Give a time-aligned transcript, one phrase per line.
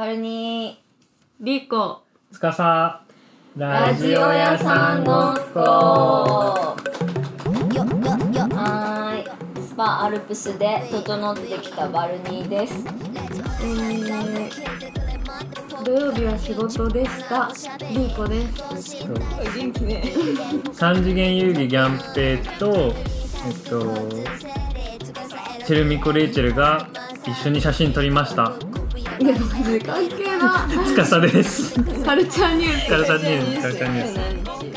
[0.00, 0.82] バルニ
[1.42, 2.00] リコ。
[2.32, 5.14] つかさーラジオ屋さんごっ
[5.52, 5.60] こ
[8.40, 9.62] はーい。
[9.62, 12.82] スパアルプスで整ってきたバルニーです。
[13.62, 17.52] えー、土曜日は仕事でした。
[17.90, 18.46] リコで
[18.78, 19.06] す。
[19.54, 20.14] 元気ね。
[20.72, 22.94] 三次元遊戯ギャンペイと
[23.46, 24.08] えっと
[25.66, 26.88] チェルミコレイチェルが
[27.26, 28.54] 一緒に写真撮りました
[29.20, 34.18] いやマジで関係なつかさですカルチャーニューカルチャーニュースカルチャーニュース。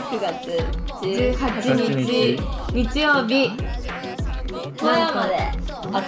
[0.04, 0.52] 9月
[1.02, 2.42] 18 18日
[2.74, 3.52] 日曜日。
[4.78, 5.52] 富山で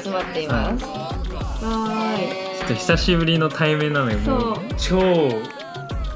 [0.03, 0.85] 集まっています。
[0.85, 2.19] は
[2.59, 4.57] ちょっと久しぶりの対面なのよもう。
[4.77, 4.99] 超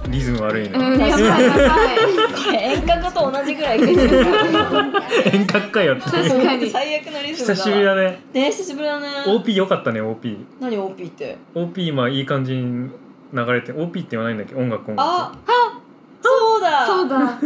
[0.10, 1.98] リズム悪いーい、の、うん、やばいやばい。
[2.46, 6.04] これ遠隔と同じぐらい遠隔かよって。
[6.04, 6.70] 確かに。
[6.70, 8.20] 最悪のリズムだ久しぶりだね。
[8.34, 9.08] ね久しぶりだね。
[9.28, 12.90] OP 良かったね OP 何 OP って？OP 今いい感じに
[13.34, 14.56] 流れて OP って言わないんだっけ？
[14.56, 15.02] 音楽音楽。
[15.08, 15.32] あ
[16.22, 16.86] そうだ。
[16.86, 17.40] そうだ。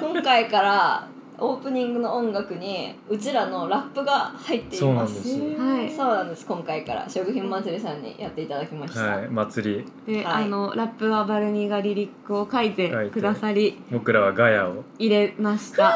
[0.00, 1.08] 今回から
[1.40, 5.64] オープニングの音楽にうちらのラップが入っていそうなますんですよ。
[5.64, 5.90] はい。
[5.90, 6.44] そうなんです。
[6.46, 9.28] 今回から食品祭りさんにやっていただきました、はい。
[9.28, 10.14] 祭り。
[10.14, 10.44] で、はい。
[10.44, 14.82] あのラップはバルニーがリリックを書いてくださり僕らはガヤを。
[14.98, 15.94] 入れました。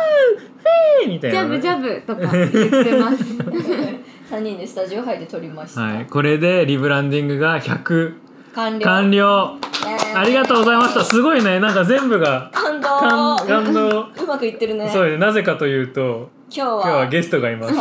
[1.02, 1.60] えーみたいなね。
[1.60, 3.24] ジャブジャブとか言ってます。
[4.32, 6.06] 3人でスタジオ入って撮りました、はい。
[6.06, 8.14] これでリブランディングが100
[8.54, 8.84] 完了。
[8.84, 9.58] 完了。
[9.84, 11.04] イエーイありがとうございました。
[11.04, 11.60] すごいね。
[11.60, 12.88] なんか全部が感動。
[12.88, 14.00] 感感動。
[14.02, 14.88] うまくいってるね。
[14.88, 15.18] そうよね。
[15.18, 17.74] なぜかというと今日は今日はゲストがいます。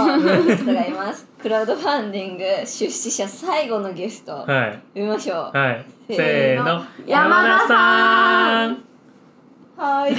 [0.47, 1.27] ゲストがいます。
[1.41, 4.79] クラウドファンディング出資者最後のゲスト、はい。
[4.93, 5.57] 呼びましょう。
[5.57, 5.85] はい。
[6.07, 6.83] せーの。
[7.05, 8.90] 山田さん
[9.81, 10.13] はい。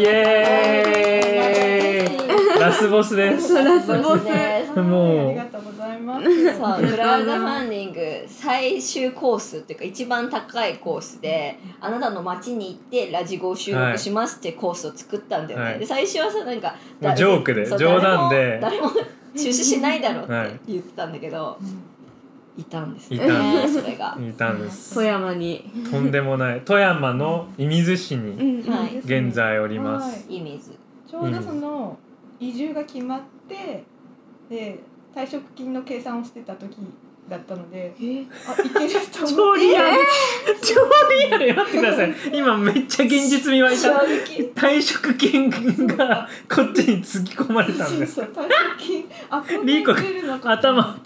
[0.00, 2.18] イエーイ。
[2.60, 3.52] ラスボスです。
[3.52, 4.24] ラスボス。
[4.24, 5.30] ですもう。
[5.30, 6.24] ありがとうございます。
[6.24, 6.30] そ
[6.84, 15.80] うクラウドファンディング最終コースっていうか一番高いコースであなたの街に行ってラジゴを収録しますってコースを作ったんだよね、はい。
[15.80, 16.76] で最初はさなんか
[17.16, 18.60] ジョークで冗談で。
[18.62, 20.48] 誰も誰も出資しないだろうはい。
[20.48, 21.64] って言ってたんだけど、い
[22.64, 23.16] たんですね。
[23.16, 24.18] いたんでそれが。
[24.20, 24.94] いたんです。
[24.94, 25.70] 富山に。
[25.90, 26.60] とんでもない。
[26.62, 28.98] 富山の射水市うにんはい。
[28.98, 30.26] 現在おります。
[30.28, 30.72] 水。
[31.08, 31.98] ちょうどその
[32.40, 33.84] 移住が決まって
[34.48, 34.78] で
[35.14, 36.76] 退職金の計算をしてた時
[37.28, 38.24] だったので、え？
[38.48, 39.60] あいけると思超って。
[39.66, 39.98] リアル。
[40.62, 40.74] 超
[41.10, 41.54] リアル。
[41.56, 42.14] 待ってください。
[42.32, 48.14] 今めっちゃ現実味湧い衝た撃退職金がこっちにつぎ込まれたんです。
[48.14, 49.10] そうそう退職金。
[49.28, 50.98] あこんなにリーコ出るのか頭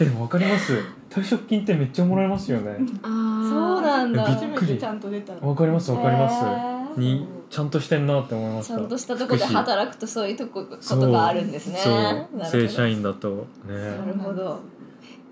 [0.00, 0.78] えでも分かります。
[1.10, 2.76] 退職金ってめっちゃもらえますよね。
[3.02, 3.48] あー。
[3.48, 4.24] そうなんだ。
[4.26, 4.50] びっくり。
[4.50, 5.40] 初めてちゃんと出たの。
[5.40, 7.00] 分かります分かります。
[7.00, 11.78] にちゃんとしてんなって思いましたちゃんとしたとこで働くとそういうとこことがあるんですね。
[11.78, 11.92] そう。
[11.94, 12.44] なるほど。
[12.44, 13.46] 正社員だと。
[13.66, 13.74] ね。
[13.74, 14.60] なるほど。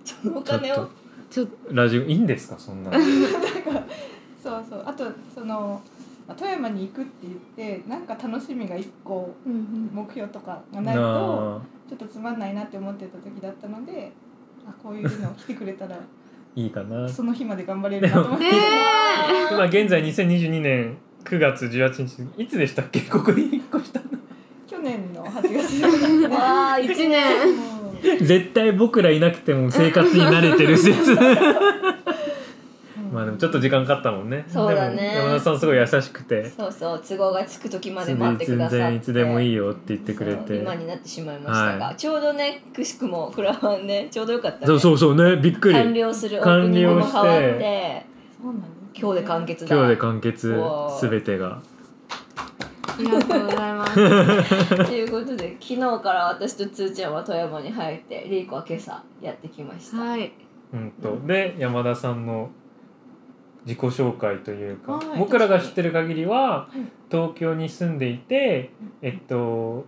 [0.04, 0.88] そのお金を？
[1.30, 2.98] ちょっラジオいいんですかそんなの。
[4.42, 4.82] そうそう。
[4.84, 5.04] あと
[5.34, 5.80] その
[6.26, 14.12] まあ富山に行くって言ってなんか楽しみが一個目標とかがないとなちょっとつまんないなって思ってた時だったので
[14.70, 15.96] あこういうの来てくれたら
[16.56, 17.08] いいかな。
[17.08, 18.50] その日まで頑張れるなと思って、ね
[19.50, 23.00] 今現在2022年9月18日いつでしたっけ？
[23.02, 24.06] ここに引っ越したの。
[24.68, 27.56] 去年の8月 わあ一一年。
[27.56, 31.12] もう絶対僕らいなくても生活に慣れてる説。
[31.12, 31.18] うん
[33.12, 34.44] まあでもちょっと時間かかったもんね。
[34.48, 34.96] そうだね。
[35.14, 36.48] でも山田さんすごい優しくて。
[36.48, 38.76] そうそう都合がつく時まで待ってく全ださって。
[38.78, 40.56] 然いつでもいいよって言ってくれて。
[40.56, 44.66] 今になってしまいましたが、はちょうどねくしくもクラファンねちょうどよかったね。
[44.66, 45.74] そうそうそうねびっくり。
[45.74, 48.06] 完了するオープニングも変わっ完了て
[48.94, 49.76] 今日で完結だ。
[49.76, 51.60] 今日で完結うわー全てが。
[52.86, 53.94] ありがとうございます。
[54.86, 60.32] ということで昨日から私とつーちゃんは富山に入ってリーコは今朝やってきました、はい。
[60.72, 61.18] うんと。
[61.26, 62.50] で山田さんの
[63.70, 66.80] 自己紹介というか、はい僕らが知ってる限りははい。
[67.10, 68.70] 東京に住んでいて
[69.00, 69.84] えっと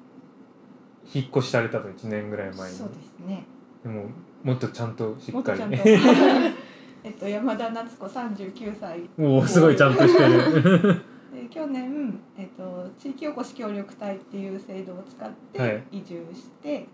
[1.13, 2.77] 引っ越しされたと1年ぐらい前に。
[2.77, 3.45] そうですね。
[3.83, 4.05] でも
[4.45, 5.61] もっとちゃんとしっかり。
[7.05, 11.03] えっと山田夏子39歳おおすごいちゃんとしてる。
[11.35, 15.83] で去年、えっと、地域おこし協力隊っていう制度を使っはい。
[15.83, 16.87] て移住して、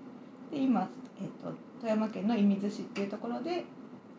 [0.51, 0.89] で今、
[1.21, 3.65] えっと、富山県の射水市っていうところで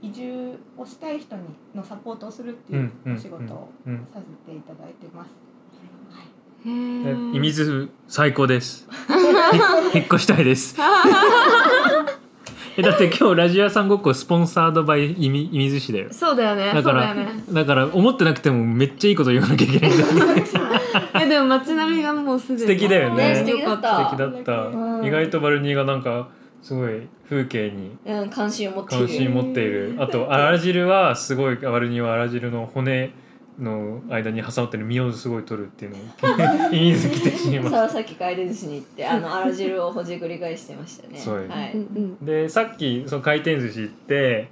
[0.01, 1.43] 移住をしたい人に
[1.75, 5.29] のサポートをするっていうお仕事をうんさせていただいてます。
[6.65, 8.87] へでー射水最高です。
[9.93, 10.75] 引っ越したいです。
[12.77, 16.07] えだって今日ラジオ屋さんごっこスポンサードバイ射水射水市だよ。
[16.11, 16.71] そうだよね。
[16.73, 17.43] だからだよね。
[17.51, 19.91] だから思ってなくてもめっちゃいいこと言わなきゃいけない。
[21.21, 23.33] えでも街並みがもうすでに素敵だよね。
[23.33, 24.05] ね素敵だった。
[24.05, 24.67] 素敵だった。
[24.67, 25.05] うん。
[25.05, 26.29] 意外とバルニーがなんか
[26.61, 29.07] すごい風景にうん関心を持っている。
[29.07, 29.95] 関心持っている。
[30.00, 33.11] あとあら汁はすごい割にはあら汁の骨
[33.59, 41.19] の間に挟まってる身をすごい取るっていうのを 意味付き的に言いま沢崎回転寿司に行ってあの あら汁をほじくり返してましたね。
[41.50, 41.75] はい。
[42.25, 44.50] でさっきその回転寿司行って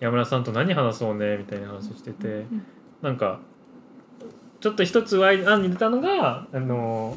[0.00, 2.62] 山村さんと何話そうねみたいな話してて、ん
[3.02, 3.38] なんか
[4.60, 7.16] ちょっと一つ案に出たのがあの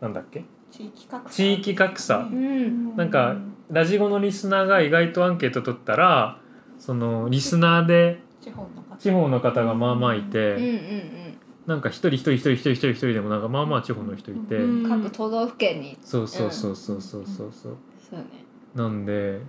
[0.00, 0.44] なんだっけ？
[0.70, 1.34] 地域格差。
[1.36, 2.18] 地域格差。
[2.18, 2.96] うん。
[2.96, 3.36] なんか
[3.70, 6.38] ラジゴのリスナーが意外とアンケート取ったら
[6.78, 9.64] そのリスナーで地方の方。
[9.64, 11.10] がまあまあいて、うんうん
[11.66, 14.58] なんか一人一人一人一人一人一人でもなんかまあまあ地方の人いて、
[14.88, 15.96] 各都道府県に。
[16.02, 17.76] そうそうそうそうそうそうそう、
[18.10, 18.24] そうね。
[18.74, 19.40] なんで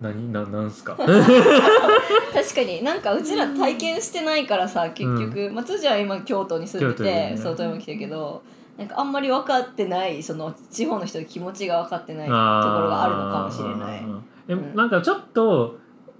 [0.00, 0.96] 何ななんすか？
[0.96, 2.82] 確かに。
[2.82, 8.42] なんかうちら体験してないからさ結局、うん、まあ、辻は今京都に住んでて、外、そう富山来てるけど。
[8.78, 14.00] なんかあんまり分かってないその地方の人の気持ちが分かってないところがあるのかもしれない。
[14.00, 15.78] あーえうんなんかちょっと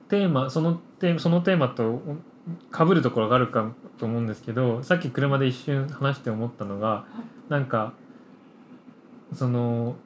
[0.09, 2.01] テーマそのテーマそのテーマと
[2.71, 7.05] かぶるところがあるかと思うんですけどさっき車で一瞬話して思ったのが
[7.49, 7.93] なんか
[9.35, 9.97] その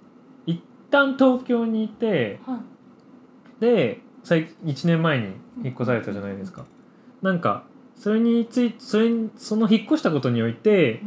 [0.47, 0.61] 一
[0.91, 5.27] 旦東京にいてはいで最1年前に
[5.63, 6.65] 引っ越されたじゃないですか。
[7.23, 7.65] なんか
[7.95, 11.03] それについそれにその引っ越したことにおいて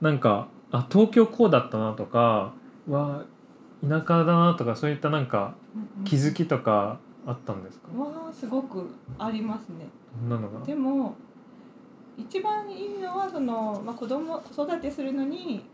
[0.00, 2.52] なんかあ東京こうだったなとか
[2.86, 3.24] うわ
[3.82, 5.54] 田舎だなとかそういったなんか
[6.04, 8.88] 気づきとかあったんですか、はすごく
[9.18, 9.86] ありますね。
[10.28, 10.64] なのが？
[10.64, 11.14] でも
[12.16, 15.64] 一番いいのはその、まあ、子供子育てするのに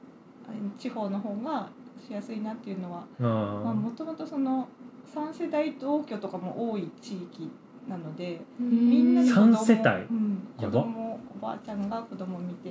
[0.46, 1.68] あ地方の方が
[2.06, 4.68] しやすいなっていうのはあまあーもともとその
[5.12, 7.50] 3世代同居とかも多い地域
[7.88, 9.88] なのでみみんなで子供三世帯？
[9.88, 12.70] うん、子供おばあちゃんが子供見て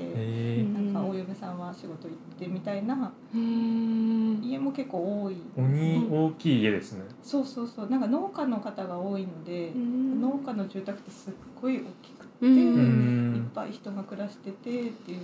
[0.73, 5.37] なんかお嫁さんは仕事行ってみたいなうん家も結構多い。
[5.55, 7.03] 鬼大きい家ですね。
[7.23, 7.89] そうそうそう。
[7.89, 15.19] なんか農家の方が多いので農家の住宅ってすっごい大きくて、いっんぱい人が暮らしててっていう。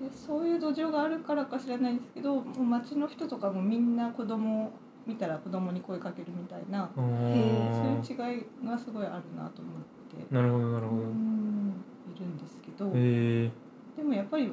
[0.00, 4.72] でそういう土壌があるからか知らないんですけどもう町の人とかもみんな子供を
[5.06, 10.34] 見たら子供に声かけるみたいなあそうーいう違いがすごいあるなと思って。
[10.34, 11.02] なるほどなるほど。
[11.02, 11.74] うん
[12.14, 14.52] いるんですけどでもやっぱり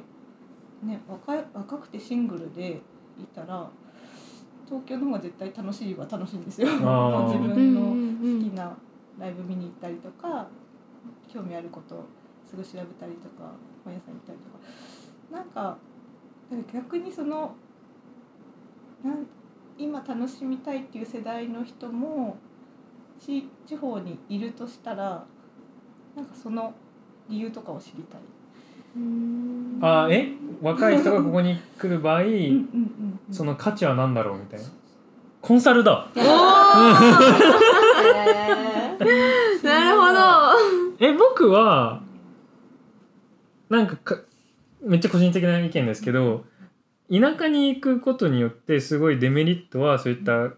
[0.82, 2.80] ね若い若くてシングルで
[3.18, 3.68] いたら
[4.66, 6.68] 東京の方が絶対楽しいは楽しいんですよ。
[6.68, 8.76] 自うん分のうん好きな
[9.18, 10.48] ライブ見に行ったりとか
[11.32, 12.04] 興味あることを
[12.44, 13.52] すぐ調べたりとか
[13.84, 14.58] 本屋さん行ったりとか。
[15.30, 15.76] なんか
[16.50, 17.54] なんか逆にその
[19.02, 19.26] なん
[19.78, 22.36] 今楽しみたいっていう世代の人も
[23.18, 25.24] 地地方にいるとしたら
[26.16, 26.72] なんかその
[27.28, 28.20] 理由とかを知りたい。
[28.96, 29.78] うん。
[29.80, 30.32] あーえ？
[30.60, 32.22] 若い人がここに来る場合
[33.30, 34.66] その価値は何だろうみたいな？
[35.40, 36.06] コンサルだ。
[39.62, 40.20] なるほど。
[41.04, 42.00] え僕は
[43.68, 44.20] なんかか
[44.82, 46.44] めっちゃ個人的な意見ですけど
[47.10, 50.50] 田舎に行くことによってすごいデメリットはそういった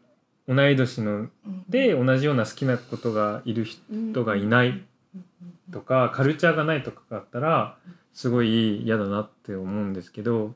[0.46, 1.30] 同い年のうん。
[1.68, 4.84] で同じような好きなことがいる人がいない
[5.72, 7.76] とかカルチャーがないとかがあったら
[8.12, 10.54] すごい嫌だなって思うんですけど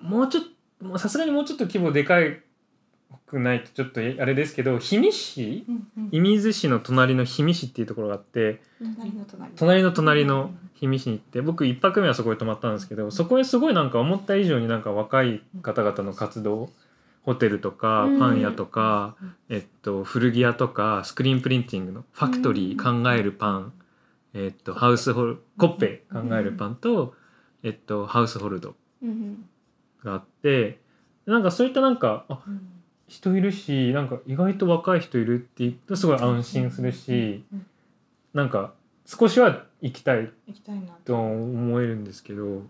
[0.00, 0.44] もうちょっ
[0.82, 2.42] とさすがにもうちょっと規模でかい
[3.26, 5.64] くないとちょっとあれですけど氷見市？
[5.68, 6.10] うんうん。
[6.10, 9.52] 射水市の隣の氷見市っていうところがあって隣の隣。
[9.56, 16.70] 隣の隣の氷見市に行って僕一泊目はそこに泊まったんですけどそこへすごいなんか思った以上になんか若い方々の活動
[17.22, 19.14] ホテルとかうんパン屋とか、
[19.48, 23.72] えっと、古着屋とかスクリーンプリンティングのファクトリー考えるパン、
[24.34, 27.14] えっと、ハウスホルコッペ考えるパンと、
[27.62, 29.44] えっと、ハウスホルドうん。
[30.02, 30.80] があって
[31.26, 32.68] なんかそういったなんかあうん
[33.12, 37.66] 人いるしなんか意外と若い人いるって言うとすごい安心するしうん
[38.32, 38.72] なんか
[39.04, 40.30] 少しは行きたい。
[40.46, 42.62] 行きたいなとは思えるんですけど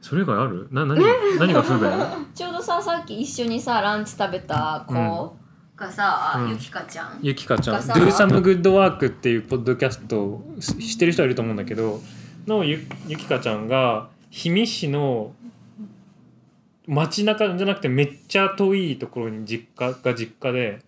[0.00, 0.68] それ以外ある？
[0.70, 1.06] な何が
[1.38, 1.90] 何が不便？
[2.34, 5.36] ちょうどささっき一緒にさランチ食べた子
[5.76, 6.50] がさ、うん。
[6.50, 7.18] ゆきかちゃん。
[7.20, 12.00] ゆきかちゃん「がさ Do Some Good Work」っていうポッドキャストをってる人はいると思うんだけど
[12.46, 15.32] のゆゆきかちゃんが氷見市の
[16.88, 20.80] 街中じゃなくてめっちゃ遠いところに実家が実家で、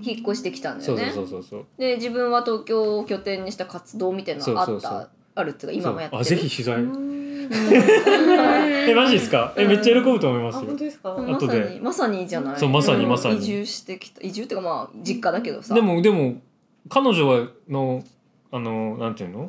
[0.00, 1.66] 引っ越してきたんだそうよねそうそうそう。
[1.76, 5.10] で自分は東京を拠点にした活動みたいなのがあったそうそうそう。
[5.34, 6.24] あるっていうか今もやってる。
[6.24, 6.36] そう。
[6.36, 6.82] あぜひ取材。
[6.82, 7.20] うん。
[7.50, 9.52] えマジですか？
[9.56, 10.60] えめっちゃ喜ぶと思いますよ。
[10.60, 11.14] あ本当ですか？
[11.16, 11.70] まさ後で。
[11.74, 12.58] にまさにじゃない？
[12.60, 13.38] そうまさにんまさに。
[13.38, 14.20] 移住してきた。
[14.22, 15.74] 移住っていうかまあ実家だけどさ。
[15.74, 16.40] でもでも
[16.88, 18.04] 彼女はの
[18.52, 19.48] あのなんていうの？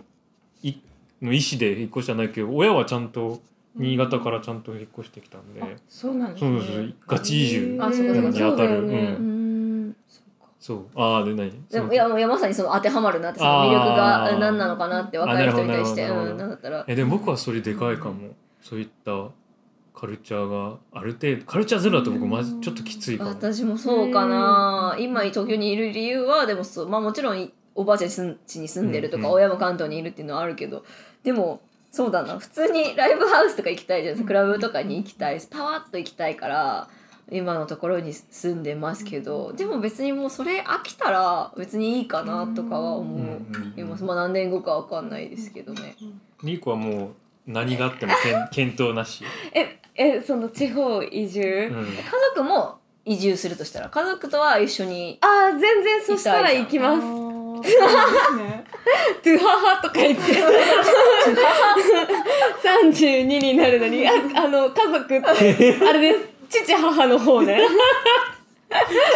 [0.63, 0.73] い
[1.21, 3.39] の意思で引っ越しじゃないけど親はちゃんと
[3.75, 6.93] 新潟からちゃんと引っ越してきたんで、そうなんですね。
[7.07, 7.67] ガチ移住。
[7.73, 8.91] に当たる、そうん。
[8.91, 8.97] う
[9.89, 9.95] ん。
[10.59, 11.51] そうああで何？
[11.69, 16.85] でもいやいやまさにその当てはまるなってその魅力が何なのかなって若い人に対してうんなんだったら。
[16.87, 19.29] えでも僕はそれでかいかも、そういった
[19.99, 23.29] カルチャーがある程度カルチャーゼロだと僕まずちょっときついかも。
[23.31, 24.95] 私もそうかな。
[24.99, 30.83] 今東京にいる理由はでもそうまあもちろんおばあちゃん家に住んでるとか、親も関東にいるっていうのはあるけど
[31.23, 32.39] でもそうだな。
[32.39, 34.23] 普通にライブハウスとか行きたいじゃん。
[34.25, 35.41] クラブとかに行きたい。
[35.49, 36.87] パワッと行きたいから
[37.29, 39.51] 今のところに住んでますけど。
[39.53, 43.39] でも別にもうそれ飽きたら別にいいかなとかは思
[43.75, 44.05] います。
[44.05, 45.97] まあ何年後かわかんないですけどね。
[46.43, 47.09] リーコはもう
[47.45, 52.03] 何があってもけん 検討なし、ええその地方移住、うん、家
[52.35, 57.01] 族も移住するとしたら家族とは一緒にああ全然そしたら行きます。
[57.63, 58.60] すね
[59.23, 60.21] トゥハハとか言って。
[62.63, 65.33] 32になるのにああの家族ってあ
[65.93, 66.13] れで
[66.49, 66.65] す。
[66.65, 67.61] 父母の方ね。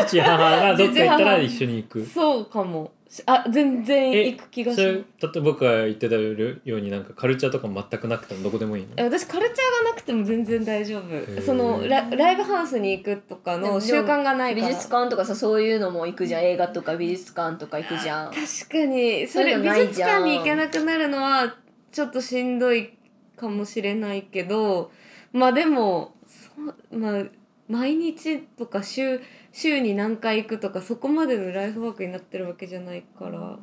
[0.07, 2.05] 父母がどっか行ったら一緒に行く。
[2.05, 2.91] そうかも
[3.27, 6.31] あ全然行く気がす例えば僕が言ってたよ
[6.77, 8.89] うになんかカルチャーとか全くなくてもどこでもいいの？
[8.97, 11.39] え私カルチャーがなくても全然大丈ー。
[11.39, 14.67] 夫そのラライブハウスに行くとかの習慣がないから。
[14.67, 16.43] 美術館とかさそういうのも行くじゃん。
[16.43, 18.31] 映画とか美術館とか行くじゃん。
[18.31, 19.27] 確かに。
[19.27, 21.55] それ美術館に行けなくなるのは
[21.91, 22.97] ちょっとしんどい
[23.37, 24.91] かもしれないけど。
[25.31, 26.49] まあでもそ
[26.93, 27.23] うまあ
[27.67, 29.19] 毎日とか週
[29.55, 33.57] 週に何回行くとかそこまでのライフワークになってるわけじゃないから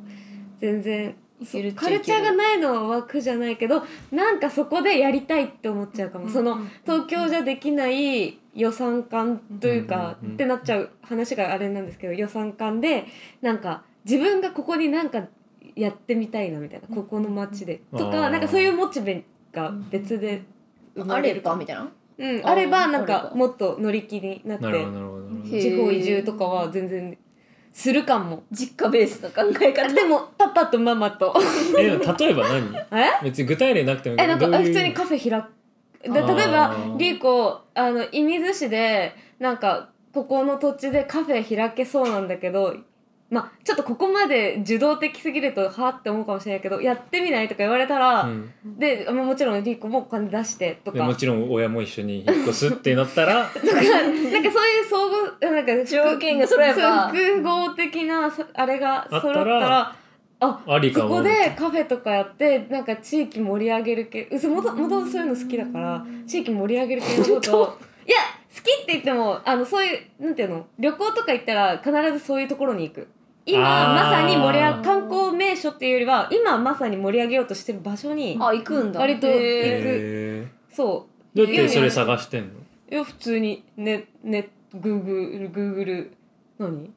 [0.59, 1.15] 全然
[1.77, 13.07] カルチャーがないのは枠じゃないけどなんかそこでやりたいって思っちゃうかも、その東京じゃできない予算感というか、うんうんうんってなっちゃう話があれなんですけど予算感で
[13.43, 15.27] なんか自分がここになんか
[15.75, 20.43] やってみたいなみたいなここの街でとかなんかそういうモチベが別で
[20.95, 21.91] 生まれるばみたいな？
[22.19, 25.57] うん、あればなんかもっと乗り気になってなるほどなるほどなるほど。
[25.57, 27.19] へ地方移住とかは全然
[27.73, 28.43] するかも。
[28.51, 29.93] 実家ベースの考え方。
[29.93, 31.35] でもパパとママと。
[31.79, 32.77] えでも例えば何？
[32.93, 33.25] え？
[33.25, 35.49] 別に具体例なくてもえなんか普通にカフェ開く。
[36.05, 36.13] 例え
[36.49, 42.77] ばリーコあの射水市でなんかここの土地でカフェ開けそうなんだけど
[43.33, 48.53] まあちょっとここまで受動的すぎるとはあって思うかもしれないけどやってみないとか言われたら、うん。
[48.79, 50.99] でまあもちろんリーコもお金出してとか。
[50.99, 54.51] でもちろん親も一緒に引っ越すってなったら とかなんかそういう
[54.87, 57.11] 総合なんか条件が揃えば。
[57.11, 59.97] そう複合的なそあれが揃ったあったらら
[60.41, 68.17] あありかもそこでカフェとかやってなんか地域盛り上げる系うそもともともとそういうの好きだから地域盛り上げる系のことをいや
[68.55, 73.09] 好きって言ってもあのそういうなんていうの旅行とか行ったら必ずそういうところに行く
[73.45, 79.01] 今まさに盛り上げ観光名所っていうよりは今まさに盛り上げようとしてる場所にあ行くんだ。
[79.01, 79.35] 割とへー。
[80.45, 82.49] へそーどうやってそれ探してんの？
[82.55, 86.13] ういや普通にねねグーグルグーグル
[86.59, 86.91] 何？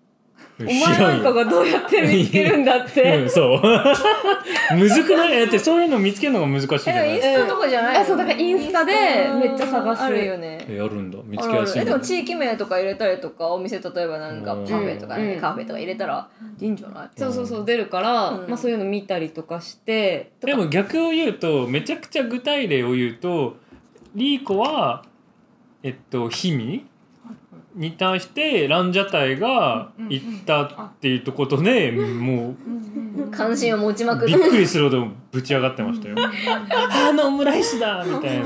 [0.57, 3.61] お前なんかがどうやって見つけるんだっうてん、そう。
[4.77, 5.41] むずくない？
[5.41, 7.99] だってそういうの見つけるのが難しいじゃなえインいスタとかじゃないの？
[7.99, 10.65] あそうだからインスタでめっちゃ探すあるよね。
[10.69, 11.17] えあるんだ。
[11.25, 14.63] 見つけやすいでも地域名とか入れたりとかお店例えばなんかうん。
[14.65, 15.41] パフェとかね、うん。
[15.41, 16.25] カフェとか入れたら
[16.61, 17.09] いいんじゃない？
[17.19, 18.47] そうそうそう出るから、うん。
[18.47, 23.57] まあ、そういうの見たりとかしてでも逆を言うとめちゃくちゃ具体例を言うと
[24.15, 25.03] リーコは
[25.83, 26.85] えっと氷見？
[27.75, 32.55] に対してランジャタイが行ったっていうとことでも
[33.31, 36.15] 関心を持ちまくうびってっくりするほどぶち上がってましたよ。
[36.17, 38.45] あのオムライスだみたいな。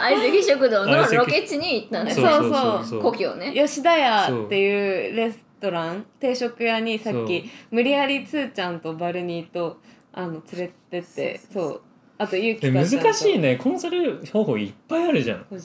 [0.00, 3.52] 相席食堂のロケ地に行ったねそうそうそう故郷ね。
[3.54, 9.78] 吉田屋っていうレストラン定食屋にさっき無理やりつーちゃんとバルニーと
[10.12, 11.82] あの連れてってそう
[12.22, 13.56] あとゆうき難しいね。
[13.56, 15.46] コンサル方法いっぱいあるじゃん。
[15.50, 15.58] 例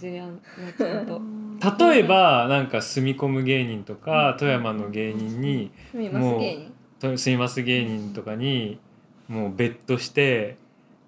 [2.00, 6.72] えばなんか住み込む芸人とか富山の芸人にすみます芸人？
[7.00, 8.80] と住みます芸人とかに
[9.28, 10.56] もうベッドして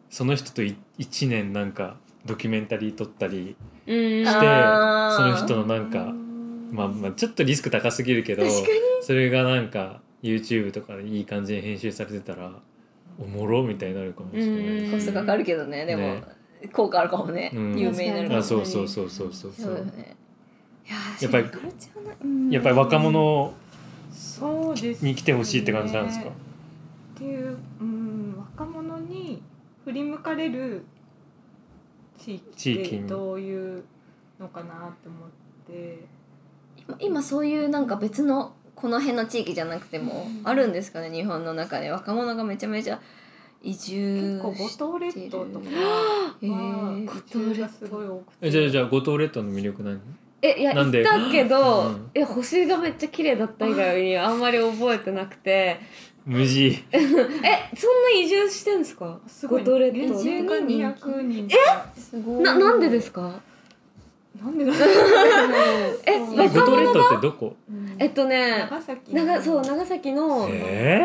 [0.09, 3.55] その人とい1年なんかドキュメンタリー撮ったり
[3.87, 3.95] うん。
[4.25, 6.13] してその人のなんか
[6.71, 8.43] まあまあちょっとリスク高すぎるけど
[9.01, 12.51] それがなんか YouTube とかでいい感じに編集されてたら
[13.19, 15.85] おもろみたいになるかもしれないうんコストかかるけどね。
[15.85, 16.23] でもね
[16.73, 17.51] 効果あるかもね。
[17.53, 17.79] うん。
[17.79, 19.51] 有名になるかもあそうそうそうそうそう。
[19.51, 20.15] そそうね。
[21.19, 21.45] いやっぱり
[22.51, 23.53] やっぱり若者
[24.11, 26.25] そうですに来てほしいって感じなんですか？
[26.25, 26.31] ね
[27.15, 29.41] っていう、うん、若者に
[29.83, 30.83] 振り向かれる
[32.17, 33.83] 地域ってどういう
[34.39, 35.29] のかなって思っ
[35.67, 36.05] て。
[36.77, 40.47] 今今そういうなんか別のこの辺の地域じゃなくてもうん。
[40.47, 41.89] あるんですかね日本の中で。
[41.89, 42.99] 若者がめちゃめちゃ
[43.63, 45.65] 移住結構五島列島とか
[46.41, 47.05] へはー。
[47.05, 47.09] 移
[47.53, 48.47] 住がすごい多くて。
[48.47, 49.99] えじゃあじゃあ五島列島の魅力何
[50.43, 52.11] えいや行ったけど、うん。
[52.13, 55.79] え星がめっちゃ綺麗だった以外にあんまり覚えてなくて。
[56.27, 56.83] 無事。
[56.91, 59.17] えそんな移住してんですか？
[59.27, 60.13] すごい五島列島。
[60.13, 61.85] 現地が200人とか。
[61.97, 63.39] すごいななんでですか？
[64.43, 64.71] なんでだ
[66.05, 67.55] え五島列者島ってどこ？
[67.99, 70.47] えっとね長崎長そう長崎の。
[70.51, 71.01] え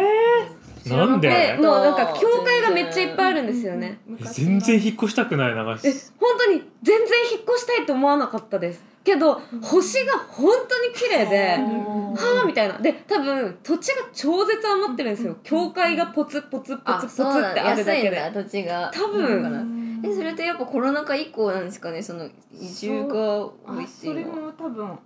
[0.84, 1.56] ー、知らなんで？
[1.60, 4.00] もうなんか教会がめっちゃいっぱいあるんですよね。
[4.20, 12.78] え全然引っ越したくない長え崎本当に全然引っ越したいと思わなかったですけど星が本当に綺麗ではあみたいな。
[12.78, 15.36] で多分土地が超絶余ってるんですよ。
[15.42, 17.94] 教会がポツポツポあツポツってある安いんだ。
[17.94, 18.90] けでだ土地が。
[18.94, 20.02] 多分。
[20.04, 22.02] えそれってやっぱコロナ禍以降なんですかね？
[22.02, 24.48] その移住が多いあそれっていうのは。
[24.48, 24.98] も多分後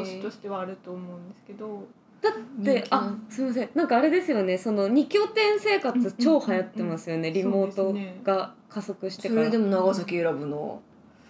[0.00, 1.86] 押しとしてはあると思うんですけど。
[2.20, 3.70] だってあすみません。
[3.74, 4.58] なんかあれですよね。
[4.58, 7.30] その二拠点生活超流行ってますよね。
[7.30, 9.42] リモートが加速してから。
[9.42, 10.82] それでも長崎選ぶの？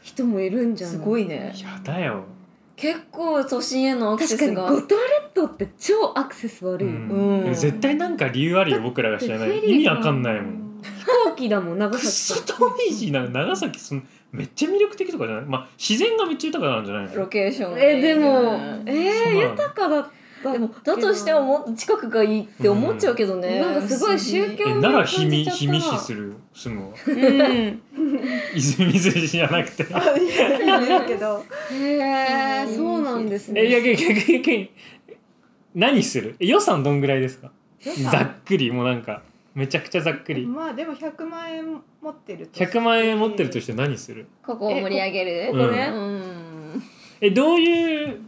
[0.03, 1.53] 人もいるんじゃんすごいね。
[1.63, 2.25] やだよ、
[2.77, 4.63] 結構都心へのアクセスが。
[4.63, 7.09] 確かに五島列島って超アクセス悪い、うん。
[7.43, 7.47] うん。
[7.49, 9.59] え絶対なんか理由あるよ僕らが知らない。
[9.59, 10.83] 意味わかんないもん。
[10.83, 12.07] 飛行機だもん長くっ遠
[12.89, 15.45] いし長崎そのめっちゃ魅力的とかじゃない？
[15.47, 17.17] まあ自然がめっちゃ豊かなんじゃないの？
[17.17, 17.79] ロケーション。
[17.81, 20.11] えでもうんえー、豊かだった
[20.43, 25.81] でもだとしてももっと近くがいいって思っちゃうけどね、なんかすごい宗教えなら氷見感じちゃったな。
[25.81, 26.95] 氷見市する住むわ。
[27.07, 27.83] うん。
[28.55, 29.83] 泉水市じゃなくて。
[29.83, 29.87] へ
[31.75, 33.63] えそうなんですね。
[33.63, 34.71] えいや逆に逆に
[35.75, 36.37] 何する？
[36.39, 37.51] え予算どんぐらいですか？
[38.11, 39.23] ざっくりもうなんか
[39.55, 40.47] めちゃくちゃざっくり。
[40.47, 42.79] まあでも100万円持ってるとして。
[42.79, 44.27] 100万円持ってるとして何する？
[44.45, 45.53] ここを盛り上げる？
[45.53, 45.91] ここね。
[45.93, 46.83] うん。
[47.21, 48.21] えどういう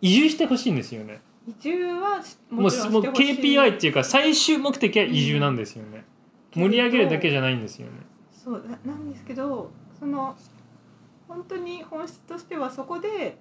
[0.00, 3.32] 移住してほしいんですよね移住はしもうちろんもうしてほしい。
[3.58, 6.04] KPI っていうか最終目的は移住なんですよね、
[6.54, 7.92] 盛り上げるだけじゃないんですよね。
[8.32, 10.36] そうななんですけどその
[11.28, 13.36] 本当に本質としてはそこで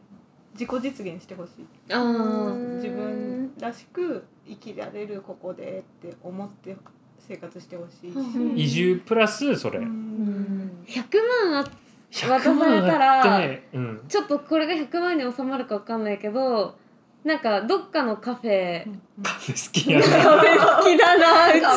[0.54, 1.66] 自己実現してほしい。
[1.88, 6.76] 自分らしく生きられるここでって思って
[7.20, 8.58] 生活してほしいし、うん。
[8.58, 10.84] 移住プラスそれ、うん。
[10.88, 11.18] 100
[11.52, 11.72] 万あ
[12.12, 13.40] 100渡されたら
[13.74, 14.02] うん。
[14.08, 16.76] ちょっとこれが100万に収まるかわかんないけど
[17.24, 18.86] なんかどっかのカフェ
[19.22, 20.06] カフェ好きやな。
[20.06, 21.60] カフェ好きだなうち。
[21.62, 21.76] まあ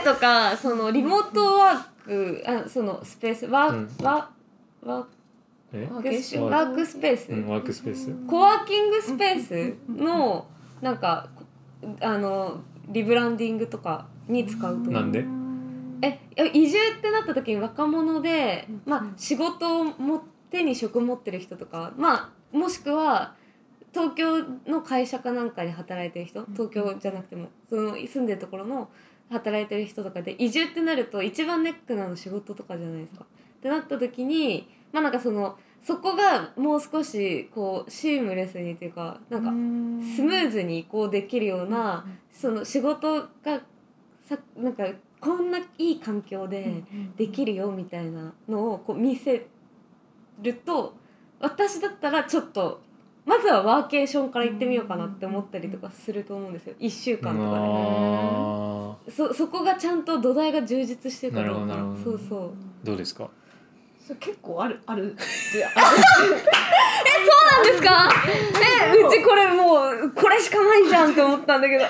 [0.00, 3.88] カフェとかそのリモートワークあそのスペースワー,、うん。
[4.00, 6.22] ワーク？
[6.22, 8.14] スワークスペース、うんワークスペース。
[8.28, 10.46] コワーキングスペースの
[10.80, 11.28] なんか
[12.00, 15.24] あのリブランディングとかに使うとなんで？
[16.02, 16.18] え
[16.52, 18.82] 移住ってなった時に若者で、うん。
[18.84, 23.34] まあ、仕事をも手に職持ってる人とか、まあ、もしくは
[23.92, 26.44] 東京の会社かなんかに働いてる人？
[26.52, 28.88] 東京じゃなくてもその住んでるところの
[29.30, 33.24] 働いてる人とかで移住ってなると一番ネックなの仕事とかじゃないですか。
[33.24, 39.50] ってなった時にまあなんかそのそこがもう少しこうシームレスにっていうかなんか
[40.14, 43.60] スムーズに移行できるようなその仕事が
[44.24, 44.86] さなんか
[45.20, 46.82] こんないい環境で
[47.16, 49.46] できるよみたいなのをこう見せ
[50.40, 50.94] ると
[51.40, 52.80] 私だったらちょっと
[53.24, 56.74] まずはワーケーションから行ってみようかなって思ったりとかすると思うんですよ。
[56.80, 61.74] 1週間とかあでそそこがちゃんと土台が充実してるかどうか。
[62.02, 62.48] そうそう。
[62.48, 62.52] ー
[62.84, 63.30] どうですか？
[64.04, 65.60] それ結構ある あるなんです
[67.82, 68.10] か？
[68.92, 71.84] えうちこれもうこれしかないじゃんって思ったんだけど。
[71.84, 71.88] え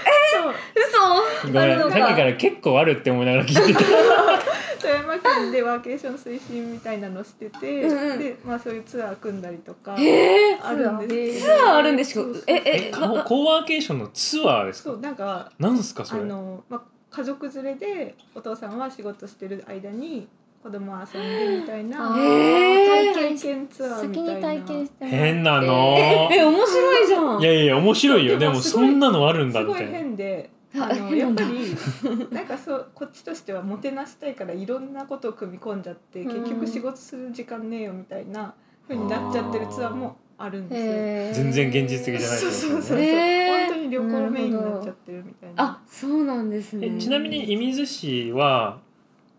[1.46, 1.58] 嘘。
[1.58, 1.98] あるのか。
[1.98, 3.80] さっきから結構あるって思いながら聞いてた
[4.82, 8.18] 富山県でワーケーション推進みたいなのしててうんうん。
[8.18, 14.90] で、まあ、そういうツアー組んだりとかえあるんですツアーあるんですかえええココワーケーションのツアーですか？
[14.90, 16.24] そうなんかなんですかあそれ？
[16.24, 20.28] の、まあ、家族連れでお父さんは仕事してる間に
[20.62, 23.12] 子供遊んでみたいなあー。
[23.14, 24.34] 体験ツアー先みたいな。
[24.34, 25.96] に体験して変なの。
[26.30, 27.40] え面白いじゃん。
[27.40, 28.38] いやいや面白いよ。
[28.38, 31.76] でもそんなのあるんだすごいって変でああのやっぱり
[32.32, 36.40] なんかそうこっちとしてはもてなしたいからいろんなことを組み込んじゃってうん。
[36.42, 38.54] 結局仕事する時間ねえよみたいな
[38.88, 41.44] 風になっちゃってるツアーもあるんですよ。
[41.44, 45.62] 全然現実的じゃないそうそうそうそう、へー本当に旅行メインになっちゃってるみたいな。
[45.64, 46.86] あそうなんですね。
[46.96, 48.80] えちなみに射水市は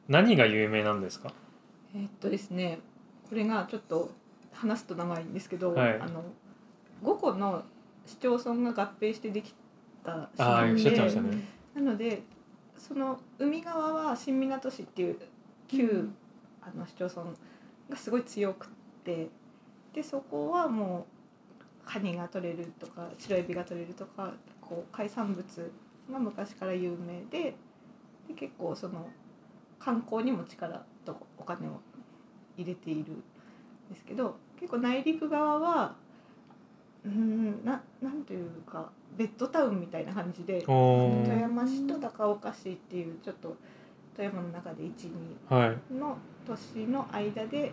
[0.07, 1.33] 何が有名なんですか？
[1.95, 2.79] えーっとですね
[3.27, 4.11] これがちょっと
[4.53, 5.99] 話すと長いんですけど、はい。
[5.99, 6.23] あの
[7.03, 7.63] 5個の
[8.05, 9.53] 市町村が合併してでき
[10.11, 11.43] ったでね。
[11.75, 12.23] なので
[12.77, 15.17] その海側は新港市っていう
[15.67, 16.15] 旧、うん。
[16.61, 17.23] あの市町村
[17.89, 18.69] がすごい強くっ
[19.03, 19.27] て
[19.93, 21.05] でそこはも
[21.85, 25.71] うカニが取れるとか白エビが取れるとかこう海産物
[26.09, 27.55] が昔から有名で
[28.27, 29.09] で結構その
[29.77, 31.81] 観光にも力とお金を
[32.57, 33.11] 入れているんで
[33.93, 35.95] ですけど結構内陸側は
[37.05, 43.55] うんななんというかベッドタウンみたいな感じで富山市と高岡市っていうちょっと
[44.15, 47.71] 富山の中で12はいの都市の間であの、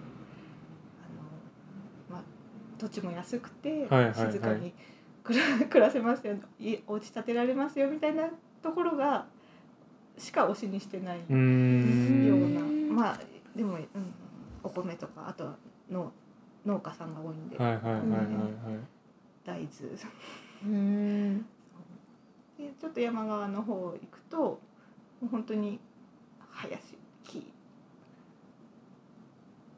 [2.10, 2.20] まあ、
[2.78, 4.32] 土地も安くてはいはいはい。
[4.32, 4.72] 静かに
[5.22, 8.28] 暮ら 暮らせますよいお家建てられますよみたいな
[8.62, 9.26] ところが
[10.18, 11.32] しか推しにしてないよう
[12.50, 12.60] な。
[12.94, 13.20] まあ
[13.56, 13.86] でも、うん、
[14.62, 15.56] お米とかあとは
[15.90, 16.12] の
[16.66, 18.10] 農家さんが多いんで、はいはいはいはいはい。
[19.44, 19.70] 大豆
[20.64, 21.38] うん。
[22.58, 24.58] でちょっと山側の方行くとも
[25.24, 25.78] う本当に
[26.50, 26.78] 林
[27.24, 27.46] 木。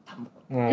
[0.04, 0.24] 田ん。
[0.24, 0.70] ぼむ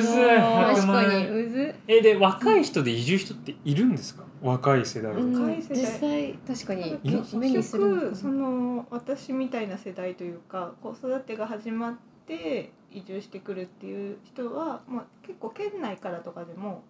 [0.00, 0.14] ずい。
[0.26, 1.08] 確かに。
[1.24, 4.24] 100むずえで若い人で移住人っているんですか？
[4.42, 5.32] 若い世代で、うん。
[5.42, 5.80] 若い世代。
[5.80, 6.98] 実際確かに。
[7.02, 7.96] いや目にするのか。
[7.96, 11.94] な結局その私みたいな世代というか子育てが始まっ
[12.26, 16.82] て移住してくるっていう人は、まあ、結構県内からとかでも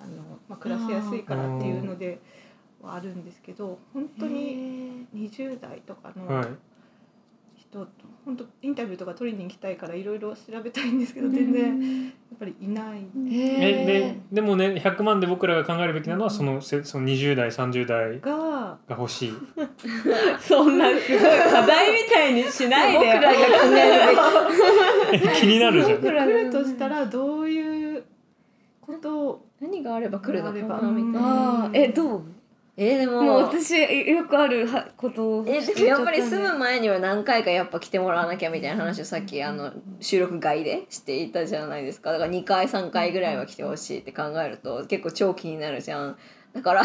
[0.00, 2.20] あの、まあ、暮らしやすいからっていうので
[2.82, 6.46] はあるんですけど本当に20代とかのはい。
[7.70, 7.86] 人、
[8.24, 13.00] 本当インタビューとか取りに行きたいからいろいろ調べたいんですけど全然やっぱりいない。
[13.30, 19.32] えででもね100万で僕らが考えるべきなのはそのせその20代30代がが欲しい。
[20.40, 22.98] そんなすごい課題みたいにしないで。
[22.98, 23.38] 僕らが考
[23.76, 25.40] えるべき。
[25.40, 26.00] 気になるじゃん。
[26.00, 28.04] 僕ら来るとしたらどういう
[28.80, 31.70] ことを何があれば来るのかなみたいな。
[31.74, 32.22] えどう？
[32.76, 33.22] えーでも。
[33.22, 42.12] もう私よくあるはことをえでもやっぱり住む前には何回かやっぱ来てもらわなきゃみたいな話をさっきあの収録外でしていたじゃないですか。
[42.12, 46.16] だから2回3回ぐらいは来てほしいって考えると結構超気になるじゃん
[46.54, 46.82] だから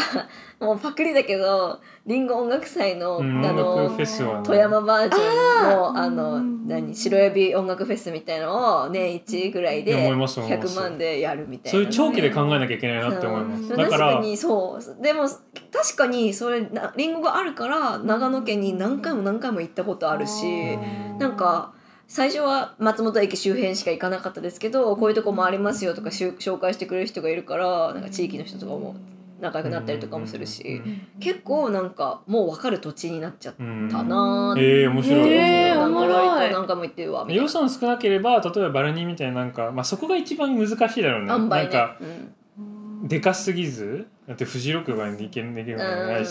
[0.60, 10.78] もうパクリだけどりんご音楽祭の、うん音あの富山バージョンのあのうん何白エビ音楽フェスみたいのを年1ぐらいで思います思います。
[10.78, 13.68] 100万でやるみたいなそういう長期で考えなきゃいけないなって思います、うん。
[13.68, 15.02] だから確かにそう。
[15.02, 20.78] でも確かにそれなリンゴがあるから長野県に何回も何回も行ったことあるし
[21.18, 21.74] なんか
[22.06, 28.94] 最初は松本駅周辺しか行かなかったですけどこういうとこもありますよとかしゅ紹介してくれる人がいるからなんか地域の人とかも
[29.40, 30.80] 仲良くなったりとかもするし
[31.20, 36.26] 結構なんかもう分かる土地になっちゃっうんたなーええ面白い、えーなんかおもろい。
[36.38, 41.26] ライト何回も行ってるわ予算少なければ例えばバルニーみたいななんか、まあ、そこが一番難しいだろうね。
[41.26, 43.08] なんかうん。
[43.08, 46.30] でかすぎずだってフジロックができるできるわけないし、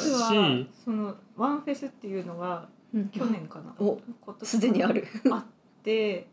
[0.84, 3.10] そのワンフェスっていうのがうん。
[3.10, 5.06] 去年かな、お今年すでにある。
[5.30, 5.44] あっ
[5.84, 6.28] て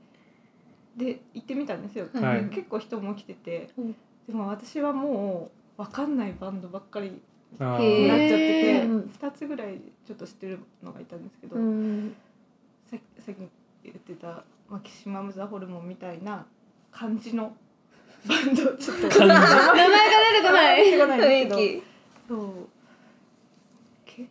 [0.96, 2.44] で行ってみたんですよ、はい。
[2.46, 3.92] 結構人も来てて、うん。
[4.26, 7.16] でも私はもう分かんないバンドばっかりにな
[7.56, 9.10] っちゃってて、へー。
[9.10, 12.14] 2つぐらいちょっと知ってるのがいたんですけど、うん
[12.90, 13.38] ささっき
[13.84, 16.44] 言ってたマキシマム・ザ・ホルモンみたいな
[16.90, 17.56] 感じの
[18.26, 19.74] バンドちょっと 名前が
[20.32, 20.84] 出てこない。
[20.84, 21.82] 出てこない雰囲気。
[22.28, 22.68] そう。
[24.04, 24.28] 結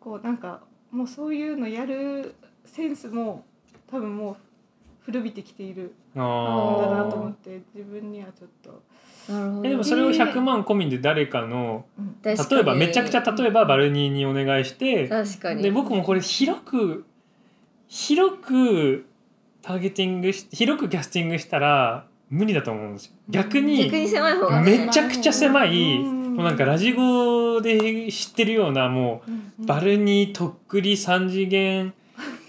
[0.00, 3.44] 構なんかもうそういうのやるセンスも
[3.86, 4.36] 多分もう
[5.00, 8.82] 古びてきているあんーだなと思って自分にはちょっと、
[9.64, 12.16] えでもそれを100万込みで誰かのうん。
[12.22, 12.50] 確かに。
[12.50, 15.62] 例えばめちゃくちゃ例えばバルニーにお願いして確かに。
[15.62, 17.04] で僕もこれ広く
[17.88, 19.06] 広く
[19.62, 23.12] ターゲティングし広くキャスティングしたら無理だと思うんですよ。
[23.28, 24.86] 逆に逆に狭い方がね。
[24.86, 26.36] めちゃくちゃ狭いうん。
[26.36, 29.22] もうなんかラジゴで知ってるようなも
[29.58, 31.94] うバルニーとっくり3次元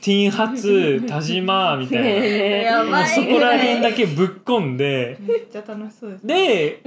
[0.01, 2.07] ティーンハツ 田島みたいな。
[2.07, 5.17] やばいもうそこら辺だけぶっこんで。
[5.27, 6.81] めっちゃ楽しそうです、で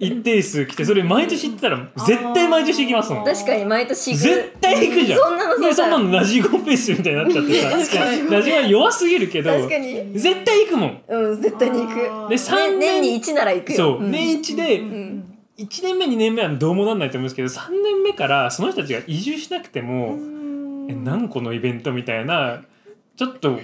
[0.00, 3.24] 一定数来てそれ毎年行ってたら絶対毎年行きますもん。
[3.24, 4.22] 確かに毎年行く。
[4.22, 5.20] 絶対行くじゃん。
[5.20, 7.70] そんなのでそんなうのラジゴフェスみたいになっちゃってさ。
[7.70, 10.12] 確ラジゴは弱すぎるけど確かに。
[10.14, 11.00] 絶対行くもん。
[11.08, 11.94] うん絶対に行く。
[12.28, 12.84] で3年。
[12.84, 13.76] 年に1なら行くよ。
[13.76, 14.10] そう、ん。
[14.10, 15.24] 年一でん。
[15.58, 20.18] 1年目2年目はどうもなんないと思うんですけど3年目からその人たちが移住しなくても、
[20.88, 22.62] え何個のイベントみたいな
[23.16, 23.58] ちょっと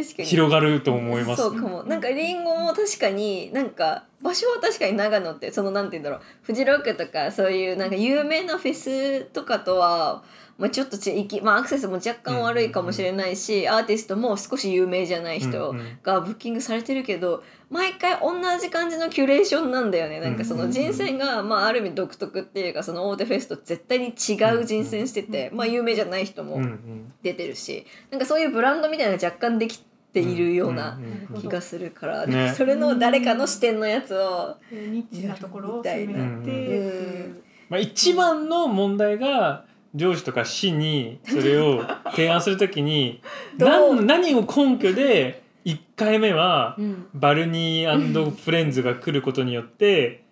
[0.00, 1.84] 広がると思いますそうかも。
[1.84, 6.20] なんかリンゴも確かになんか場所は確かに長野ってそのなんて言うんだろう。
[6.42, 10.22] フジロックとかそういうなんか有名なフェスとかとは、
[10.62, 20.20] まあ、ちょっとち行き、まあ、アクセスも若干悪いかもしれないし、アーティストも少し有名じゃない人がブッキングされてるけど毎回同じ感じのキュレーションなんだよね。
[20.20, 24.10] なんかその人選が、まあ、ある意味独特っていうかその大手フェスと絶対に違
[24.54, 27.12] う人選してて、まあ、有名じゃない人もうんうん。
[27.24, 29.80] 出てるしなんかそういうブランドみたいなのが若干でき
[30.12, 30.96] ているような
[31.40, 32.52] 気がするから、ね。
[32.56, 36.12] それの誰かの視点のやつをニッチなところを攻めて。
[36.12, 43.20] ってうんいうまあ、一番の問題が上司とか市にそれを提案するときに
[43.58, 47.06] 何何を根拠で1回目はうん。
[47.14, 50.22] バルニーフレンズが来ることによって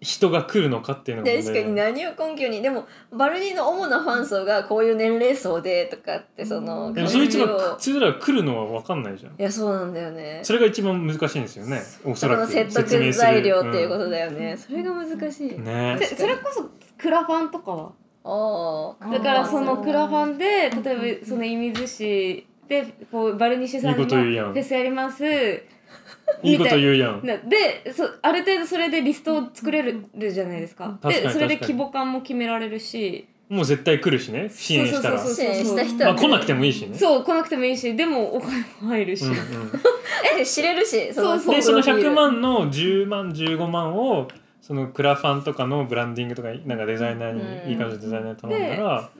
[0.00, 2.62] 人が来るのかっていうのが問確かに何を根拠に。
[2.62, 7.68] でもバルニーの主なファン層がこういう年齢層でとかってそのでもそいつが感じを。
[7.68, 9.32] そいつらが来るのは分かんないじゃん。
[9.32, 10.40] いやそうなんだよね。
[10.42, 11.82] それが一番難しいんですよね。
[12.04, 15.64] おそらく説得材料っていうことだよね、それが難しい、うん。
[15.64, 15.96] ね。
[15.98, 17.92] でそれこそクラファンとかは？
[18.24, 25.24] ああだからそのクラファンで例えばその射水市でこうバルニッシュさんいいのフェスやります。
[26.42, 27.26] いいこと言うやん。
[27.26, 27.36] な。
[27.38, 30.98] でそある程度それでリストを作れるじゃないですか。
[31.02, 33.26] でそれで規模感も決められるし。
[33.48, 34.48] もう絶対来るしね。
[34.48, 35.18] 支援したら。
[35.18, 36.96] 支援した人はまあ来なくてもいいしね。
[36.96, 37.96] そう来なくてもいいし。
[37.96, 39.36] でもお金も入るし、うんうん。
[40.38, 41.54] え知れるしそのそうそう。
[41.56, 44.28] でそのプロフィール100万の10万15万を
[44.70, 49.10] そのクラファンとかのブランディングとかなんかデザイナーうんにいい感じのデザイナーに頼んだら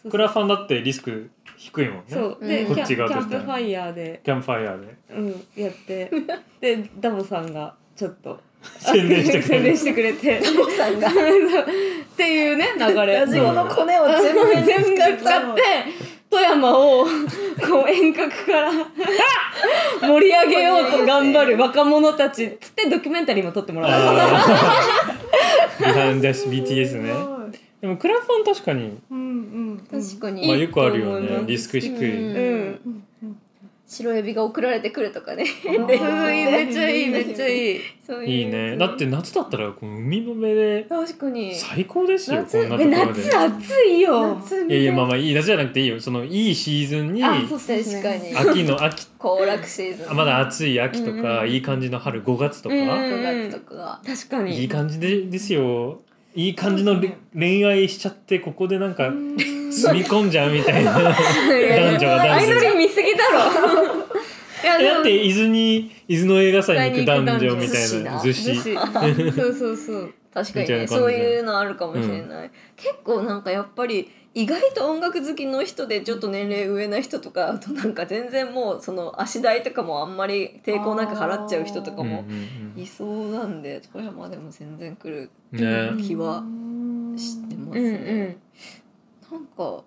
[0.00, 2.04] そうクラファンだってリスク低いもんね。
[2.08, 2.46] そう。
[2.46, 4.96] で、こっち側とャンプファイヤーで、キャンプファイヤーで。
[5.10, 6.10] うん、やって。
[6.60, 8.40] でダボさんがちょっと。
[8.78, 9.62] 宣伝してくれる。
[9.62, 10.40] 宣伝してくれて。
[10.60, 11.08] おさんが。
[11.10, 11.12] っ
[12.16, 13.14] ていうね流れ。
[13.14, 15.62] ラジオのコネを全部全部使って
[16.30, 18.70] 富山をこう遠隔から
[20.00, 23.90] 盛り上げようと頑張る若者たちつってドキュメンタリーも撮ってもらう。
[23.90, 25.86] あー。
[25.86, 27.12] ビハ BTS ね。
[27.80, 29.22] でもクラファン確かにうんう
[29.72, 31.44] ん確かに、まあよくあるよね。
[31.46, 32.49] リスク低うい。
[32.49, 32.49] うん
[33.90, 35.44] 白エビが送られてくるとかね。
[35.64, 35.98] めっ
[36.72, 37.74] ちゃいいめっちゃいい。
[37.74, 38.24] いう。
[38.24, 38.76] いいね。
[38.76, 41.52] だって夏だったらこの海辺で確かに。
[41.56, 43.22] 最高ですよ夏こんなとこえろで。
[43.24, 44.36] 夏暑いよ。
[44.36, 44.70] 夏い。
[44.70, 46.00] やいやまあまあいい夏じゃなくていいよ。
[46.00, 48.32] そのいいシーズンにあそうです確ね。
[48.32, 49.06] かに秋の秋。
[49.18, 50.10] 行楽シーズン。
[50.10, 53.74] あまだ暑い秋とか、うんいい感じの春5月とか、うん9月とか。
[53.74, 54.56] が確かに。
[54.60, 56.00] いい感じでですよ
[56.34, 60.92] いい感じのれ恋愛しちゃってここでなんか住み込んじゃうみたいな。
[60.94, 63.40] 男女がダンス相乗り見すぎだろ。
[64.62, 68.54] いやえだって伊豆に伊豆の映画祭に行く男女みたいな寿司
[69.34, 70.14] そうそうそう。
[70.32, 82.24] 確かにねそういうのあるかもしれない、結構なんかやっぱり意外と音楽好きの人でちょっと年齢上な人とか あとなんか全然もうその足代とかもあんまり抵抗なく払っちゃう人とかも
[82.76, 86.44] いそうなんで富山でも全然来る気は
[87.16, 88.38] してますうんね、
[89.30, 89.82] なんか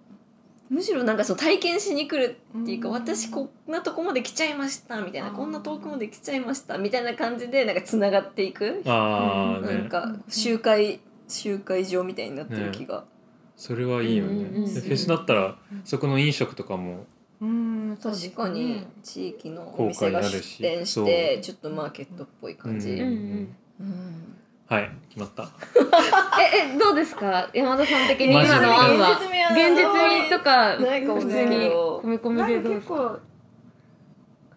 [0.69, 2.93] むしろなんかそう体験しに来るっていうか、うん。
[2.95, 8.81] 私こんなとこまで来ちゃいましたみたいなこんな遠くまで来ちゃいましたみたいな感じでなんかつながっていく。
[8.83, 13.05] ねなんか集会集会場みたいになってる気が、
[13.55, 14.73] それはいいよね、うんうんうん。
[14.73, 17.05] でフェスだったらそこの飲食とかも
[17.41, 18.85] うん確かに。
[19.03, 23.55] 地域のお公店が開になるし出店してちょっとマーケットっぽい感じ、うんうんうん。
[23.81, 24.35] うん
[24.65, 25.43] はい決まった。
[26.41, 27.49] ええどうですか？
[27.53, 29.11] 山田さん的に今の案は。
[29.11, 32.95] 現実味とかないかも込み込みでどうですか？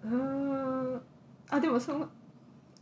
[0.04, 1.00] うーん。
[1.50, 2.08] あでもその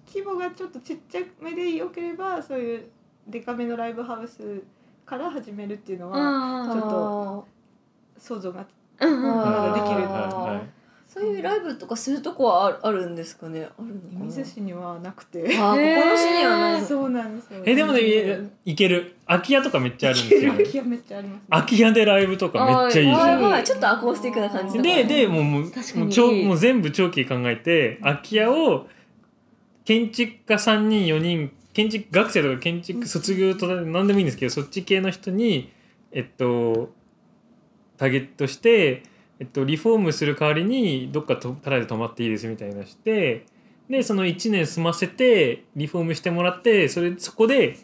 [0.07, 2.85] 規模がちょっとちっちゃめでよければそういう
[3.27, 4.62] デカめのライブハウス
[5.07, 7.47] から始めるっていうのはあちょっと
[8.19, 8.67] 想像がで
[9.07, 9.11] きる。
[11.07, 13.69] そういうライブとかするとこはあるあるんですかね？
[13.79, 14.25] あるのかな？
[14.25, 15.43] 水市にはなくて。
[15.43, 16.81] ここの市にはない。
[16.81, 18.01] の そうなんですよえでもね
[18.64, 19.14] いいける。
[19.27, 23.64] 空き家とかめっちゃあるんですよ空き家めっちゃあります、ね、空き家でライブとかめっちゃいいじゃんはいはい。
[23.64, 28.88] ちょっとアコースティックな感じででもうもうもう長もう全部長期考えて空き家を
[29.85, 35.73] 建築家3人4人建築学生とか建築卒業と何でもいいんですけどそっち系の人に
[36.13, 36.91] えっと
[37.99, 39.03] ターゲットして、
[39.39, 43.47] えっと、リフォームする代わりにどっかとタダで泊まっていいですみたいなして
[43.89, 47.77] でその1年住ませてリフォームしてもらってそれそこで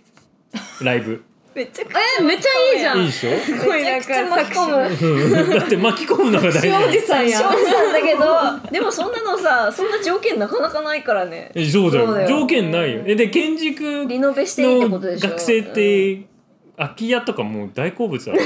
[0.80, 1.24] ライブ。
[1.52, 1.82] めっちゃ
[2.20, 2.98] えめっちゃいいじゃん。
[3.00, 3.36] いいでしょ？
[3.38, 5.42] すごいなんか巻き込む。
[5.42, 6.60] うんだって巻き込むのが大事。
[6.68, 7.38] 庄司さんや。
[7.38, 11.50] 庄司さんだけどでもそんなのさそんな条件なかなかないからね。
[11.54, 12.06] えそうだよ。
[12.06, 12.28] そうだよ。
[12.28, 13.02] 条件ないよ。
[13.04, 15.28] えで建築リノベしていいってのことでしょ。
[15.30, 16.20] 学生って、
[16.80, 18.38] 空き家とかもう大好物だか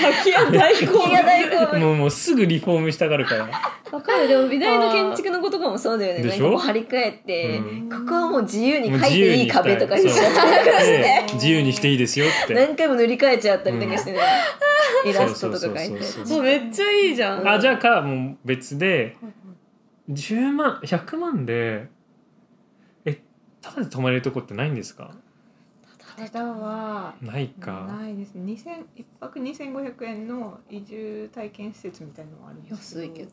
[0.00, 3.48] 空き家大好うんいや大好らもうもうすぐリフォームしたがるから。
[3.92, 4.26] わかる。
[4.26, 6.22] でも美大の建築の子とかもそうだよね。
[6.24, 6.58] でしょ？
[6.58, 7.88] 張り替えて、うん。
[7.88, 10.98] ここはもう自由にもう描いていい壁とかにしちゃったりとかして。
[10.98, 12.54] で自由にしていいですよって。
[12.54, 14.18] 何回も塗り替えちゃったりとかしてね、
[15.06, 16.36] イラストとかそう描いてそうそう。
[16.38, 17.48] そうめっちゃいいじゃん。
[17.48, 19.16] あじゃあかもう別で
[20.10, 21.86] 10万100万で
[23.04, 23.20] え
[23.60, 25.12] ただで泊まれるとこってないんですか？
[26.16, 27.86] ただはないか。
[27.86, 28.52] ないですね。
[28.52, 33.30] 2000一泊2500円の移住体験施設みたいなのもあるんです安いけど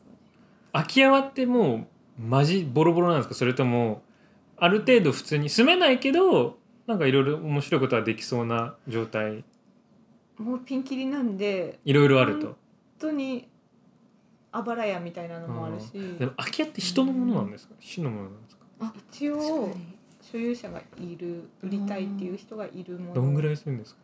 [0.72, 1.86] 空き家はっても
[2.18, 3.34] うマジボロボロなんですか？
[3.34, 4.02] それとも
[4.56, 9.44] ある程度普通に住めないけどなんかいろいろ面白いことはできそうな状態。
[10.38, 12.46] もうピンキリなんでいろいろあると。
[12.46, 12.56] 本
[12.98, 13.48] 当に
[14.52, 15.90] あばら屋みたいなのもあるし。
[16.18, 17.74] でも空き家って人のものなんですか？
[17.80, 18.64] 市のものなんですか？
[19.12, 19.70] 一応
[20.30, 23.14] 所有者がいる売りたいっていう人がいるもの。
[23.14, 24.00] どんぐらいするんですか？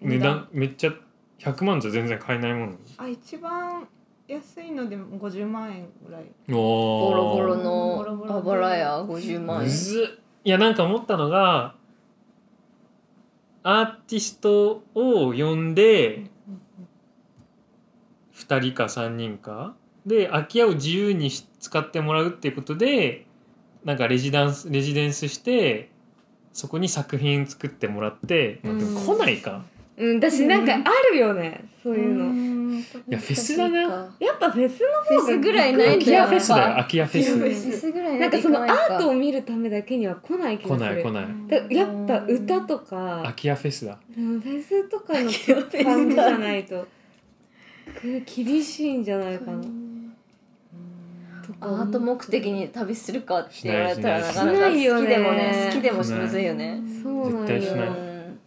[0.00, 0.36] 値値段？
[0.36, 0.92] 段めっちゃ
[1.38, 3.86] 100万じゃ全然買えないものあ一番
[4.26, 6.24] 安いのでも50万円ぐらい。
[6.48, 8.32] おボロボロボロボロで。
[8.32, 9.70] のあばらや50万む円
[10.44, 11.74] いやなんか思ったのが
[13.62, 16.24] アーティストを呼んで
[18.34, 23.23] 2人か3人かで空き家を自由にし使ってもらうっていうことで
[23.84, 25.90] なんかレジダンスレジデンスして
[26.52, 30.78] そこに作品作ってもらって、まあ、でも来ないか、うん私なんかあ
[31.12, 32.74] るよねそういうの。
[32.74, 33.80] いやフェスだな。
[34.18, 36.48] やっぱフェスフェスぐらいないと空き家フェス。
[36.48, 37.38] だよフェス。
[37.38, 40.94] フェスぐらいなんかそのアートをを見るためだけには来ない気来がする。
[40.94, 41.26] ない来ない。
[41.48, 43.20] だやっぱ歌とか。
[43.22, 43.98] 空き家フェスだ。
[44.16, 45.30] うんフェスとかの
[45.84, 46.86] 感じじゃないと。
[48.00, 49.62] く厳しいんじゃないかな
[51.64, 56.80] アート目的に旅するかって言われたらなしかなか好きでもね好きでもむずいよね。
[57.02, 58.38] そうなんよっうん。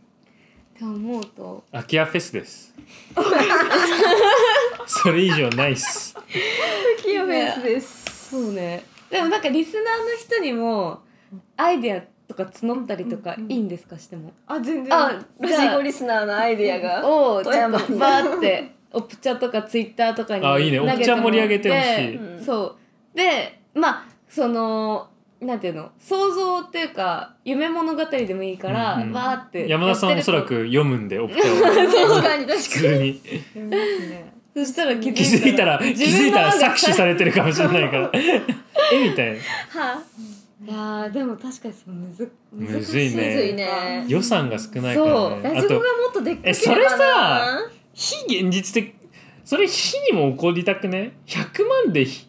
[0.78, 2.74] て思うと空き家フェスです。
[4.86, 6.16] それ以上ないっす。
[7.02, 8.30] キヨフェスです。
[8.32, 8.84] そうね。
[9.10, 11.00] でもなんかリスナーの人にも
[11.56, 14.32] アイデアとか募ったりとかいいんですかしても？
[14.48, 14.94] あ全然。
[14.94, 17.08] あラジゴリスナーのアイディアが？
[17.08, 20.80] をちょっとバーってオプチャとかツイッターとかにあいいね。
[20.80, 22.46] オプチャ盛り上げてほしい。
[22.46, 22.76] そう
[23.18, 25.10] でまあその
[25.42, 25.92] なんていうの？
[26.00, 29.14] 想像っていうか夢物語でもいいから、うんうん。
[29.14, 33.08] バーって山田さんおそらく読むんでオプチャを確かに確普か通に。
[33.08, 34.34] やりますね。
[34.54, 38.12] とそしたら気気づいたら気自づいたら搾取されてるかもしれないから。
[38.94, 39.36] えみたいな。
[39.36, 39.40] い
[40.70, 43.66] やーでも確かにそのむずむずいにむずいね。
[43.66, 45.42] ね予算が少ないからそう。
[45.42, 47.60] ねあジコがもっとでっかえそれさ
[47.94, 48.96] 非現実的
[49.46, 52.28] それ非にも起こりたくね？100万でひ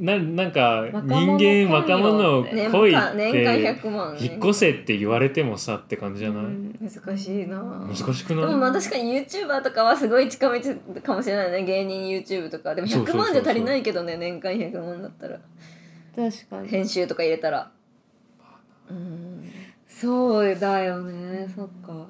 [0.00, 4.20] ななんか若人者間若者来い間年間って100万ね。
[4.22, 7.58] 引っ越せって言われてもさって感じじゃない、うん難しいな。
[7.58, 8.54] 難しくでない？
[8.54, 10.60] もまあ確かに YouTuber とかはすごい近道
[11.02, 11.64] かもしれないね。
[11.64, 12.74] 芸人 YouTube とか。
[12.74, 13.32] でも100そうそうそうそう。
[13.32, 15.38] 万じゃ足りないけどね年間100万だったら。
[16.16, 16.68] 確かに。
[16.68, 17.70] 編集とか入れたら。
[18.88, 19.50] うん。
[19.86, 21.46] そうだよね。
[21.54, 22.06] そっか。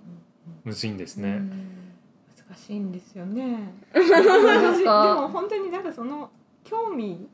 [0.62, 1.40] むずいんですね、
[2.48, 3.59] 難しいんですよね。
[3.94, 5.14] なんでか？
[5.22, 6.31] も本当になんかその
[6.62, 7.26] 興味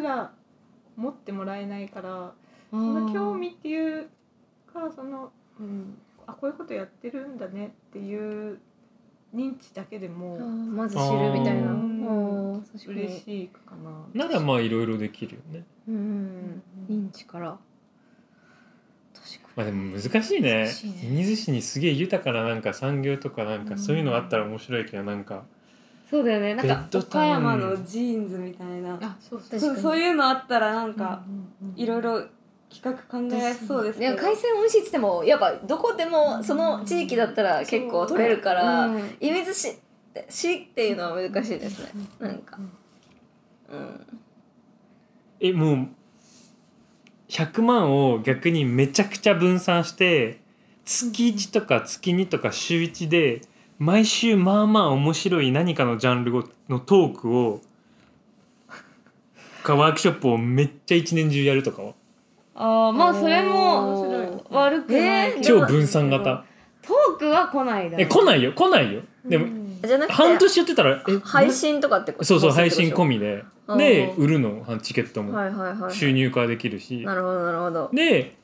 [0.00, 0.32] すら
[0.96, 2.32] 持ってもらえないから
[2.70, 4.08] その興味っていう
[4.72, 8.58] かその、うん、あこういうことやってるんだねっていう
[9.34, 11.90] 認知だけでもまず知るみたいな。
[12.86, 13.74] 嬉しいか
[14.14, 14.26] な。
[14.26, 15.64] ならまあいろいろできるよね。
[15.88, 17.56] うん認知から。
[19.14, 20.64] 確かまあでも難しいね。
[20.64, 20.98] 難しいね。
[21.00, 25.44] 射水市にすげえ豊かななんか産業とかなんかそういうのあったら面白いけどなんか
[26.10, 26.54] そうだよね。
[26.56, 28.98] なんか岡山のジーンズみたいな。
[29.00, 29.80] あそうそう確かに。
[29.80, 31.22] そういうのあったらなんか
[31.76, 32.20] いろいろ
[32.68, 34.00] 企画考えやすそうですに。
[34.00, 38.98] でけども海鮮美味しいっつってもやっぱどこでもその地域だったら結構取れるからうん。
[39.20, 39.74] 射水市っ
[40.12, 41.88] て市っていうのは難しいですね。
[42.18, 42.58] なんか。
[43.68, 44.06] うん。
[45.38, 45.88] えもう
[47.28, 50.40] 100万を逆にめちゃくちゃ分散して
[50.84, 53.42] 月1とか月2とか週1で
[53.80, 57.62] 毎週まあまあ面白い何かのジャンルのトークを
[59.62, 61.94] かワークショップをめっちゃ一年中やるとかは？
[62.54, 65.32] ああまあそれ面も悪くない。
[65.32, 66.44] けど超分散型。
[66.82, 68.52] トークは来ないだろえ来ないよ。
[68.52, 69.00] 来ないよ。
[69.24, 69.80] でもうん。
[69.82, 72.24] じゃなくて半年やってたらえ配信とかってこと？
[72.26, 73.44] そうそう配信込みで。
[73.78, 74.62] で売るの。
[74.82, 75.32] チケットも。
[75.32, 77.02] はいはいはい収入化できるし。
[77.02, 77.90] なるほどなるほど。
[77.94, 78.36] で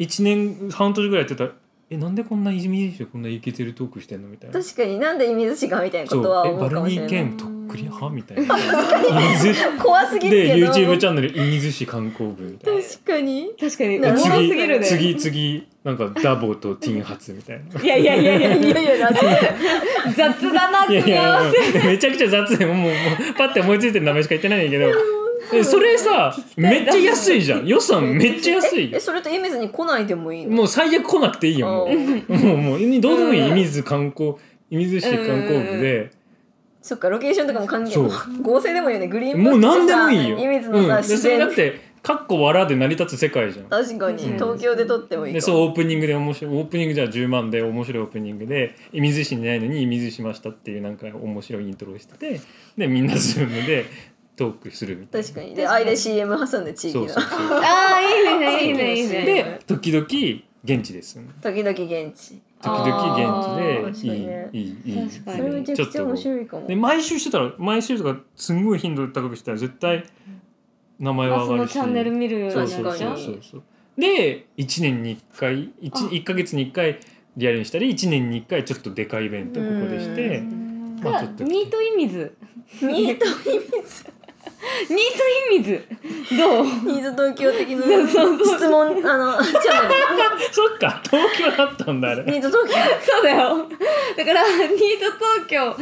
[0.00, 1.50] 1年半年ぐらいやってたら
[1.92, 4.60] えなんでこんな泉市でこんないけてるトークしてんのみたいな。
[4.60, 7.10] 確かになんで射水市がみたいなことはえバル思うかもしニーれない。
[7.10, 8.56] 県とっくりはみたいな。
[9.32, 10.72] 水怖すぎるでけど。
[10.72, 12.80] YouTube チャンネル射水市観光部みたいな。
[12.80, 13.52] 確かに。
[13.58, 13.98] 確かに。
[13.98, 14.86] おなるほどもろすぎるね。
[14.86, 17.82] 次次なんかダボとティンハツみたいな。
[17.82, 19.08] いやいやいやいやいやいや。
[20.16, 22.90] 雑だな組いやいやみ合わせうんめちゃくちゃ雑でもうもうも
[23.30, 25.19] うパッて思いついてる名前しか言ってないんだけど
[25.52, 27.66] えそれさめっちゃ安いじゃん。
[27.66, 28.90] 予算めっちゃ安い。
[28.90, 30.52] よえそれと射水に来ないでもいいの？
[30.56, 34.36] もう最悪来なくていいよもあーうもうもうどうでもいいうん射水観光射
[34.70, 36.10] 水市観光部で
[36.82, 38.10] そっかロケーションとかも関係そう
[38.42, 40.38] 合成でもいいよねグリーンもう何でもいいよ。
[40.38, 43.66] 射水のさ、うん、で自それだ然ってかっこ笑で成り立つ世界じゃん。
[43.66, 52.40] 確かに、うん東京で撮ってもいいでかそうオープニングで面白いオープニングじゃあ10万で面白いオープニングで射水市にないのに射水しましたっていうなんか面白いイントロをしてて
[52.78, 53.84] でみんなズームで
[54.40, 55.28] トークするみたいな。
[55.28, 55.54] 確かに。
[55.54, 57.08] で間 CM 挟んで地域の。
[57.10, 57.58] そうそうそう。
[57.58, 59.22] ああいいねいいねいいね。
[59.22, 60.06] で時々
[60.64, 61.20] 現地です。
[61.42, 62.40] 時々現地。
[62.62, 65.10] 時々現地でいいいいいい。
[65.10, 65.36] 確かに。
[65.36, 66.66] それめちゃくちゃ面白いかも。
[66.66, 70.04] で毎週してたら毎週とかすんごい頻度高くしたら絶対
[70.98, 71.76] 名前はあそ上がるし。
[71.76, 73.62] のチャンネル見るようになるじゃんそうそうそう
[73.98, 76.98] で1年に1回 1, 一ヶ月に1回
[77.36, 81.00] リアルにしたり1年に1回ちょっとでかいイベントここでしてうん。
[81.02, 82.34] まあちょっとニートイミズ。
[82.82, 84.06] ニート秘密
[84.88, 85.86] ニートイミズ
[86.36, 86.64] どう？
[86.64, 89.56] ニート東京的な質問あのチャン
[90.52, 91.00] そっか。
[91.04, 92.24] 東京だったんだあれ。
[92.24, 92.74] ニート東京。
[93.00, 93.68] そうだよ。
[94.16, 95.12] だからニート
[95.44, 95.76] 東京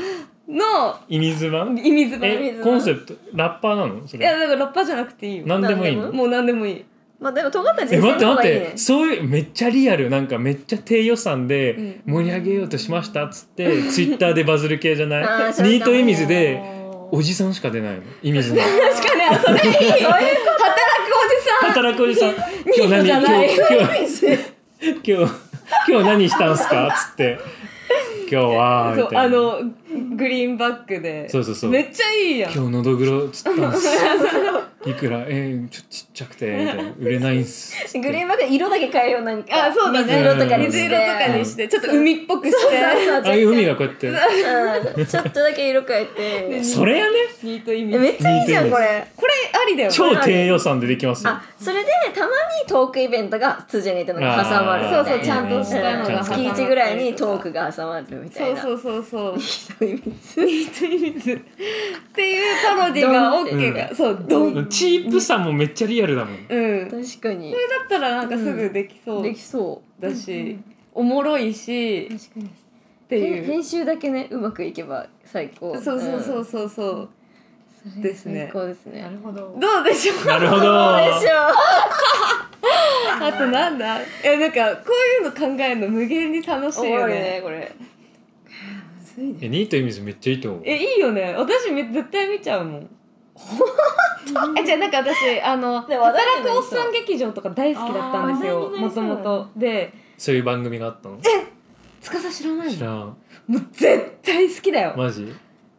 [0.49, 4.07] のイミズ版イミズ版いえコンセプトラッパーなの？
[4.07, 4.25] それ。
[4.25, 5.45] やだからラッパーじゃなくていいよ。
[5.47, 6.13] 何でもいいの？
[6.13, 6.85] もう何でもいい。
[7.21, 8.67] まあでも尖ったえ人生待って待っの方がいいね。
[8.71, 11.75] てそういうめっちゃリアルなんかめっちゃ低予算で
[12.07, 12.13] うん。
[12.15, 15.23] 盛り上げようとしましたっつってツイッターでバズる系じゃない？
[15.23, 16.78] ニートイミズで
[17.11, 18.03] おじさんしか出ないの？
[18.23, 18.61] イミズの。
[18.63, 19.75] 確かにあそれいい。
[19.75, 21.69] 働くおじさん。
[21.73, 22.35] 働くおじさん。
[22.77, 23.09] 今日何？
[23.09, 24.37] 今日今
[24.81, 25.33] 日今日
[25.89, 26.89] 今日何したんすか？
[26.89, 27.39] っつって。
[28.31, 29.23] 今日はみそうたいな。
[29.25, 29.61] あの
[30.17, 31.29] グリーンバックで。
[31.29, 31.71] そうそうそう。
[31.71, 32.53] めっちゃいいやん。
[32.53, 33.89] 今日のどぐろつったんす
[34.87, 35.25] いくら？
[35.27, 36.47] えー、ちょっとちっちゃくて。
[36.47, 37.75] みたいな売れないんす。
[37.99, 39.67] グリーンバックで色だけ変えようなんか。
[39.67, 40.07] あそうだね。
[40.07, 40.79] 水色とかにして。
[40.79, 41.69] 水色とかにして。
[41.69, 42.61] ちょっと海っぽくして。
[42.61, 44.09] そうそうああいう海がこうやって。
[44.09, 45.07] うん。
[45.07, 46.65] ちょっとだけ色変えて。
[46.65, 47.17] それやね。
[47.43, 49.07] ニートめっちゃいいじゃんこれ。
[49.17, 49.91] これありだよ。
[49.91, 51.31] ね超低予算でできますよ。
[51.31, 52.33] あそれでたまに
[52.69, 58.61] トークイベントが辻が言ったのが挟まるそうそうちゃんとしたのが月って1ぐらいにトークが挟まるみたいな。
[58.61, 61.37] そうそうそうそうそういう意味ですニートイミズっ
[62.15, 63.45] ていうパロディがドン。
[63.45, 64.69] って OK がそうドン。
[64.69, 66.47] チープさもめっちゃリアルだもん。
[66.49, 66.89] うん。
[66.89, 67.53] だ確かに。
[67.53, 67.57] っ
[67.89, 70.59] たらなんかすぐできそうできそだし
[70.93, 72.51] おもろいし確かに。
[73.09, 73.45] ていう。
[73.45, 75.75] 編集だけねうまくいけば最高。
[75.81, 77.09] そうそうそうそうそう。
[77.87, 78.03] うん。
[78.03, 78.51] ですね。
[78.53, 79.01] 最高ですね。
[79.03, 79.57] なるほど。
[79.59, 80.27] どうでしょう？
[80.27, 80.63] なるほど。
[80.63, 81.31] どうでしょ
[83.25, 83.99] あとなんだ？
[84.25, 87.73] えなんかこういうの考えるの無限に楽しうおもろいいよねねこれ
[89.19, 89.39] むずいね。
[89.43, 90.63] えニートイミズめっちゃいいと思う。
[90.65, 91.35] えいいよね。
[91.37, 92.89] 私め絶対見ちゃうもん。
[94.61, 101.19] えじゃあなんか私あので話題になりそう働くおっさん劇場とか大好きだったんですよあー話題になりそうもともとでそういう番組があったの？
[102.03, 102.73] 司知らないの？
[102.75, 102.93] 知らん。
[102.97, 103.17] も
[103.59, 104.95] う絶対好きだよ。
[104.97, 105.33] マジ？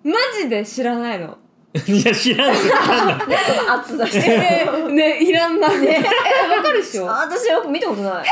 [0.04, 1.38] マジで知らないの。
[1.88, 3.26] いや知らん絶対なんだ。
[3.76, 5.68] 圧出しねいらんな。
[5.68, 6.04] ね。
[6.48, 7.08] えわかるっしょ？
[7.10, 8.26] あ私よく見たことない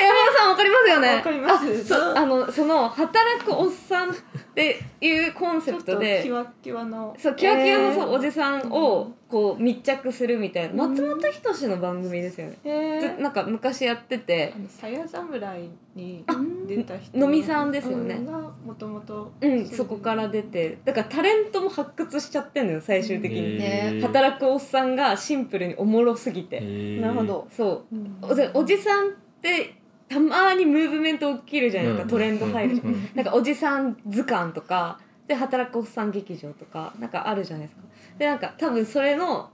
[0.00, 1.14] 山田さんわかりますよね。
[1.16, 4.14] わかりますそうあのその働くおっさんっ
[4.54, 7.14] ていうコンセちょっプトでとキワキワの。
[7.18, 7.94] そうキワキワのえー。
[7.94, 14.52] そうおじさんをこう密着するみたいな松本人志の番組ですよね、へずなんか昔やってて。
[14.54, 16.24] あのさや侍に
[16.66, 17.18] 出た人。
[17.18, 18.24] のみさんですよね。
[18.24, 18.32] が
[18.64, 20.78] もともとうんそこから出て。
[20.84, 24.02] だからタレントも発掘しちゃってんのよ最終的に、へー。
[24.02, 26.60] 働くおっさんがシンプルにおもろすぎて、
[27.00, 27.48] なるほど。
[27.50, 27.96] そう。
[28.22, 29.10] おじおじさんっ
[29.42, 29.75] て
[30.08, 32.10] たまにムーブメント起きるじゃないですか、うん。
[32.10, 32.74] トレンド入る。
[32.76, 33.10] じゃん、うん。
[33.14, 37.82] なんかおじさん図鑑とかで働くおっさん劇場とかなんかあるじゃないですか。
[38.18, 39.50] でなんか多分それの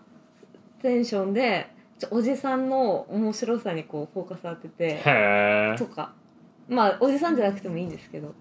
[0.82, 6.12] テンションでちょおじさんの面白さにこうフォーカス当ててへとか。
[6.68, 8.34] まあおじさんじゃなくてもいいんですけど。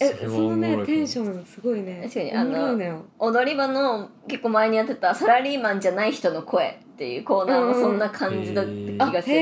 [0.00, 2.00] えそのねテンションすごいね。
[2.02, 3.04] 確かにあののよ。
[3.18, 9.34] 踊り場の結構前にやってたサラリーマンじゃない人の声っていうコーナーもそんな感じだった気がする、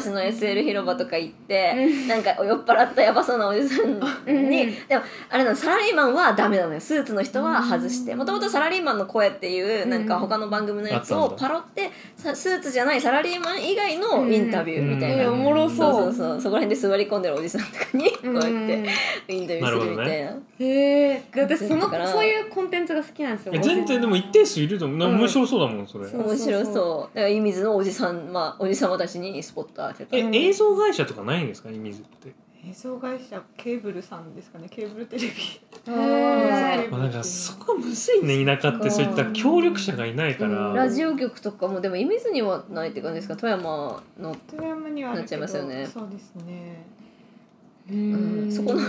[0.00, 6.80] 新橋の SL 広場とか行って、なんか酔っ払ったやばそうなおじさんに、うんでもあれなのサラリーマンはダメなのよ。
[6.80, 8.16] スーツの人は外して。
[8.16, 16.40] もともとサラリーマンの声っていうなんか他の番組のやつをパロってさスーツじゃないサラリーマン以外のインタビューみたいな、えーおもろそそううそうそう。
[16.40, 18.88] そこら辺で座り込んでるおじさんとかにこうやって
[19.28, 20.30] インタビューするみたいな。
[20.58, 22.08] へえ私そのだから。
[22.08, 25.08] そういうコンテンツが好きなんですよえ全然でも一定数いると思う。
[25.08, 26.08] 面白そうだもんそれ。
[26.08, 30.16] そう面白そうだからイミズのおじさんまあおじさまたちにスポット当てた。
[30.16, 32.32] え映像会社とかないんですかイミズって？
[32.68, 34.66] 映像会社ケーブルさんですかね。
[34.68, 35.28] ケーブルテレビ。
[35.28, 36.90] へー。
[36.90, 40.72] まあなんかそこはむずいね田舎ってそういった協力者がいないから。
[40.74, 43.36] ラジオ局とかもでもイミズにはないって感じですか？
[43.36, 45.86] 富山の富山にはあるけどなっちゃいますよね。
[45.86, 46.84] そうですね
[47.90, 48.52] うん。
[48.52, 48.80] そこの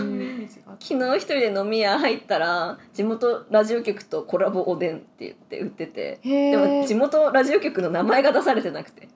[0.78, 9.08] 昨日一人で飲み屋入ったら地元ラジオ局とコラボおでんって言って売っててへでもえ地元ラジオ局の名前が出されてなくて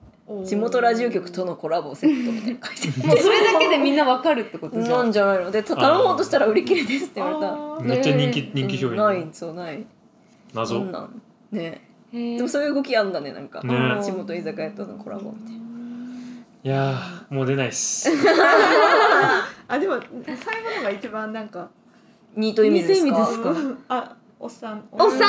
[0.43, 5.51] 地元ラジオ局とのコラボセットみたいな書いてもうそれだけでみんなわかるってことじゃなんんじゃないの？
[5.51, 7.83] でた頼もうとしたら売り切れですって言われた。
[7.83, 8.97] めっちゃ人気人気商品。
[8.97, 9.85] ないそうない。
[10.51, 11.21] そ謎んなん。
[11.51, 11.81] ね。
[12.11, 14.01] でもそういう動きあんだねなんか、ね。
[14.03, 15.64] 地元居酒屋とのコラボみたいな
[16.65, 18.09] いやーもう出ないっす。
[19.67, 21.69] あでも最後のが一番なんか
[22.35, 23.19] ニートイミズですか？
[23.19, 23.51] ですか？
[23.51, 23.83] うん。
[23.87, 24.83] あおっさん。
[24.91, 25.21] おっさん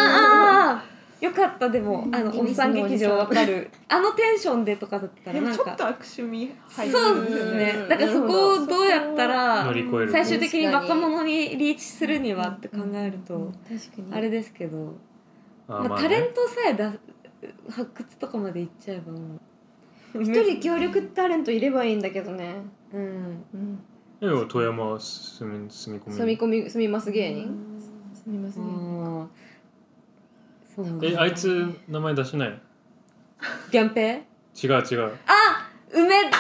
[0.73, 0.85] あ
[1.21, 3.71] よかったでもあのおっさん劇場わかる。
[3.87, 5.63] あのテンションでとかだったらなんか。
[5.63, 7.75] ちょっと悪趣味入そうるんですね。
[7.83, 7.89] うん。
[7.91, 9.71] だからそこをどうやったら
[10.11, 14.15] 最終的に若者にリーチするにはって考えると確かに。
[14.15, 14.95] あれですけど、
[15.69, 16.91] あまあ、タレントさえだ
[17.71, 19.41] 発掘とかまでいっちゃえばもう
[20.23, 22.57] 一人協力タレントいればいいんだけどね、
[22.93, 23.01] うん。
[23.01, 23.79] うん、
[24.21, 26.17] えでも富山は住み住み込み？
[26.17, 27.47] 住み込み住みます芸人？
[28.13, 29.29] 住みます芸人。
[30.75, 31.09] そうなんだ。
[31.09, 32.61] えあいつ名前出しない？
[33.71, 34.23] ギャンペ
[34.63, 35.13] 違う違う。
[35.27, 36.37] あ梅田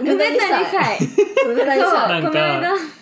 [0.00, 0.98] 梅田2歳。
[1.46, 1.92] 梅田にそう。
[1.92, 2.38] さなんか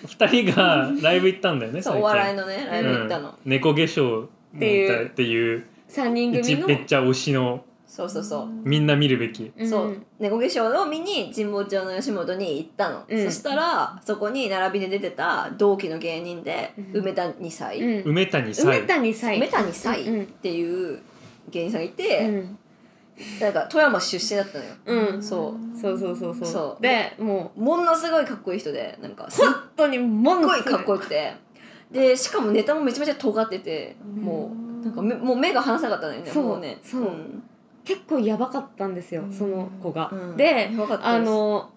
[0.07, 5.67] 二人がライブ行ったんだよねそうお笑いのねライブ行ったの、うん、猫化粧っていうっていう。
[5.89, 6.63] 3人組の。
[6.63, 7.65] 一めっちゃ推しの
[7.97, 9.51] そうそうそう、みんな見るべき。
[9.57, 9.65] う。
[9.65, 9.67] ん。
[9.67, 13.25] そう猫化粧を見に神保町の吉本に行ったの、うん。
[13.25, 17.01] そしたらそこに並びで出てた同期の芸人で、うん。
[17.01, 18.11] 梅田2歳、うん。
[18.11, 21.01] 梅谷さ梅田2歳梅田2歳うんっていう
[21.49, 21.95] 芸人さんがいうん。
[21.95, 22.45] て、
[23.41, 24.71] なんか富山出身だったのよ、
[25.15, 25.23] うん。
[25.23, 25.81] そう。
[25.81, 26.47] そうそうそうそう。
[26.47, 26.83] そう。
[26.83, 30.63] でもものすごいかっこいい人でなんかすっう本当にものすごい。
[30.63, 31.33] かっこよくて。
[31.91, 34.51] でしかもネタもめちゃめちゃ尖ってても
[34.83, 36.45] うなんかめもう目が離さなかったのよねそう。
[36.45, 36.79] もうね。
[36.83, 37.43] そうん
[37.87, 40.37] 結構やばかったんですよその子が、うん。
[40.37, 40.71] で
[41.01, 41.71] あの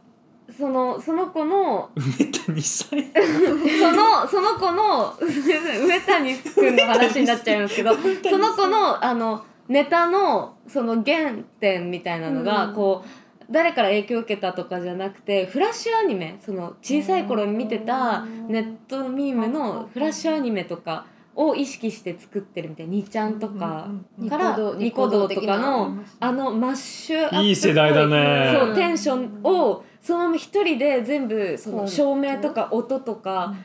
[0.57, 12.73] そのその子の梅谷さんそのその子の上谷君の話になっちゃうんですけどその子のあのネタのその原点みたいなのが、うん。
[12.73, 13.09] こう
[13.51, 21.05] 誰から影響を受けたとかじゃなくてフラッシュアニメその小さい頃に見てたネットミームのフラッシュアニメとか
[21.39, 23.87] を意識して作ってるみたいな「にちゃん」とか
[24.29, 27.35] から「ニコ動」とかのあのマッシュアップ。
[27.35, 28.53] っぽいい世代だね。
[28.59, 33.55] そうテンションをそのまま一人で全部その照明とか音とか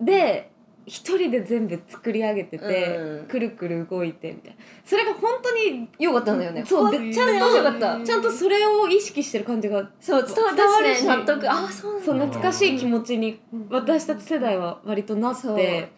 [0.00, 0.52] で
[0.86, 3.26] 一人で全部作り上げてて、うん。
[3.26, 4.56] くるくる動いてみたいな。
[4.84, 6.64] それが本当によかったんだよね。
[6.64, 6.90] そう。
[6.92, 11.04] でちゃん面白かったとちゃんとそれを意識してる感じがそう伝わるし。
[11.04, 11.50] 納得。
[11.50, 12.04] あそうなんだ。
[12.04, 15.90] そう懐かしい気持ちに私たち世代は割となって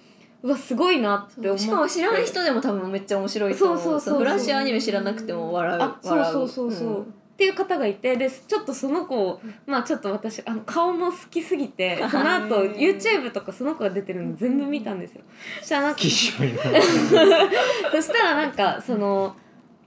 [0.43, 1.65] うわすごいなって思って。
[1.65, 3.79] しかも知らない人でも多分めっちゃ面白いと思う。
[3.79, 4.19] そうそうそうそう。
[4.21, 7.03] フラッシュアニメ知らなくても笑うあそう笑そうそうそう、ん。
[7.03, 7.05] っ
[7.37, 15.23] ていう方がいてでちょっとその子をまあちょっと私あの顔も好きすぎて その後 YouTube とかその子が出てるの全部見たんですよ。
[15.61, 16.63] そしたらなんかきしょいな
[17.93, 19.37] そしたらなんかその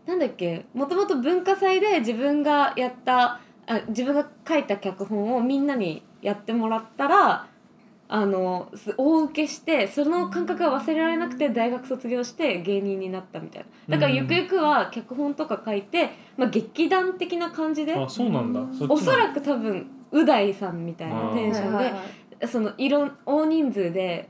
[0.06, 7.48] なんだっけもともと文化祭で自分がやったあ自分が書いた脚本をみんなにやってもらったら
[8.12, 13.98] あのす大受けしてその感覚が忘れられなくて大学卒業して芸人になったみたいな。
[13.98, 18.62] だからゆくゆくは脚本とか書いて、まあ、劇団的な感じであそうなんだ。
[18.76, 21.78] そおそらく多分う大さんみたいなテンション
[22.40, 24.28] でその色大人数で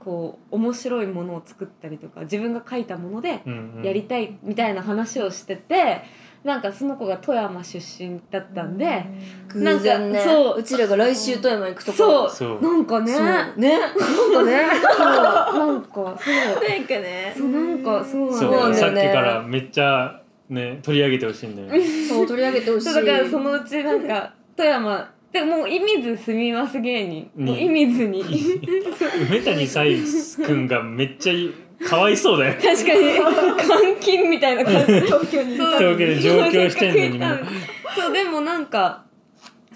[0.00, 3.84] こう面白いものを作ったりとか自分が書いたものでうんうん。
[3.84, 6.02] やりたいみたいな話をしてて
[6.44, 9.04] なんかその子が富山出身だったんで、
[9.48, 10.60] 偶然ねなんかそう。
[10.60, 12.02] うちらが来週富山行くとこ。
[12.02, 12.58] ろそう。
[12.58, 12.62] そう。
[12.62, 13.12] なんかね。
[13.12, 13.24] そう。
[13.60, 13.78] ね。
[13.78, 14.68] なんかね。
[14.96, 15.12] そう。
[15.58, 16.04] なんかそう。
[16.04, 17.34] なんかね。
[17.36, 22.08] そうなんかそうそうなんだよさっきねからめっちゃね取り上げてほしいんだよね。
[22.08, 22.86] そう取り上げてほしい。
[22.86, 27.30] そうだからそのうちなんか富山でもう射水住みます芸人。
[27.36, 28.22] うんもう射水に。
[29.28, 29.98] 梅谷彩
[30.46, 31.50] 君がめっちゃい
[31.86, 32.54] かわいそうだよ。
[32.54, 33.02] 確かに。
[33.84, 34.92] 監禁みたいな感じ。
[35.06, 35.54] 東京に。
[35.54, 37.46] いそうというわけで上京してんのにもう
[37.94, 39.04] そうでもなんか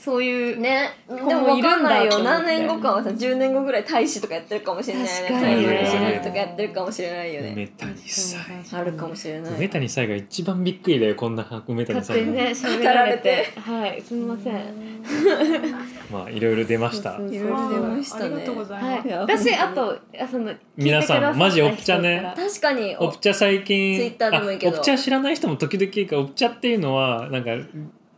[0.02, 0.90] そういうね。
[1.08, 5.84] で子も分もいるんだかんないよ何年後かはさ10年後ぐらい大使とかやってるかもしれないよね。
[5.84, 7.52] 大使とかやってるかもしれないよね。
[7.52, 8.40] 梅谷彩
[8.72, 9.54] あるかもしれない。
[9.54, 13.22] 梅谷彩が一番びっくりだよこんな梅谷彩勝手にねられられて。
[13.54, 15.02] てはいすみません。
[16.10, 17.14] まあいろいろ出ました。
[17.14, 18.24] いろいろ出ましたね。
[18.24, 18.96] ありがとうございます。
[18.96, 19.06] はい。
[19.06, 19.20] いや。
[19.20, 22.34] 私あとあその皆さんマジオプチャね。
[22.34, 24.72] 確かにオプチャ最近 Twitter でもいいけど。
[24.72, 27.50] あオプチャ知らない人も時々いるからオプチャっていうのはなんか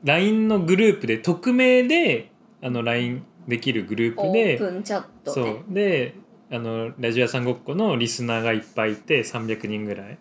[0.05, 2.31] LINE のグループで匿名で
[2.63, 5.75] あの LINE できるグルーオプでープンチャットそねう。
[5.75, 6.15] で
[6.51, 10.19] あのラジオ屋さんごっこのリスナーがいっぱいいて300人ぐらい。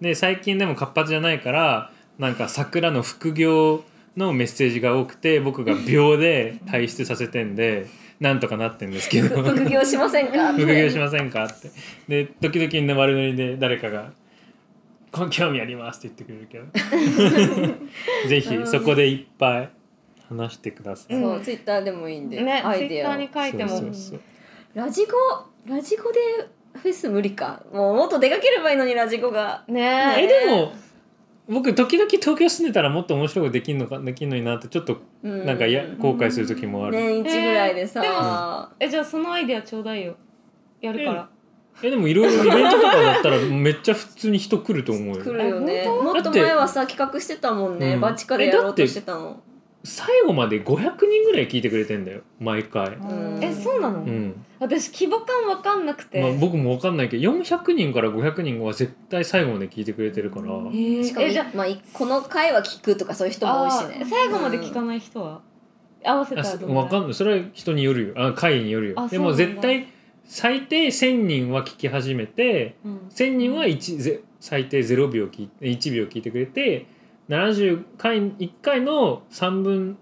[0.00, 3.84] で最近でも活発じゃないからなんか桜の副業
[4.16, 7.86] のメッセージが多くて僕が秒で退出させてんで
[8.20, 9.42] なんとかなってんですけど。
[9.42, 10.52] 副業しませんか？
[10.56, 11.44] 副業しませんか？
[11.44, 11.70] って。
[12.08, 14.12] で時々ね悪ノリで誰かが
[15.12, 16.80] 「こ興味あります」って言ってくれるけ
[17.68, 17.78] ど。
[18.28, 19.70] ぜひそこでいっぱい
[20.28, 21.22] 話してください、うん。
[21.22, 23.14] そうツイッターでもいいんで、ねアイデアを。
[23.14, 23.70] ツイッターに書いても。
[23.70, 24.20] そうそうそう。
[24.74, 25.12] ラジコ
[25.66, 26.18] ラジコで
[26.74, 27.62] フェス無理か。
[27.72, 29.64] もうもっと出かければいいのにラジコが。
[29.68, 30.16] ね。
[30.18, 30.72] えでも
[31.48, 40.16] 僕時々東京住んでたらもっと面白いことできんのかできんのになってちょっとうんなんかや後悔する時もある、年一ぐらいでさ、えーでえじゃあそのアイデアちょうだいよ。
[40.80, 41.28] やるから
[41.82, 45.22] えでもいろいろイベントとかだったらめっちゃ普通に人来ると思うよ。
[45.22, 45.84] 来るよね。
[45.84, 48.00] えもっと前はさ企画してたもんね、うん。
[48.00, 49.40] バチカでやろうとしてたの。
[49.84, 52.94] 最後まで500人ぐらい聞いてくれてんだよ毎回。
[52.94, 53.38] うん。
[53.42, 61.04] えそうなの、うん、私規模感わかんなくて、まあ、僕も分かんないけど400人から500人は絶対最後まで聞いてくれてるから、えー。
[61.04, 64.04] しかもえじゃまあ、いこの回は聞くとかそういう人も多いしね。
[64.10, 65.40] 最後まで聞かない人は、
[66.04, 67.14] 合わせたらどうわかんない。
[67.14, 68.14] それは人によるよ。
[68.16, 68.94] あ回によるよ。
[68.94, 69.36] でもあそうなんだ。
[69.36, 69.86] 絶対
[70.26, 72.98] 最低1,000人は聞き始めてうん。
[73.08, 76.86] 1,000人は1ぜ最低0秒聞い1秒聞いてくれて
[77.28, 79.98] 70回1回の3分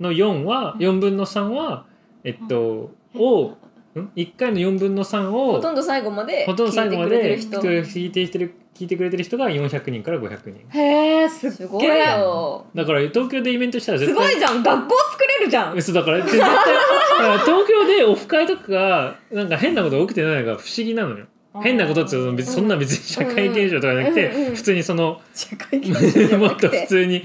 [0.00, 1.86] の4は4分の3は
[2.24, 3.56] えっとを
[3.94, 8.38] ん？1回の4分の3をほとんど最後までほとんど最後まで聞いてる人
[8.78, 10.38] 聞いてくれてる人が400人から500
[10.70, 10.78] 人。
[10.78, 12.64] へえすごいよ。
[12.76, 14.62] だから東京でイベントしたらす絶対ごいじゃん。
[14.62, 15.74] 学校作れるじゃん。
[15.74, 16.62] 嘘だから絶対 だか
[17.18, 21.26] ら東京でオフ会とかがなんか変なことが起きてないのが不思議なのよ。
[21.60, 27.24] 変なことって別にそんな別に社会現象とかじゃなくて、うんうん普通にその社会現象 もっと普通に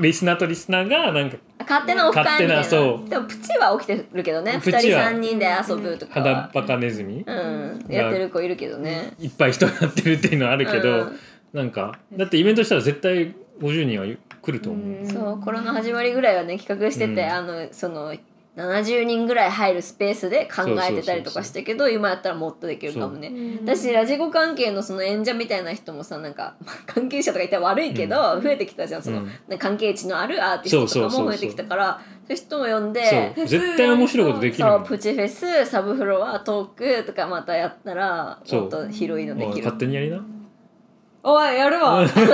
[0.00, 2.64] リスナーとリスナーがなんか勝手なオフ会みたいな。
[2.64, 3.08] そう。
[3.08, 4.52] でもプチは起きてるけどね。
[4.52, 5.04] 2人プチは。
[5.10, 6.14] 3人で遊ぶとか。
[6.14, 7.86] 肌はバカネズミ、うん。
[7.88, 9.12] やってる子いるけどね。
[9.18, 11.18] いっぱい人がやってるっていうのはあるけど、うん。
[11.52, 15.06] なんかだってイベントしたら絶対50人は来ると思う、うん。
[15.06, 17.30] そうコロナ始まりぐらいはね企画してて、うん。
[17.30, 18.14] あのその
[18.56, 23.32] 70人ぐらい入るスペースで考えてたりとかしたけど今やったらもっとできるかもね。
[23.62, 29.02] 私ラジコ関係のその演者みたいな人もさなんか、まあ関係者とか言ったら悪いけど、増えてきたじゃん。
[29.02, 29.58] その、うん。
[29.58, 36.68] 関係値のあるアーティストとかも増えてきたからそういう人も呼んで絶対面白いことできるそうプチフェスサブフロアトー
[37.02, 39.64] クとかまたやったらもっと広いのできる。
[39.64, 40.24] 勝手にやりな。
[41.22, 42.00] おいやるわ。
[42.06, 42.26] 私が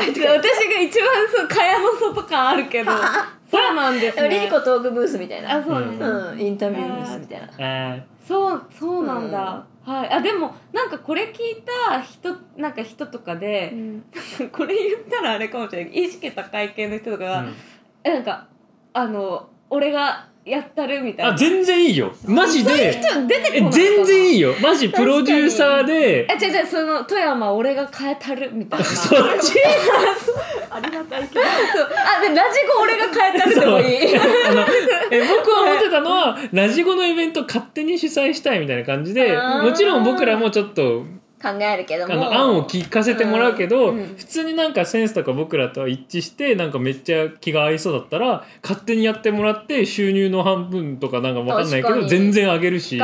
[0.00, 2.92] 一番そう蚊帳の外感あるけど
[3.58, 5.56] そうなんですでもリリねコトークブースみたいな。
[5.56, 7.94] あそうなんだ、うんインタビューブースみたいな。
[7.94, 10.10] あそうそうなんだ、はい。
[10.10, 13.72] あでもなんかこれ聞いた人なんか人とかで、
[14.52, 15.94] これ言ったらあれかもしれない。
[15.94, 17.54] 意識高い系の人とかが、うん。
[18.02, 18.48] えなんか
[18.92, 21.32] あの俺がやったるみたいな。
[21.32, 22.12] あ全然いいよ。
[22.26, 22.92] マジで。
[22.92, 23.68] 人出てこえな。
[23.68, 24.54] い全然いいよ。
[24.62, 26.26] マジプロデューサーで。
[26.28, 28.84] え違う違うその富山俺が変えたるみたいな。
[28.84, 29.54] そっち？
[30.70, 31.40] ありがたいけど。
[31.40, 31.48] そ
[31.80, 31.88] う
[32.18, 34.16] あでラジコ俺が変えたるでもいい。
[34.46, 34.66] あの
[35.10, 39.62] え僕は思ってたのはラジゴのイベント勝手に主催したいみたいな感じであー。
[39.62, 41.04] もちろん僕らもちょっと
[41.44, 42.14] 考えるけども。
[42.14, 44.14] あの案を聞かせてもらうけど、うんうん。
[44.16, 52.98] 普通になんかセンスとか僕らとは一致してなんかめっちゃ気が合いそうだったら勝手にやってもらって収入の半分とかなんかわかんないけど全然上げるし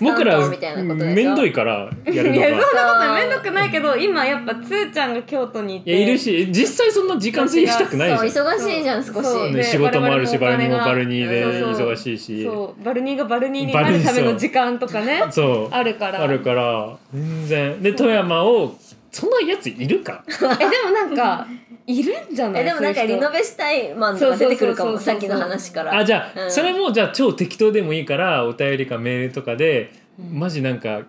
[0.00, 2.84] 僕ら当みたいからやるいやそんのが。
[2.84, 6.02] なことめんどくないけど今やっぱつーちゃんが京都にいて。
[6.02, 8.30] いるし実際そんな時間費やしたくないじゃん。
[8.30, 9.52] そう忙しいじゃん少し。
[9.52, 12.48] ね、で仕事もあるしバルニーもバルニーで忙しいし。
[12.84, 15.24] バルニーがバルニーになるための時間とかね。
[15.30, 15.74] そう。
[15.74, 16.22] あるから。
[16.22, 18.74] あるから全然で富山を
[19.12, 20.24] そんなやついるか？
[20.28, 21.46] えでもなんか
[21.86, 22.62] いるんじゃない？
[22.62, 25.96] えでもなんかリノベしたいマンとか出てくるかもさっきの話から。
[25.96, 26.50] あじゃあ、うん。
[26.50, 29.92] それもじゃあ超適当でもいいからお便りかメールとかで、
[30.32, 31.02] マジなんか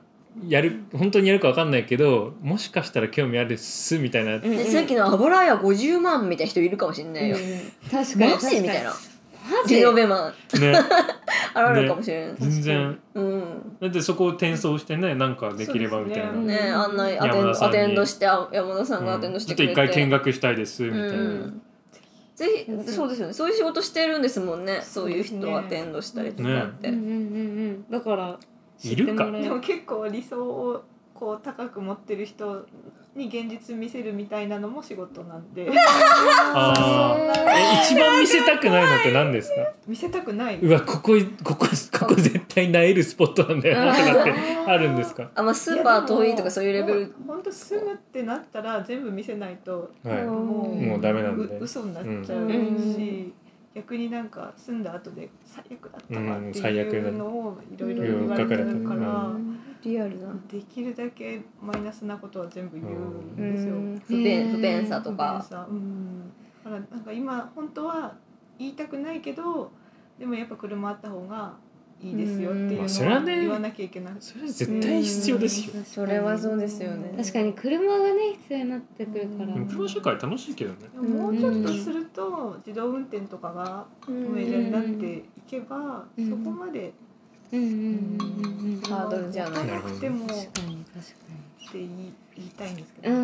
[0.48, 4.58] やる本当にやるか分かんないけどもしかしたら興味あるっすみたいな、うんうん。
[4.58, 7.90] でさっきのあばらや50万みたいな人いるかもしれないよ、うん。
[7.90, 8.60] 確かにマジ？
[8.60, 8.90] みたいな。
[8.90, 8.96] マ
[9.68, 9.76] ジ？
[9.76, 10.60] リノベマン。
[10.60, 10.72] ね。
[10.72, 13.00] 現れるかもしれない、全然。
[13.14, 13.78] うん。
[13.80, 16.70] だってそこを転送してねなんかできればみたいな、そうですね。
[16.72, 21.62] 案内アテアテンドしてあ山田さんがアテンドしてくれて、ちょっと一回見学したいですみたいな、うん。
[22.36, 23.34] ぜひそうですよね。
[23.34, 24.82] そういう仕事してるんですもんね。
[24.82, 27.86] そういう人をアテンドしたりとかって、うんうんうんうん。
[27.90, 28.40] だから
[28.84, 29.32] いるか。
[29.32, 30.84] でも結構理想を
[31.14, 32.66] こう高く持ってる人
[33.16, 35.70] に現実見せるみたいなのも仕事なんで。
[36.54, 37.50] あー。
[37.50, 39.56] え一番見せたくないのって何ですか？
[39.88, 40.60] 見せたくない。
[40.60, 41.14] うわここ
[41.44, 41.68] ここ
[42.00, 44.34] ここ絶対なえるスポットなんだよなとかって
[44.68, 45.32] あるんですか？
[45.34, 47.16] あまあスーパー遠いとかそういうレベル。
[47.26, 50.24] 本当住むってなったら全部見せないとはい。
[50.24, 50.34] も
[50.72, 51.56] うもうダメなんで。
[51.58, 52.78] う嘘になっちゃううん。
[52.96, 53.34] し、
[53.76, 59.34] 逆になんか住んだ後で最悪だったわうんっていうのをいろいろ言われてるから、
[59.84, 60.28] リアルだ。
[60.50, 63.76] できるだけマイナスなことは全部言うんですよ。
[63.76, 64.02] うん。
[64.08, 65.42] 不便不便さと不便か。
[65.44, 66.32] さうん、
[66.64, 68.16] だからなんか今本当は
[68.58, 69.70] 言いたくないけど
[70.18, 71.58] でもやっぱ車あった方が
[72.02, 74.14] いいですよっていうのを言わなきゃいけない。
[74.20, 75.84] それは絶対必要ですよ。
[75.84, 77.14] それはそうですよね。
[77.16, 79.54] 確かに車がね必要になってくるから。
[79.54, 80.78] でも車社会楽しいけどね。
[80.92, 86.30] でももうちょっとすると自動運転とかがメジャーになっていけば、うん。
[86.30, 86.94] そこまで
[87.52, 87.60] うん。
[87.60, 87.68] うん。
[87.68, 88.74] うん。
[88.74, 88.82] うん。
[88.82, 89.68] ハードルじゃない。
[89.68, 91.26] なくてもっ確かに確か
[91.72, 93.22] て言い言いたいんですけど、にう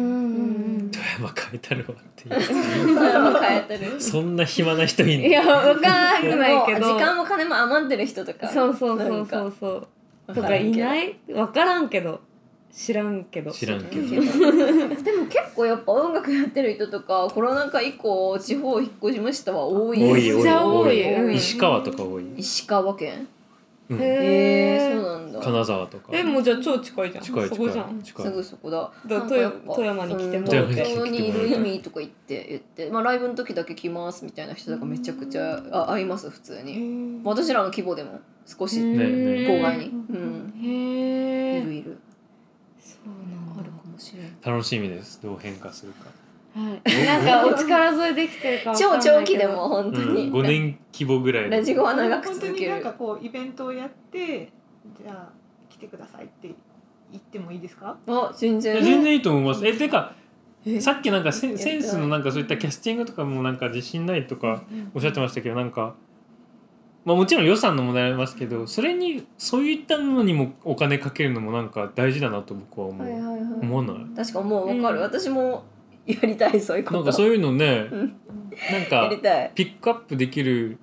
[0.88, 2.95] ん富山変えたるわっていう。
[2.95, 4.01] 富山変えてる。
[4.01, 5.28] そんな暇な人いんの？
[5.28, 6.18] いやわかんな
[6.64, 6.88] いけど。
[6.88, 8.47] 時間も金も余ってる人とか。
[8.47, 9.53] そうそうそうなんかそう。
[9.59, 9.88] そ
[10.30, 11.16] うとかいない？
[11.28, 12.22] 分からんけど。
[12.74, 13.51] 知らんけど。
[13.51, 14.09] 知らんけど。
[14.09, 14.26] でも
[15.26, 21.16] 結構やっぱ音楽やってる人とかコロナ禍以降地方引っ越しましたは多い多いめっちゃ多い。
[21.16, 21.34] うん。
[21.34, 23.28] 石川とか多い、石川県
[23.91, 24.01] うん。
[24.01, 25.39] へへええそうなんだ。
[25.39, 26.09] 金沢とか。
[26.11, 27.23] えもうじゃあ超近いじゃん。
[27.23, 27.87] 近いそこじゃん。
[27.87, 28.03] 近い。
[28.03, 28.91] 近いすぐそこだ。
[29.05, 30.73] だ富山に来てもうんらって。
[30.83, 37.21] 東京にいる意味とか言って言って、まあ、ライブの時だけ来ますみたいな人とかめちゃくちゃあ会います普通に。
[37.23, 40.53] 私らの規模でも少し郊外に、うん。
[40.63, 41.99] へえいるいる。
[42.79, 43.09] そう
[43.53, 45.21] あなんるかもしれない楽しみです。
[45.21, 46.11] どう変化するか、だ
[46.53, 47.05] はい。
[47.05, 51.49] なんかお力添えできてるか超長期でも本うん、当に、5年規模ぐらいの。
[51.51, 54.51] ラジゴは長く本当に続けるなんかこうイベントをやって
[55.01, 55.29] じゃあ
[55.69, 56.49] 来てくださいって
[57.11, 57.97] 言ってもいいですか？
[58.07, 58.83] あ全然。
[58.83, 59.65] 全然いいと思います。
[59.65, 60.13] えてか
[60.65, 60.79] え？
[60.81, 65.95] さっきなんかセセンスのなんかそういったキャスティングとかもなんか自信ないとかおっしゃってましたけどなんか、
[67.05, 73.39] まあ、もちろん予算の問題ありますけどそれにそういったのにもお金かけるのもなんか大事だなと僕は思う、はいはいはい。
[73.61, 73.97] 思わない？
[74.15, 75.03] 確かもう分かる、うん。
[75.03, 75.63] 私も
[76.05, 76.95] やりたいそういうこと。
[76.97, 78.15] なんかそういうのねうん。
[78.71, 79.09] なんやか
[79.55, 80.77] ピックアップできる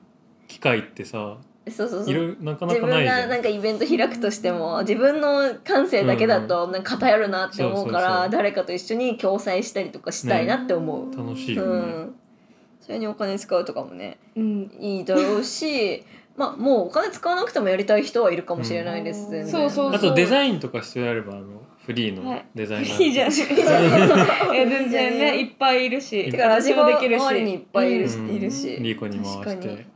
[0.47, 1.37] 機会ってさ
[1.71, 2.17] そうそうそいう。
[2.17, 3.21] ろいろなかな自分かないじゃん。
[3.23, 12.15] がなんかイベント開くとしても自分の感性だけだとなんか偏るなって思うから、誰かと一緒に共催したりとかしたいなって思う、楽しいね、ん。
[12.81, 14.71] それにお金使うとかもねうん。
[14.81, 16.05] いいだろうし
[16.39, 19.47] まあもうお金使わなくてもやりたい人はいるかもしれないです、うん。
[19.47, 19.95] そうそう。
[19.95, 22.45] あとデザインとか必要であればあのフリーのはい。
[22.55, 23.31] デザイナー、いいじゃんい。
[23.31, 26.23] いじゃんえ全然ねいっぱいいるし。
[26.27, 28.29] ててかラジオできるし周りにいっぱいいるし,、うん。
[28.37, 28.77] いるし。
[28.79, 29.87] リーコに回して。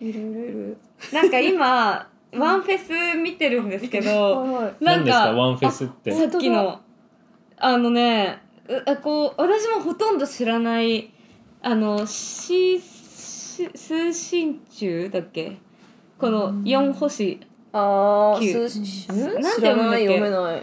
[0.00, 0.76] いるいるいる。
[1.10, 4.10] なんか今ワンフェス見てるんですけど
[4.42, 5.24] はいなん何ですか？
[5.24, 6.12] かワンフェスって。
[6.12, 6.80] さっきの
[7.56, 8.42] あのね
[9.02, 11.10] こう私もほとんど知らない
[11.62, 15.56] あのシシス心中だっけ？
[16.18, 17.40] この4星
[17.72, 19.98] ああ九数字なん知て読むんだっけ？
[19.98, 20.62] らない読めない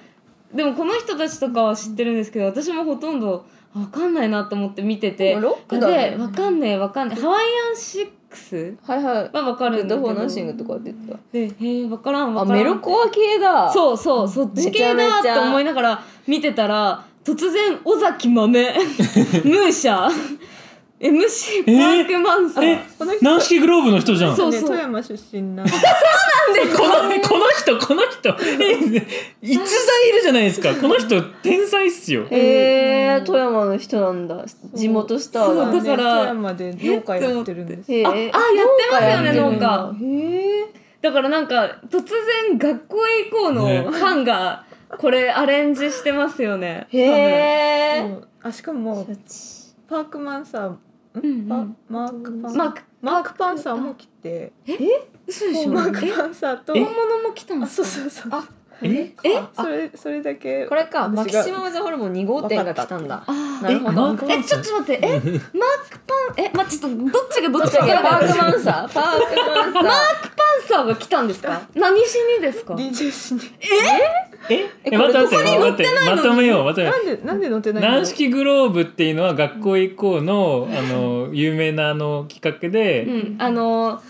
[0.56, 3.46] でもこの人たちとかは知ってるんですけど私もほとんど
[3.76, 5.36] わかんないなと思って見てて。
[5.36, 6.12] ロックだね。
[6.12, 7.22] でわかんねえわかんねえ。
[7.22, 9.32] ハワイアンシックスはいはい。
[9.34, 10.08] はわかるんだけど。
[10.08, 11.20] フォーナッシングとかって言ってた。
[11.34, 13.70] でへえわからんわあからんメロコア系だ。
[13.72, 15.36] そうそうそっち系だめちゃめちゃ。
[15.36, 18.48] と思いながら見てたら突然尾崎豆
[19.44, 20.10] ムーシャ。
[20.98, 24.36] MC パークマンさん、えこの人軟式グローブの人じゃん。
[24.36, 24.62] そうそう。
[24.62, 25.64] ね富山出身な
[26.50, 28.30] んでこのこの人この人。
[28.30, 28.74] え
[29.42, 30.74] 逸材いるじゃないですか。
[30.76, 32.26] この人天才っすよ。
[32.30, 34.46] へえ富山の人なんだ。
[34.74, 38.08] 地元スターだそうだから富山で農家やってるんです。
[38.08, 38.38] ああやって
[38.92, 40.66] ますよね農家へえ
[41.02, 42.04] だからなんか突
[42.50, 43.82] 然学校へ行こうのね。
[43.82, 44.66] ファンが
[44.98, 46.88] これアレンジしてますよね。
[46.90, 49.06] へえあしかも
[49.88, 50.76] パークマンサー
[51.16, 54.52] うんパマークパンマークマークパンサーも来て
[55.28, 55.70] 嘘でしょ。
[55.70, 56.12] マークえ？
[56.12, 56.74] パンサーと。
[56.74, 56.94] 本物
[57.28, 57.88] も来たんあですか？
[57.88, 58.32] そうそうそう。
[58.32, 58.48] あ
[58.82, 58.88] え？
[59.24, 59.42] え？
[59.56, 60.66] それそれだけ。
[60.66, 61.08] これか。
[61.08, 63.24] マキシマムザホルモン2号店が来たんだ。
[63.26, 63.92] あなるほど。
[63.94, 65.08] マークパンえちょっと待って。
[65.08, 65.10] え？
[65.14, 65.30] マーク
[66.36, 66.46] パン？
[66.46, 66.52] え？
[66.54, 68.32] まちょっとどっちがどっちかパパンー。
[68.34, 68.94] クマンサー。
[68.94, 69.84] パークマンサー
[70.68, 71.62] サーが来たんですか？
[71.76, 73.42] 何しにですか？DJ しに。
[74.50, 74.54] え？
[74.54, 74.70] え？
[74.84, 75.86] え待って待って待って。
[76.16, 76.66] まとめよう。
[76.66, 77.90] まとめよなんでなんで乗ってうないの？
[77.90, 84.02] 軟式グローブっていうのは学校へ行こうのあの有名なあの企画で、うんあの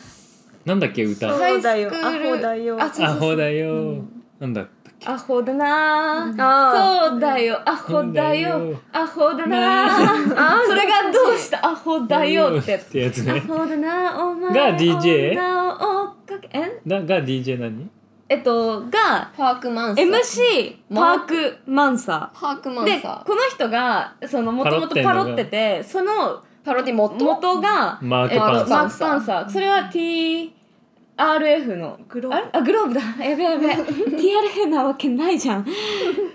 [0.66, 1.30] なんだっけ歌。
[1.30, 1.92] アホだよ。
[1.94, 2.82] アホだよ。
[2.82, 4.24] あそうアホだよ、うん。
[4.40, 4.68] なんだ
[5.06, 6.34] アホだな。
[6.38, 7.62] あそうだよ。
[7.70, 8.82] アホだよ。
[8.92, 9.86] アホだな。
[9.86, 11.68] あそれがどうした？
[11.68, 12.72] アホだよって。
[12.72, 14.28] やつってやつアねホだな。
[14.28, 15.36] お前が DJ？
[15.36, 17.90] が DJ 何？
[18.28, 20.10] えっとがパークマンサー。
[20.10, 23.24] MC パークマンサパークマーでンサー。
[23.24, 27.24] この人がそのもともとパロっててそのパロディ元？
[27.24, 28.78] 元がマークえっとパンサー。
[28.78, 29.50] マークパンサー。
[29.50, 32.00] それは TRF の。
[32.10, 32.58] グローブ。
[32.58, 33.02] あグローブだ。
[33.24, 33.68] やべやべ。
[33.78, 35.66] TRF なわけないじゃん。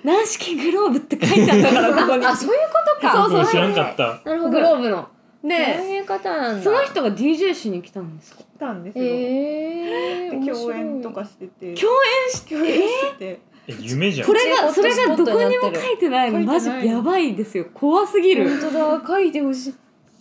[0.04, 3.12] 軟式グローブって書いてあったからここにあそういうことか。
[3.28, 3.50] そうそう。
[3.50, 4.20] 知らんかった。
[4.24, 4.50] なるほど。
[4.50, 5.08] グローブの。
[5.42, 5.56] そうで
[5.94, 6.62] いう方なんだ。
[6.62, 11.74] その人が DJ しに来たんですかたんですよ、へえで共演とかしてて。
[11.74, 13.40] 共演し共演してて。
[13.66, 14.26] え夢じゃん。
[14.26, 16.76] これがそれがどこにも書いてないの書いてない。
[16.76, 17.66] マジやばいですよ。
[17.72, 18.48] 怖すぎる。
[18.60, 19.06] 本当だ。
[19.06, 19.74] 書いてほしい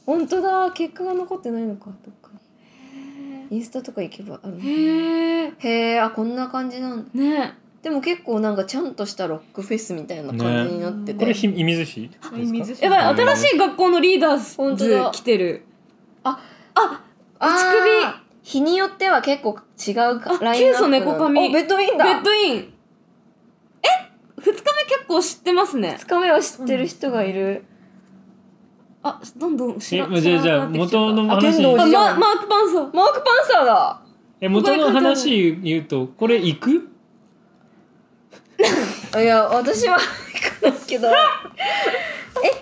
[0.09, 2.31] 本当だ結果が残ってないのかどっか
[3.51, 7.09] にインスタとか行けばあるのへえへえあこんな感じなんだ。
[7.13, 7.53] ね。
[7.83, 12.85] でも結構なんかちゃんとしたロックフェスみたいな感じになってて、これひ射水市ですか？
[12.87, 15.09] やばい新しい学校のリーダ本当だ。
[15.09, 15.63] ーズ来てる。
[16.23, 16.39] あ
[16.73, 18.13] あー。
[18.41, 21.49] 日によっては結構違うラインナップケイソネコカミ。
[21.49, 22.55] おベッドインベだッドイン。
[22.57, 22.63] え
[24.39, 25.95] 二日目結構知ってますね。
[25.99, 27.63] 2日目は知ってる人がいる、
[29.01, 32.93] あどんどん知えらじゃあじゃあ元のあ剣話道じゃんあママークパンサー。
[32.95, 34.01] マーク・パンサーだ。
[34.41, 36.89] え元の話言うとこれ行く？
[39.21, 40.01] いや私は行
[40.61, 41.07] かないけど。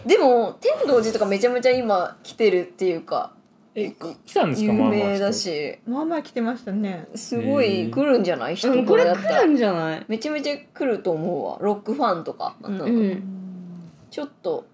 [0.06, 3.32] えでも天童寺とかめちゃめちゃ今来てるっていうか。
[3.76, 3.92] え
[4.26, 4.72] 来たんですか？
[4.72, 5.80] 有まあまあ名だ人し。
[5.88, 7.08] まあまあ来てましたね。
[7.16, 8.56] すごい来るんじゃない？
[8.56, 10.06] 人うん、これこれだったら来るんじゃない？
[10.08, 11.58] めちゃめちゃ来ると思うわ。
[11.62, 12.56] ロックファンとか。
[12.62, 12.86] なんか。
[12.86, 13.24] うん。
[14.10, 14.66] ちょっと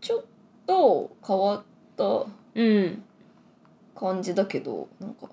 [0.00, 0.24] ちょっ
[0.68, 1.62] と変わっ
[1.96, 3.02] たうん
[3.96, 5.28] 感じだけどなんか。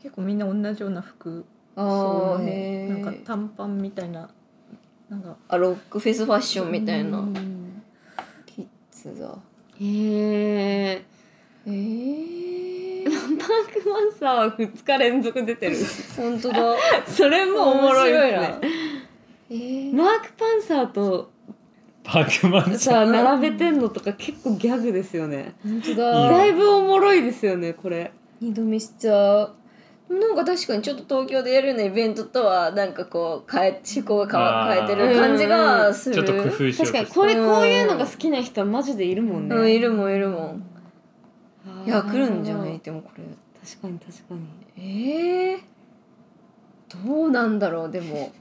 [0.00, 1.44] 結構みんな同じような服。
[1.74, 4.28] あそうーへえなんか短パンみたいな。
[5.08, 5.36] なんか。
[5.48, 7.18] あロックフェスファッションみたいな。
[7.18, 7.82] うん。
[8.46, 9.36] キッズだ。
[9.80, 11.04] へえ
[11.66, 15.76] えー、パークマンサーは2日連続出てる。
[16.16, 16.76] 本当だ。
[17.08, 18.70] それもおもろいです面ね白
[19.50, 21.30] えー、マーク・パンサーと
[22.04, 25.54] パークマンさんさ並べてんのとか結構ギャグですよね。
[25.62, 26.30] 本当だ。
[26.30, 28.12] ねだいぶおもろいですよねこれ。
[28.40, 29.54] 二度見しちゃう。
[30.08, 36.14] なんか確かにちょっと東京でやるようなイベントとはなんかこう変え思考が変えてる感じがする。
[36.14, 40.64] ちょっと工夫しようと確かにこれうんこういうのが好きな人はマジでいるもんね、うんいるもんいるもん。
[41.86, 42.78] いや来るんじゃない？
[42.78, 43.24] でもこれ。
[43.68, 44.34] 確かに確か
[44.76, 45.52] に。
[45.52, 48.32] えー、どうなんだろうでも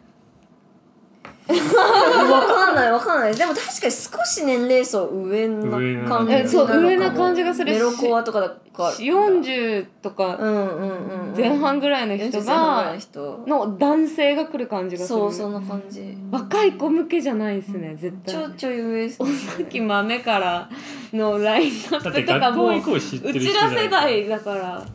[1.47, 3.35] わかんないわかんない。
[3.35, 7.73] でも確かに少し年齢層上な感じえそうなのかも上な感じがする。
[7.73, 8.91] しメロコアとかだから。
[8.93, 11.37] 40とかうんうんうんうん。
[11.37, 15.19] 前半ぐらいの人40前半ぐらいのが人の男性が来る感じがする。
[15.19, 16.17] そうそんな感じ。
[16.31, 18.35] 若い子向けじゃないですね絶対。
[18.35, 19.29] ちょちょい上ですね。
[19.31, 20.69] さっき豆から
[21.13, 24.85] のラインナップとかもうちら世代だから。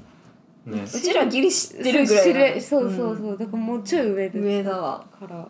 [0.67, 0.83] ね。
[0.85, 3.39] うちらギリ知ってるぐらいそうそうそう。
[3.39, 4.39] だからもうちょい上です。
[4.39, 5.05] 上だわ。
[5.19, 5.49] から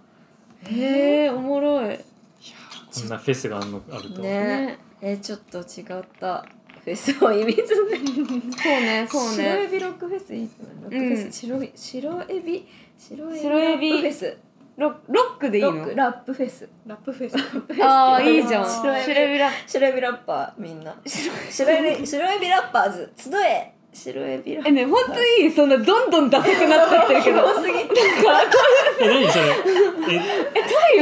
[0.65, 1.97] へえおもろい。
[1.97, 4.29] こんなフェスがあるのあると、ね。
[4.31, 4.79] ね。
[5.01, 6.45] えちょっと違った。
[6.85, 7.79] フェスを意味するそう
[8.81, 12.69] ねそう白エねビロックフェスいいと思うロックフェス、白い白エビ。
[12.99, 14.37] 白エビフェス。
[14.77, 15.71] ロロックでいいの？
[15.71, 16.69] ロックラップフェス。
[16.85, 17.37] ラップフェス。
[17.81, 18.65] ああいいじゃん。
[18.69, 19.05] 白エビ。
[19.05, 20.97] 白エビラ白エビラッパーみんな。
[21.07, 23.13] 白エビ白エビラッパーズ。
[23.17, 24.62] 集え白エビラ。
[24.64, 27.45] えね本当にいいそんなどんどんダサくなってってるけど。
[27.45, 27.88] 多すぎえ
[29.09, 29.45] 何それ？
[30.14, 30.18] え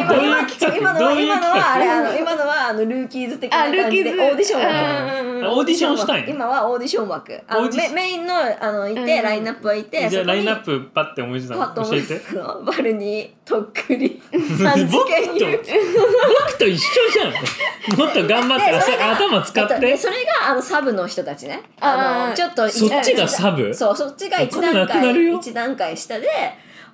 [0.04, 0.76] どういう企画？
[0.76, 4.22] 今のどういうは今のはあれあの今のはあのルーキーズ的なあルー感じでキーズ。
[4.22, 4.72] オーディション枠。
[4.72, 5.44] うんうんうん。
[5.46, 6.28] あオーディションしたいの？
[6.30, 7.40] 今はオーディション枠。
[7.46, 12.06] あのメメインのあのいて、うんラインナップはいてじゃあラインナッププパッて思いついたパッと思いの。
[12.06, 12.24] 教えて。
[12.66, 14.22] バルニーとっくり。
[14.30, 17.32] 僕三次と元に僕と一緒じゃん。
[17.98, 19.74] もっと頑張ってでそれが頭使って。
[19.74, 21.60] えっとでそれがあのサブの人たちね。
[21.80, 23.74] あのちょっとそっちがサブ？
[23.74, 26.28] そうそっちが一段階一段階下で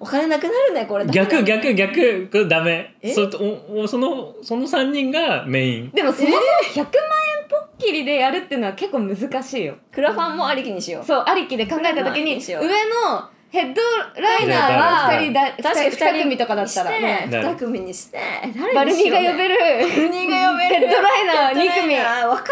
[0.00, 2.28] お金なくなるねこれ逆逆逆。
[2.32, 2.96] これダメ。
[3.02, 3.12] え？
[3.12, 5.90] そおおそのその3人がメイン。
[5.90, 6.40] でもそもそも
[6.72, 9.74] 100万円ポッキリでやるっていうのは結構難しいよ。
[9.92, 11.04] クラファンもありきにしよう。
[11.04, 13.80] そうありきで考えた時に上のヘッド
[14.20, 16.90] ライナーは2人だ確かに2人組とかだったら。
[16.90, 18.18] しねて誰2組にして。
[18.58, 19.48] 誰バルニーが呼べる。
[19.48, 19.56] る
[19.88, 20.76] バルニーが呼べる。
[20.76, 22.44] ヘッドライナーヘッドライ2組若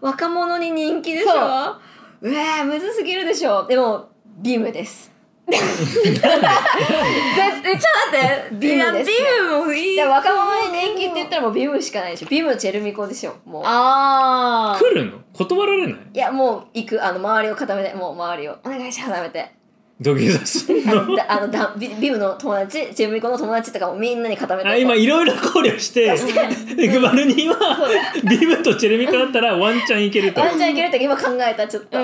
[0.00, 1.30] 若者に人気でしょ？
[1.32, 1.40] そう。
[2.30, 3.66] うわむずすぎるでしょ。
[3.66, 5.12] でもビームです。
[5.46, 6.36] 絶対ちょっと待
[8.46, 8.56] って。
[8.56, 9.10] ビームです。
[9.10, 9.96] いやビームもいい。
[9.96, 12.28] で若者に人気って言ったらもうビームしかないでしょ。
[12.28, 13.62] ビームチェルミコでしょもう。
[13.66, 15.18] あ来るの？
[15.34, 15.96] 断られない？
[16.14, 17.04] いやもう行く。
[17.04, 17.94] あの周りを固めて。
[17.94, 18.56] もう周りを。
[18.64, 19.10] お願いします。
[19.12, 19.50] 固めて
[20.00, 21.16] 土下座すん あの？
[21.28, 22.92] あのだビビームの友達？
[22.94, 24.68] チェルミコの友達とかもみんなに固めて。
[24.68, 26.06] あ今いろいろ考慮して
[26.74, 27.78] でバルニーは
[28.28, 30.40] ビブとチェルミコだったらワンチャンいけると。
[30.40, 31.98] ワンチャンいけるって今考えたちょっと。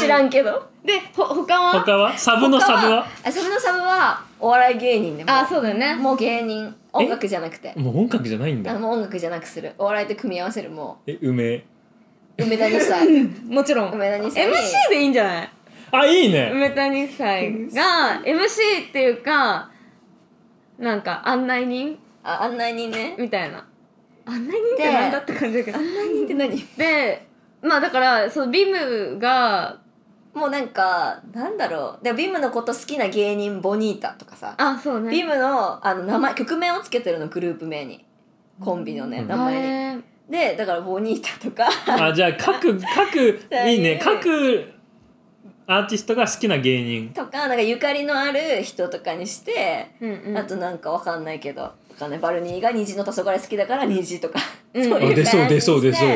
[0.00, 0.66] 知らんけど。
[0.84, 1.72] でほ他は？
[1.84, 2.16] 他は？
[2.16, 3.06] サブのサブは？
[3.24, 5.30] あサブのサブはお笑い芸人でも。
[5.30, 5.94] あそうだよね。
[5.94, 6.74] もう芸人。
[6.94, 7.74] 音楽じゃなくて。
[7.76, 8.74] もう音楽じゃないんだ。
[8.74, 9.72] あもう音楽じゃなくする。
[9.76, 11.18] お笑いと組み合わせるもえ？
[11.20, 11.56] 梅。
[11.56, 11.62] う
[12.38, 13.24] 梅田2歳
[13.54, 13.92] もちろん。
[13.92, 14.52] 梅田2歳 MC
[14.90, 15.50] でいいんじゃない？
[16.00, 16.50] あいいね。
[16.52, 19.70] 梅谷歳が MC っていうか
[20.78, 21.98] なんか案内人？
[22.22, 23.16] あ案内人ね。
[23.18, 23.66] みたいな。
[24.26, 25.78] 案内人ってなんだって感じだけど。
[25.78, 26.66] 案内人って何？
[26.76, 27.28] で
[27.62, 29.78] まあだからそのビムが
[30.34, 32.04] もうなんかなんだろう。
[32.04, 34.54] でもビムのこと好きな芸人ボニータとかさ。
[34.58, 35.10] あそうね。
[35.10, 38.04] ビムのあの名前曲名をつけてるのグループ名に。
[38.60, 39.28] コンビのねうん。
[39.28, 40.02] 名前に。
[40.28, 41.68] でだからボニータとか。
[41.86, 43.98] あじゃあ各各いいね。
[44.02, 44.75] 各
[45.68, 47.10] アーティストが好きな芸人。
[47.10, 50.38] とかなんかゆかりのある人とかにして、うんうん。
[50.38, 52.18] あとなんかわかんないけどわかんない。
[52.20, 54.38] バルニーが虹の黄昏好きだから虹とか、
[54.74, 54.84] うん。
[54.84, 56.08] そういうあ出そう感じに出そう出そう。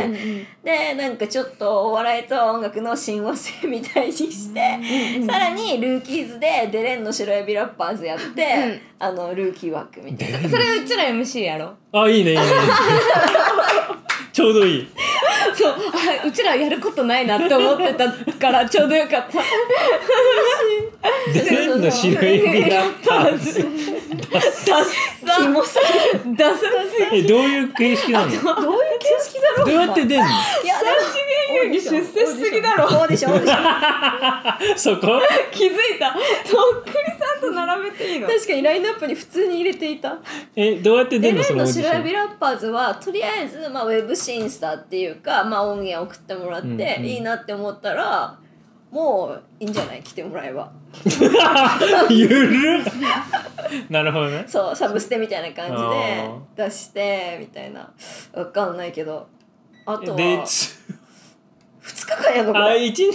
[0.63, 4.79] でなんかちょっとお笑いと音楽の親和性みたいにして、
[5.27, 10.49] さらにルーキーズでデレンの白エビラッパーズやって、あのルーキー枠みたいな。
[10.49, 11.75] それうちら MC やろ。
[11.93, 12.45] あいいねいいね
[14.33, 14.89] ちょうどいい。
[15.55, 18.09] そうあうちらやることないなって思ってた
[18.39, 19.39] からちょうどよかった。
[21.33, 25.79] デレンの白エビラッパーズキモす
[26.15, 26.67] ぎるダサす
[27.13, 28.31] えどういう形式なの？
[28.31, 29.67] どういう形式だろう？
[29.67, 30.27] どうやって出んの？
[30.27, 32.85] いやでもぎ出世しすぎだろ。
[32.87, 34.79] オーディションオーディション。
[35.01, 35.21] そこ？
[35.51, 36.13] 気づいた。
[36.13, 38.29] とっくりさんと並べていいの？
[38.29, 40.17] 確かにラインナップに普通に入れていた。
[40.55, 41.93] えどうやって出んのそののオーディション？
[41.93, 46.85] 白エビラッパーズはとりあえず、まあ、ウェブ審査っていうか、まあ、音源送ってもらって、うんうん。
[47.07, 48.39] いいなって思ったら
[48.91, 50.03] もういいんじゃない？
[50.03, 50.71] 来てもらえば。
[52.11, 52.85] ゆるっ。
[53.89, 54.45] なるほどね。
[54.49, 57.89] そうサブステみたいな感あじで出してみたいな。
[58.35, 59.27] わかんないけど。
[59.87, 60.47] あとはで2
[61.83, 63.09] 日間やるのこあれ一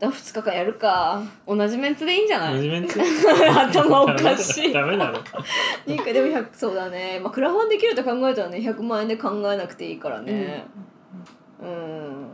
[0.00, 1.20] 日2日間やるか。
[1.46, 2.54] 同じメンツでいいんじゃない？
[2.54, 3.00] マジメンツ？
[3.50, 4.72] 頭おかしい。
[4.72, 5.14] ダメだろ。
[5.14, 5.32] なんか。
[6.12, 10.64] でも100そうだね、まあ、クラファンできると考えたらね100万円で考えなくていいからね。
[11.60, 12.26] うん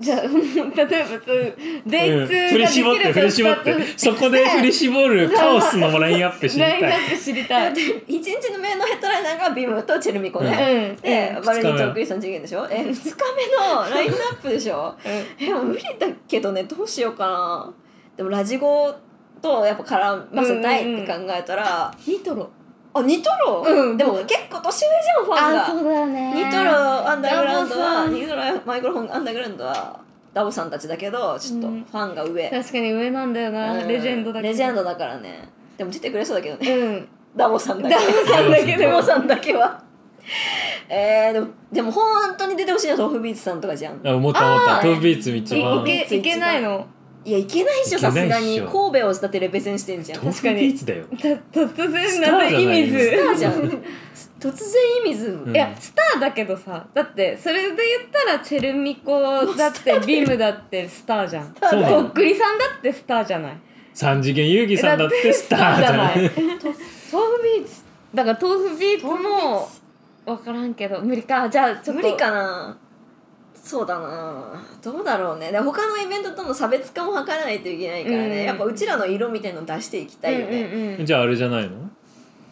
[0.00, 1.54] じゃあ 例えばそう
[1.86, 6.70] Day うん two 振り絞って振り絞ってそこで 振り絞るカオスのラインアップ知りたい。
[6.70, 7.74] ラインナップ知りたい。
[7.74, 11.02] で1日の目のヘッドライナーがビムとチェルミコね、うん。
[11.02, 12.66] で、うんバルニーとクリスタン次元でしょ？
[12.70, 14.94] え2日目のラインナップでしょ？
[15.04, 17.72] えもう無理だけどねどうしようかな。
[18.16, 18.94] でもラジゴ
[19.42, 22.50] とやっぱ絡ませたいって考えたら、ニトロ
[22.92, 23.96] あニトロ、うん。
[23.96, 25.90] でも結構年上じゃんファンが。
[25.90, 26.32] うだね。
[26.44, 26.70] ニトロ
[27.08, 30.00] アンダーグラウンドはニトロマイクロフォンアンダーグラウンドは
[30.34, 31.82] ダボさんたちだけどちょっとフうん。
[31.84, 33.88] ァンが上、確かに上なんだよな、うん。
[33.88, 35.48] レジェンドだレジェンドだからね。
[35.78, 36.72] でも出てくれそうだけどね。
[36.76, 37.08] うん。
[37.36, 37.94] ダボさんだけ。
[37.94, 39.82] ダボさんだけダボさんだけは。
[40.88, 42.04] えー、でもでも本
[42.36, 44.00] 当に出てほしいのは tofubeatsさんとかじゃん。
[44.04, 44.80] あ思った思った。
[44.80, 45.00] トー。
[45.00, 46.84] ビーツ一い番いけいけないの？
[47.24, 48.60] いやいけないっしょさすがに。
[48.60, 50.18] 神戸をだってレベゼンしてんじゃん。
[50.20, 51.04] tofubeatsだよ。
[51.20, 51.28] た
[51.60, 53.52] 突然スターなぜ意味ずスターじゃん。
[54.40, 55.54] 突然意味ずうん。
[55.54, 56.86] いやスターだけどさ。
[56.94, 57.76] だってそれで言っ
[58.10, 59.20] たらチェルミコ
[59.54, 61.52] だって ビムだってスターじゃん。
[61.52, 61.66] と
[62.06, 63.56] っくりさんだってスターじゃない？
[63.92, 66.16] 三次元遊戯さんだってスターじゃない。
[66.16, 66.32] 豆腐
[67.44, 67.82] ビーツ。
[68.14, 69.68] だから豆腐ビーツも
[70.24, 71.00] 分からんけど。
[71.02, 71.48] 無理か。
[71.50, 72.02] じゃあちょっと。
[72.02, 72.78] 無理かな
[73.62, 74.62] そうだな。
[74.82, 75.52] どうだろうね。
[75.52, 78.44] で他のイベントとの差別化も図らないといけないからね、うん。
[78.44, 81.90] やっぱうちらの色みたいの出していきたいよね、うんうんうんじゃああれじゃないの？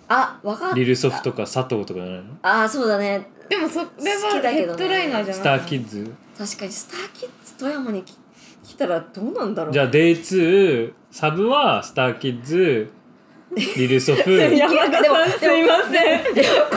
[0.09, 0.77] あわかった。
[0.77, 2.25] リルソフとか佐藤とかじゃないの？
[2.43, 3.29] ああそうだね。
[3.49, 3.93] でもそれ好
[4.37, 6.13] はヘッドライナーじゃないスターキッズ？
[6.37, 8.17] 確かにスターキッズ富山にき
[8.65, 12.93] 来たらどうなんだろうじゃあ Day2 サブはスターキッズ
[13.57, 14.31] リルソフ。
[14.33, 16.21] 山田さんすいません。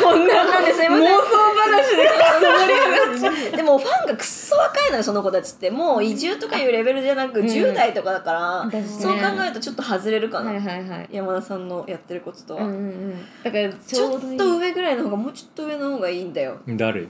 [0.02, 1.06] こんななんですいません。
[1.06, 3.58] 妄想話で。
[3.58, 5.70] でもファンがくっそ若いのよその子たちって。
[5.70, 7.46] もう移住とかいうレベルじゃなくうん。
[7.46, 11.10] 10代とかだから、だしねそう考えるとちょっと外れるかな、はいはいはい。
[11.12, 13.26] 山田さんのやってることとは、うんうんうん。
[13.44, 16.58] だからちちょっと上ぐらいの方がもうちょっと上の方がいいんだよ。
[16.68, 17.02] 誰？
[17.02, 17.08] っ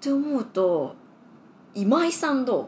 [0.00, 0.96] て思うと
[1.74, 2.66] 今井さんどう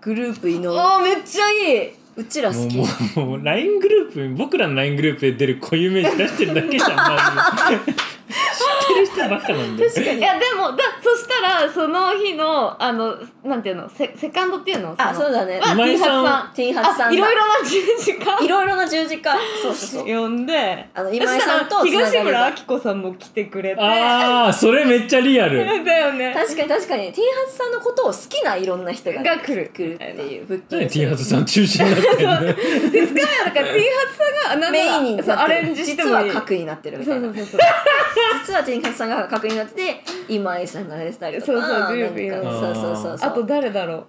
[0.00, 2.76] グループ井上あーめっちゃいいうちら好き。
[2.76, 2.86] もう
[3.20, 7.16] もうもう LINE グループ僕らの LINE グループで出る固有名詞出してるだけじゃんマ
[7.86, 8.15] ジで。
[8.86, 10.18] ってる人ばっかなんだよ 確かに。
[10.18, 13.14] いやでもだそしたらその日のあの
[13.44, 14.94] なんていうのセセカンドっていうの？
[14.96, 15.60] あそうだね。
[15.62, 16.52] あ今井さん。
[16.54, 18.44] T ハ T ハツさんいろいろな十字架？
[18.44, 19.36] いろいろな十字架。
[19.62, 20.04] そうそうそう。
[20.04, 20.86] 呼んで。
[20.94, 23.80] あの今井さんと東村明子さんも来てくれて。
[23.80, 25.84] ああそれめっちゃリアル。
[25.84, 26.32] だよね。
[26.34, 27.12] 確かに確かに。
[27.12, 29.70] T ハツさんのことを好きないろんな人がが来る。
[29.74, 32.34] 来るっていうブッキン何グ T ハツさん中心になってんの？
[32.34, 32.46] だか。
[32.46, 37.28] ら T ハツさんがなんだメインにそうアレンジしてもい実はい核になってるみたいうな。
[37.32, 37.70] そそうそうそう。
[38.46, 43.30] 実は T ハツさんが核になってて今井さんが出てたりとかそうそうグループになんかなってそうそうそうそう。
[43.30, 44.06] あと誰だろう。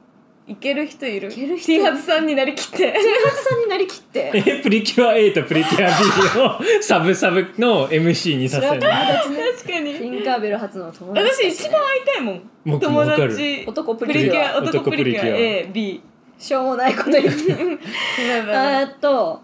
[0.49, 1.29] いける人いる？
[1.29, 2.77] いける人？T ハツさんになりきって。
[2.77, 2.93] T ハ
[3.35, 4.31] ツさんになりきって。
[4.47, 6.39] えプリキュア A とプリキュア B
[6.79, 9.93] をサブサブの MC にさせる確かに。
[9.95, 11.51] ティンカーベル初の友達ね。
[11.51, 12.31] 私一番会いたいも
[12.75, 12.79] ん。
[12.79, 13.65] 友達。
[13.67, 14.61] 男ププリキュアア。
[14.61, 15.37] 男プリキュア。
[15.69, 15.99] AB
[16.39, 17.31] しょうもないこと言って。
[17.35, 19.41] っと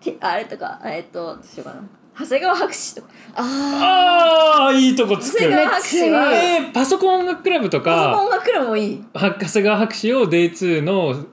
[0.00, 1.82] てあれとかえーっとどうしようかな
[2.18, 3.08] 長谷川博士とか。
[3.34, 5.38] あああいいとこつく。
[5.38, 6.32] 長谷川博士は。
[6.32, 9.04] えー、パソコン音楽クラブとかパソコン音楽クラブもいい。
[9.14, 11.24] は長谷川博士を Day2 の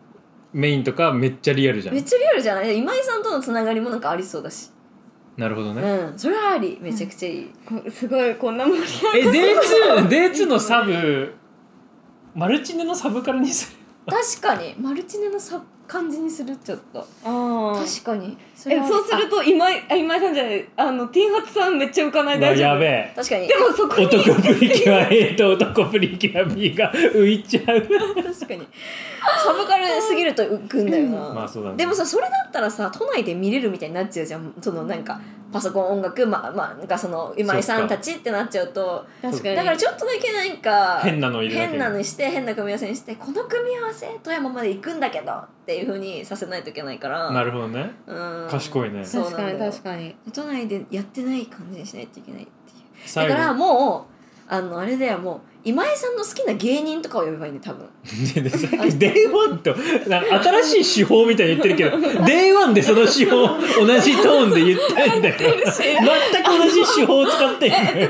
[0.53, 1.95] メインとかめっちゃリアルじゃん。
[1.95, 2.78] めっちゃリアルじゃない？
[2.78, 4.69] 今井さんとのつながりもなんかありそうだし。
[5.38, 11.32] なるほどね、うんそれはありめちゃくちゃいい、ーすごいこんな盛り上えが Day2, Day2 のサブ
[12.34, 13.78] マルチネのサブカルにする
[14.41, 18.04] 確かにマルチネのさ感じにするちょっとあー。
[18.04, 18.38] 確かに。
[18.56, 22.40] そえはそうすると今井あ今井さんじゃないあのティンハツさんめっちゃ浮かない。
[22.40, 23.14] 大丈夫やべえ。
[23.16, 27.66] 確かにでもそこに男プリキュア A と男プリキュア B が浮いちゃう。
[27.66, 28.68] 確かに。
[29.44, 31.78] サブカルすぎると浮くんだよな、まあそうだね。
[31.78, 34.54] でもさそれだったらさ都内で見れるみたいになっちゃうじゃん。
[34.62, 35.20] そのなんか
[35.52, 39.56] パソコン音楽まあまあなんかその今井さんたちってなっちゃうと確かに。
[39.56, 47.32] だからちょっとだけなんか変なの変なのにして変な組み合わせにしてこの組み合わせ富山まで行くんだけどっていうふうにさせないといけないから。
[47.32, 47.91] なるほどね。
[48.06, 48.48] うん。
[48.50, 49.06] 賢いね。
[49.06, 50.16] そう確かに確かに。
[50.34, 53.28] 都内でやってない感じにしないといけないっていう。
[53.28, 54.16] だからもう
[54.50, 57.86] あのあれだよもう今井さんの好きな芸人とかを呼べばいいね多分。
[58.34, 59.76] ででさっき Day1 と
[60.10, 63.48] なんか新しい手法みたいに言ってるけど Day1 でその手法
[63.86, 65.36] 同じトーンで言ってんだよ。
[65.68, 68.10] 全く同じ手法を使ってんえのよ例え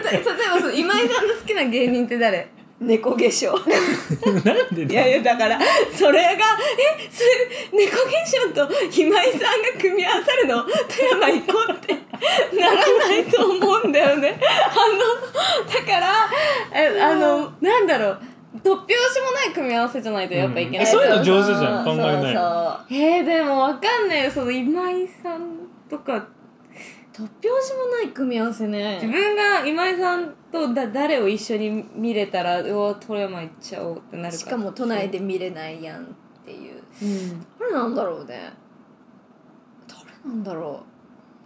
[0.54, 2.48] ばそう今井さんの好きな芸人って誰？
[2.80, 3.52] 猫化粧。
[4.46, 5.60] なんでいやいやだから
[5.92, 7.24] それがえそ
[7.74, 9.48] れ猫化粧と今井さんが
[9.82, 10.64] 組み合わさるの？
[10.64, 10.74] 富
[11.10, 11.98] 山行こうって。
[12.60, 14.40] ならないと思うんだよね。
[14.42, 16.30] あのだから
[16.74, 18.20] えあのなんだろう。
[18.64, 20.82] 突拍子もない組み合わせじゃないとやっぱいけない、うん。
[20.82, 22.34] えそういうの上手じゃん考えないそうそう
[22.90, 24.32] えー、でもわかんないよ。
[24.32, 25.42] その今井さん
[25.90, 26.14] とか
[27.14, 30.34] 突拍子もない組み合わせ自ね分が今井さん
[30.68, 34.32] とだ誰を一緒に見れたらうわ富山行っちゃおうってなるから。
[34.32, 36.08] しかも都内で見れないやんっ
[36.46, 36.82] ていう。
[37.02, 37.46] うん。
[37.60, 38.54] 誰なんだろうね。
[39.88, 40.98] 誰なんだろう。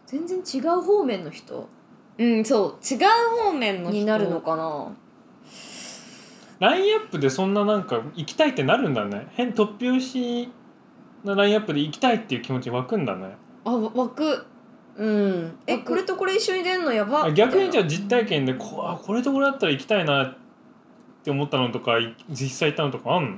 [0.05, 1.67] 全然違う方面の人。
[2.17, 2.99] うん、そう違う
[3.43, 3.99] 方面の人。
[3.99, 4.91] になるのかな。
[6.59, 9.27] ラインアップでそんななんか行きたいってなるんだね。
[9.31, 10.49] 変突拍子
[11.23, 13.35] なラインアップで行きたいっていう気持ち湧くんだね。
[13.65, 14.45] あわ湧く
[14.97, 15.57] うん。
[15.67, 17.31] え僕これとこれ一緒に出んのやば。
[17.31, 20.35] 逆にじゃあみ実体験でこあこれとこれだったら行きたいなっ
[21.23, 23.37] て思ったのとかい実際行ったのとかあん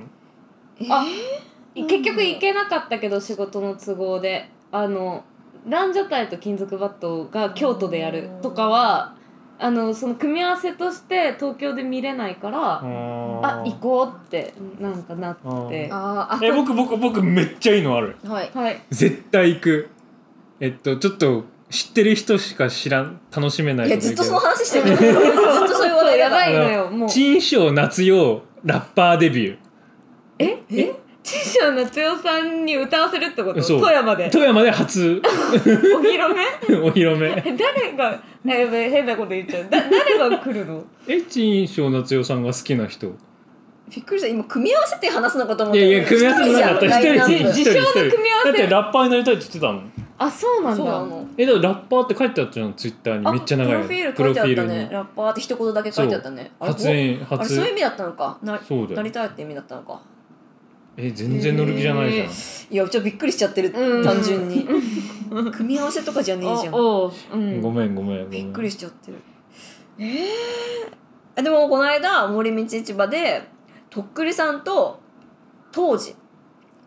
[0.78, 1.04] たいなあ
[1.74, 5.24] 結局行けなかったけど仕事の都合であの
[5.68, 9.14] ランジャタイと金属バットが京都でやるとかは
[9.58, 15.36] あのその組み合わせとして東京で見れないから、ああ行こうってなんかなっ
[15.70, 15.88] て。
[15.92, 16.44] あー。
[16.44, 18.16] あえ僕僕僕めっちゃいいのある。
[18.26, 18.50] はい。
[18.52, 18.82] はい。
[18.90, 19.90] 絶対行く
[20.64, 24.86] えっとちょっと知ってる人しか知らん楽しめないいやずっとその話してる。
[24.88, 27.08] ずっと そういう話やばいのよもう。
[27.08, 29.56] 陳賞夏用ラッパーデビュー。
[30.38, 30.58] え？
[30.70, 30.94] え？
[31.22, 33.62] 知賞夏代さんに歌わせるってこと？
[33.62, 33.80] そう。
[33.80, 34.30] 富山で？
[34.30, 35.20] 富山で初。
[35.24, 35.28] お
[36.00, 36.76] 披露目？
[36.80, 37.26] お披露目。
[37.28, 38.22] え誰が？
[38.46, 39.64] 変なこと言っちゃう。
[39.70, 40.84] だ誰が来るの？
[41.08, 43.12] え陳賞夏代さんが好きな人？
[43.88, 44.28] びっくりした。
[44.28, 45.80] 今組み合わせて話すのかと思った。
[45.80, 46.86] いやいや組み合わせもなかった。
[46.86, 48.48] 一人一人自称の組み合わせ。
[48.48, 49.82] だってラッパーになりたいって言ってたの
[50.16, 50.84] あそうなんだ。
[51.36, 53.26] えだからラッパーって書いてあったじゃんツイッターに。
[53.26, 54.84] あめっちゃ長いプロフィールね。
[54.84, 54.90] に。
[54.90, 56.52] ラッパーって一言だけ書いてあったね。
[56.60, 58.38] あれそういう意味だったのか。
[58.42, 58.96] なそうだよ。
[58.96, 60.00] なりたいって意味だったのか。
[60.96, 62.30] え全然乗る気じゃないじゃん、へ
[62.70, 63.72] いやちょっとびっくりしちゃってる。
[63.76, 64.04] うん。
[64.04, 64.64] 単純に。
[65.52, 66.72] 組み合わせとかじゃねえじゃん。
[66.72, 67.10] ご
[67.72, 69.18] めんごめんびっくりしちゃってる。
[69.98, 70.28] え
[71.36, 73.42] えでもこの間森道市場で
[73.94, 74.98] とっくりさんと
[75.70, 76.16] 当時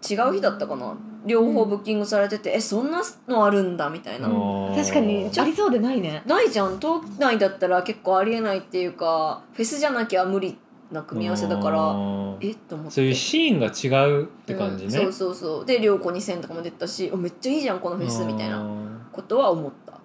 [0.09, 0.95] 違う日だったかな？
[1.25, 4.29] 両方ブッキングされてて、えそんなのあるんだみたいな、
[4.75, 6.21] 確かにありそうでないね。
[6.25, 6.79] ないじゃん。
[6.79, 10.57] 都内だったら結構ありえないっていうかフェスじゃなきゃ無理
[10.91, 11.95] な組み合わせだから
[12.39, 12.51] え？
[12.51, 12.91] っと思って。
[12.91, 15.65] そういうシーンが違うって感じね、うんそうそうそう。
[15.65, 18.63] で涼子2000とかも出たしおめっちゃいいじゃんこのフェスみたいな
[19.11, 19.99] ことは思った。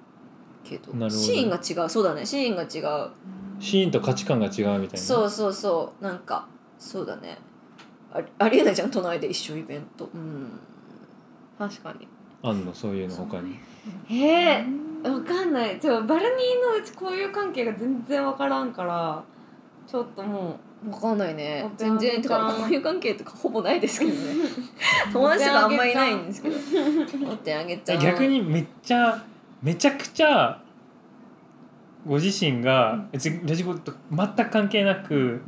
[0.64, 1.10] けどど。
[1.10, 1.88] シーンが違う。
[1.88, 2.24] そうだね。
[2.24, 3.10] シーンが違う。
[3.60, 4.98] シーンと価値観が違うみたいな。
[4.98, 6.04] そうそうそう。
[6.04, 6.48] なんか
[6.82, 7.38] そうだね。
[8.12, 10.10] ありありえないじゃん都内で一緒イベント。
[10.12, 10.50] うん。
[11.56, 12.08] 確かに。
[12.42, 12.74] あんの？
[12.74, 13.56] そういうの他に。
[14.10, 15.78] えー、わかんない。
[15.78, 19.22] ちょバルニーのうちこういう関係が全然わからんから
[19.86, 21.64] ちょっとも分かんないね。
[21.76, 24.18] 全然てかこういう関係とかほぼないですけどね。
[25.12, 26.56] 友達とかあんまりいないんですけど。
[27.18, 29.22] 持ってあげちゃえう逆にめっちゃ
[29.62, 30.60] めちゃくちゃ
[32.04, 35.40] ご自身が別にラジコと全く関係なく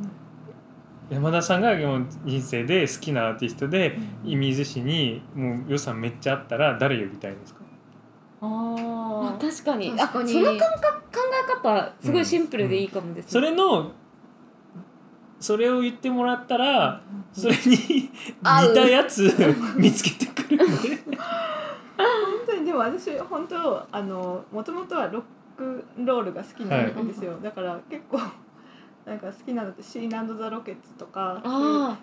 [1.11, 7.61] 山田さんがもう人生で好きなアーティストで射水市にもう予算めっちゃあったら誰呼びたいですか？
[8.41, 9.95] うああ確かに。
[9.97, 10.31] 確かに。
[10.31, 13.93] あその感覚考え方すごいシンプルでいいかもですね、それの
[15.39, 17.03] それを言ってもらったら
[17.33, 18.11] それに似
[18.43, 19.33] たやつ
[19.77, 20.65] 見つけてくるんで。
[21.97, 22.07] 本
[22.47, 25.23] 当にでも私本当あのもともとはロッ
[25.57, 28.19] クンロールが好きなんですよ、だから結構
[29.07, 31.97] なんか好きなのってシーナンド・ザ・ロケッツとかあ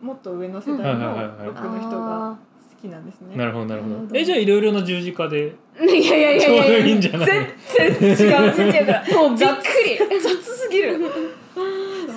[0.00, 1.14] もっと上の世代の
[1.44, 2.36] ロックの人が
[2.76, 3.36] 好きなんですね。
[3.36, 4.06] なるほどなるほど。
[4.06, 4.16] ど。
[4.16, 6.86] えじゃあいろいろな十字架であいやいやいちょうどやいや。
[6.86, 7.28] いいんじゃない？
[7.76, 8.86] 全然違う全然違う。
[8.86, 9.54] からもうびっく
[10.10, 10.20] り。
[10.20, 10.98] 雑すぎる。
[10.98, 11.08] 全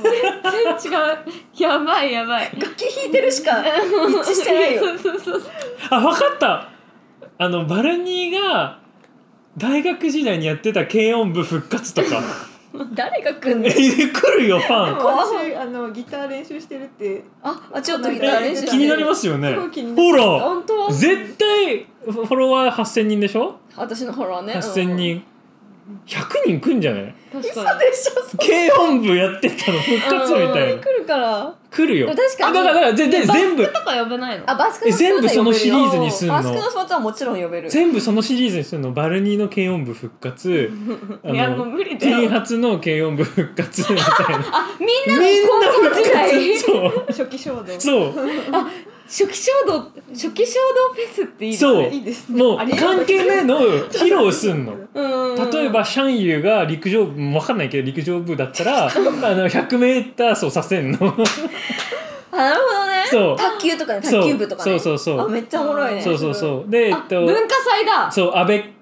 [0.02, 1.62] 然違う。
[1.62, 2.52] やばいやばい。
[2.58, 3.66] 楽器弾いてるしか一
[4.20, 4.82] 致してないよ。
[4.86, 5.42] そうそうそう
[5.90, 6.70] あ分かった。
[7.38, 8.80] あのバルニーが
[9.58, 12.22] 大学時代にやってた軽音部復活とか
[12.96, 13.68] 誰が来んの？
[13.68, 14.96] え来るよフでァン。
[14.96, 17.24] も私あのギター練習してるって。
[17.44, 19.54] ああちょっとギター練習してえ気になりますよね。
[19.54, 20.90] ほら本当？
[20.92, 23.56] 絶対フォロワー8000人でしょ？
[23.76, 24.54] 私のフォロワーね。
[24.54, 25.24] 8000人
[26.06, 27.16] 100人来んじゃない？
[27.32, 27.80] 確かに。
[27.80, 30.82] でしょ軽音部やってたの復活みたいな。
[30.82, 31.56] 来るから。
[31.70, 32.08] 来るよ。
[32.08, 36.34] 確かにあだからだから全然全部とか呼べないのあバスク全部そのシリーズにすんの？
[36.36, 37.70] バスクのスポーツはもちろん呼べる。
[37.70, 38.92] 全部そのシリーズにするの？
[38.92, 40.70] バルニーの軽音部復活。
[41.24, 43.82] あいやもうの無理だティーンよ初の軽音部復活。
[43.82, 44.04] みたいな
[44.52, 46.58] あみんなのみんな高校時代
[47.08, 47.80] 初期衝動。
[47.80, 48.14] そう
[49.12, 50.54] 初期衝動初期衝
[50.88, 51.82] 動フェスっていいですそう。
[51.82, 52.42] ねいいですね。
[52.42, 53.60] もうあり関係ないのを
[53.90, 54.74] 披露すんの。
[54.96, 55.52] うん。
[55.52, 60.98] 例えばシャンユーが陸上部わかんないけど陸上部だったら あの 100m 走させんの。
[62.32, 63.04] あ なるほどね。
[63.06, 63.36] そう。
[63.36, 64.72] 卓球とかねそう卓球部とかね。
[64.72, 64.80] そう。
[64.80, 66.02] そうそうあめっちゃおもろいね。
[66.02, 66.72] そうそうそう。
[66.72, 68.10] でえっあと文化祭だ。
[68.10, 68.74] そう安倍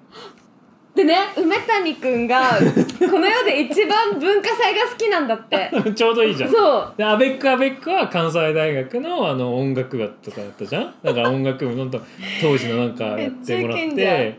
[0.94, 5.70] でね梅谷くんがこの世で一番文化祭が好きなんだって。
[5.94, 6.50] ちょうどいいじゃん。
[6.50, 6.94] そう。
[6.96, 10.94] でアベックアベックは関西大学のあの音楽部とかだったじゃん？
[11.02, 12.00] だから音楽部のと
[12.40, 14.38] 当時のなんかやってもらって。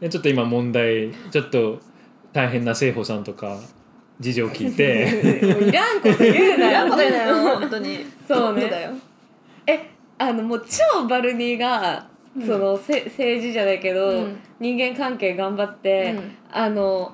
[0.00, 1.78] でちょっと今問題ちょっと
[2.32, 3.56] 大変な聖穂さんとか
[4.20, 5.20] 事情聞いて。
[5.68, 6.70] いらんこと言うなよ。
[6.70, 8.04] いらんこと言うなよ本当に。
[8.26, 8.90] そうね。
[9.66, 12.06] えあのもう超バルニーが、
[12.44, 14.38] そのせ政治じゃないけど、うん。
[14.60, 16.36] 人間関係頑張って、うん。
[16.50, 17.12] あの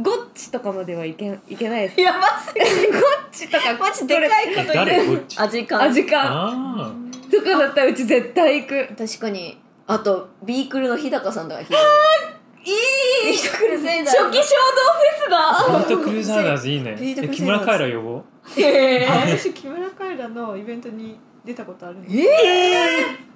[0.00, 2.00] ゴッチとかまではいけいけないです。
[2.00, 2.66] やばすぎる。
[2.92, 3.02] ゴッ
[3.32, 6.94] チとかマジでかいこと言って誰こっち味感味感あ
[7.30, 8.88] とかだったらうち絶対行く。
[8.96, 9.58] 確かに。
[9.86, 11.78] あとビークルの日高さんとか弾
[12.64, 12.72] いい
[13.30, 13.32] い！
[13.32, 14.24] ビートクルセイダー。
[14.24, 15.76] 初期衝動フェスだ。
[15.76, 16.96] あビートクルーザーダーズいいね。
[16.98, 17.34] ビートクルーザーズ。
[17.34, 18.18] え木村カエラ呼ぼう？
[18.18, 18.22] あ
[19.26, 22.16] 私木村カエラのイベントに出たことあるんです。
[22.18, 23.29] え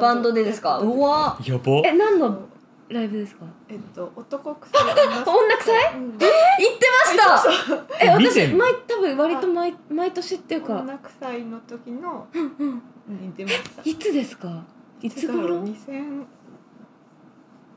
[0.00, 0.32] バンド。
[0.32, 0.78] でですか？
[0.78, 1.38] うわ。
[1.46, 2.38] 呼ぼうえ何の
[2.88, 3.44] ライブですか？
[3.68, 4.92] えっと男臭い女
[5.24, 5.94] 女臭い？
[5.94, 6.10] うん。
[6.10, 6.24] 行って
[7.08, 7.16] まし
[7.98, 8.04] た。
[8.04, 10.74] え私毎多分割と毎毎年っていうか。
[10.80, 12.26] 女臭いの時の
[13.08, 13.82] に出ました。
[13.84, 14.64] いつですか？
[15.02, 16.24] いつ頃？2005、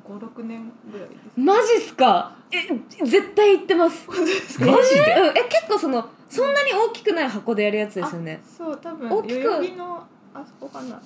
[0.08, 1.40] 6年ぐらいです。
[1.40, 2.36] マジっすか？
[2.52, 4.08] え絶対行ってます。
[4.10, 4.32] マジで？
[4.32, 8.42] うん、え結構そのそんなに大きくない箱でやるやつですよね。
[8.44, 10.08] あそう多分大きく代々木の
[10.40, 11.02] あそこかな？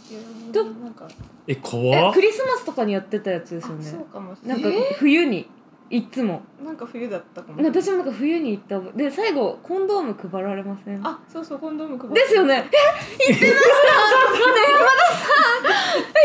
[0.52, 1.08] 代々木のなんか。
[1.48, 2.14] ええ怖っ。
[2.14, 5.50] クリスマスとかにやってたやつですよあそうねかもしれななんいか冬に
[5.90, 6.42] いつも。
[6.64, 7.56] なんか冬だったかも。
[7.56, 9.04] しれない私もなんか冬に行った覚え。
[9.04, 11.00] で最後コンドーム配られません？
[11.08, 12.70] あそうそうコンドーム配ってですよね。
[13.30, 13.68] え行ってました。
[13.68, 13.70] ね
[14.72, 15.28] 山田さ。
[15.62, 16.16] んえ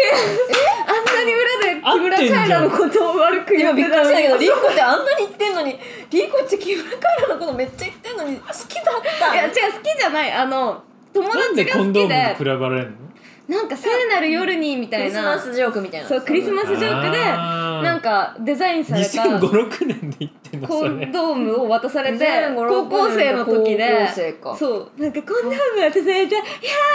[0.87, 1.41] あんなに裏
[1.75, 4.11] で木村カエラのことを悪く言今びってたのに。
[4.11, 5.79] っくりしたけどリーコってあんなに言ってんのに
[6.11, 8.85] リーコって木村カエラのことめっちゃ言ってんのに好きだっ
[9.19, 9.35] た。
[9.35, 10.33] いや違う好きじゃない。
[10.33, 10.83] あの
[11.23, 13.07] 友なんで達が好コンドームきでに比べられんの？
[13.49, 16.09] なんか聖なる夜にみたクリスいなマスジョークみたいな。
[16.09, 19.23] そうクリスマスジョークでなんかデザインされた。
[19.23, 21.07] 2005,6年で言ってんのコそれ。
[21.07, 23.89] ンドームを渡されて2005高校生の時で。
[23.89, 24.57] 高校生か。
[24.57, 25.01] そう。
[25.01, 26.43] なんかコンドーム渡されて「いや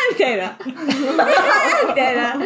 [0.10, 2.44] ー」みたいな「いやー」みたいな「やば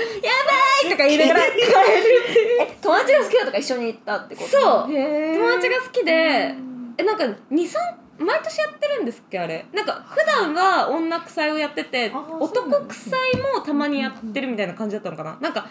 [0.86, 4.50] い!」とか言いながら帰るって友達が好きだとか一緒に行ったってこと？
[4.50, 4.62] そう。
[4.94, 6.54] 友達が好きで。
[6.98, 7.68] えなんか23
[8.18, 9.66] 毎年やってるんですっけあれ。
[9.74, 15.38] なんか普段は女臭いをやってて男臭いもたまにやってるみたいな感じだったのかな。
[15.42, 15.68] なんか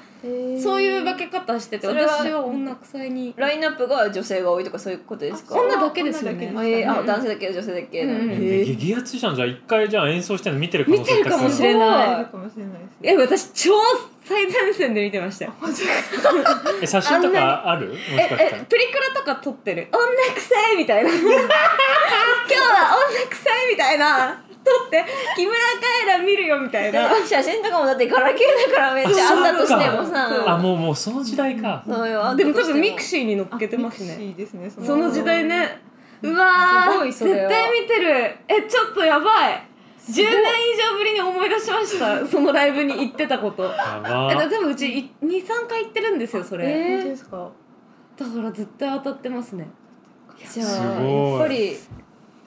[0.62, 3.32] そういう分け方してて私は女臭いに。
[3.36, 5.56] ラインナップが女性が多いとかそういうことですか？
[5.56, 6.84] あ女だけですよね。
[6.86, 7.06] あうん。
[7.06, 8.10] 男性だけ女性だけ、うん。
[8.10, 9.36] うんへえー激アツじゃん。
[9.36, 11.88] じゃあ一回じゃあ演奏してるの見てる可能性見てるかもしれない。
[12.14, 12.90] あるかもしれないです。
[13.02, 13.72] え私超
[14.24, 15.52] 最前線で見てましたよ。
[16.82, 17.88] え写真とかある？
[17.88, 18.42] もしえかしたら。
[18.42, 19.88] えプリクラとか撮ってる？
[19.92, 21.10] 女臭いみたいな。
[21.12, 21.36] 今日は
[23.10, 24.42] 女臭いみたいな。
[24.64, 25.04] 撮って
[25.36, 27.10] 木村カエラ見るよみたいな。
[27.26, 30.26] 写真とかもだってガラケーだからめっちゃあったとしてもさ。
[30.46, 31.84] あもうもうその時代か。
[31.86, 32.34] そうよ。
[32.34, 34.16] でも多分ミクシーに載っけてますね。
[34.18, 35.82] いいですねそその時代ね。
[36.22, 36.92] うわー。
[36.92, 37.36] すごいそれは。
[37.36, 38.36] 絶対見てる。
[38.48, 39.62] えちょっとやばい
[40.08, 42.24] 10年以上ぶりに思い出しました。
[42.28, 43.62] そのライブに行ってたこと。
[43.64, 44.34] やえば。
[44.34, 47.50] だ多分うち23回行ってるんですよそれ、えー本当ですか？
[48.16, 49.66] だから絶対当たってますね。
[50.52, 51.30] じゃあすごい。
[51.30, 51.76] やっぱり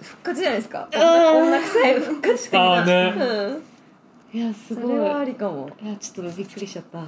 [0.02, 0.88] 復活じゃないですか。
[0.94, 1.00] うん
[1.48, 2.74] 女臭い復活的な。
[2.74, 3.26] あーね。
[4.34, 4.40] うん。
[4.40, 4.84] いやすごい。
[4.84, 5.70] それはありかも。
[5.82, 7.00] いやちょっとびっくりしちゃった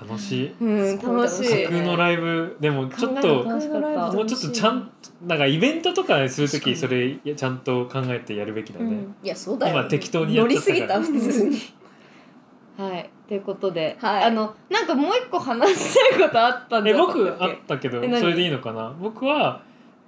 [0.00, 0.54] 楽しい。
[0.60, 1.42] うん楽しい。
[1.42, 1.64] 楽しい。
[1.66, 4.90] 僕のライブでもちょっとた楽しかったもうちょっとちゃん
[5.26, 9.16] なんかイベントとかするとき確かそれちゃんと考えてやるべきだね、うん。
[9.22, 9.78] いやそうだよ。
[9.80, 10.98] 今適当にやっ乗ちゃったから。
[11.00, 11.56] りすぎた普通に。
[12.78, 13.10] はい。
[13.26, 14.24] ということで、はい。
[14.24, 18.94] あのなんかもう一個話したいことあったんじえ僕あったけどそれでいいのかな？
[19.00, 19.62] 僕は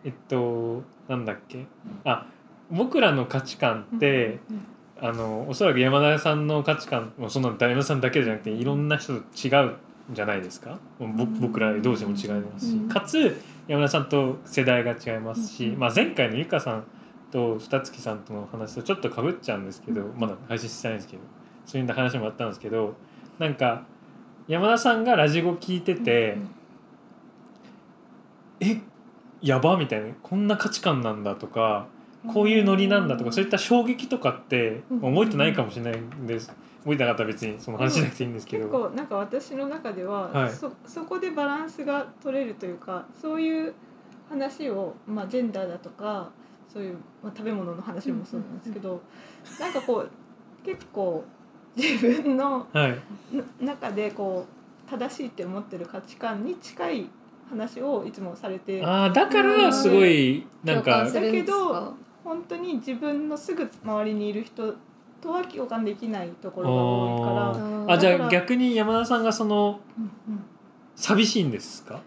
[0.05, 1.67] えっとなんだっけ？
[2.05, 2.27] あ
[2.71, 4.39] 僕らの価値観って、
[5.03, 9.77] あのおそらく山田さんの価値観もそんな山田さんだけじゃなくていろんな人と違うん
[10.13, 10.79] じゃないですか？
[10.99, 11.07] ぼ
[11.41, 12.89] 僕ら同士も違いますし、うん。
[12.89, 16.85] かつ山田さんと世代が違いますし、まあ、前回のゆかさん
[17.31, 21.23] と二月さんとの話とちょっとかぶっちゃうんですけどまだ配信してないんですけど
[21.65, 22.95] そういう話もあったんですけど
[23.39, 23.85] なんか
[24.49, 26.37] 山田さんがラジゴ聞いてて、
[28.59, 28.81] え
[29.41, 31.87] やばみたいなこんな価値観なんだとか
[32.27, 35.01] こういうノリなんだとかそういった衝撃とかってうん。
[35.01, 36.49] 覚えてないかもしれないんです。
[36.83, 40.51] 覚えてなかったら別にその話しなくていいんですけ結ど構なんか私の中では、はい。
[40.51, 43.75] そそこでバランスが取れるというかそういう
[44.29, 46.31] 話を、まあ、ジェンダーだとか
[46.73, 49.01] そういう、まあ、食べ物の話もそうなんですけど、
[49.59, 50.11] なんかこう
[50.65, 51.25] 結構
[51.77, 52.99] 自分のはい。
[53.61, 54.47] な中でこ
[54.87, 57.07] う正しいって思ってる価値観に近い
[57.49, 61.93] 話をいつもされてああだからすごいなん共か感するんですか？
[62.25, 64.75] 本当に自分のすぐ周りにいる人
[65.21, 67.31] とは共感できないところが多いか
[67.89, 67.95] ら。
[67.95, 70.07] あじゃあ逆に山田さんがそのうんう
[70.37, 70.41] ん
[70.97, 72.01] 寂しいんですか？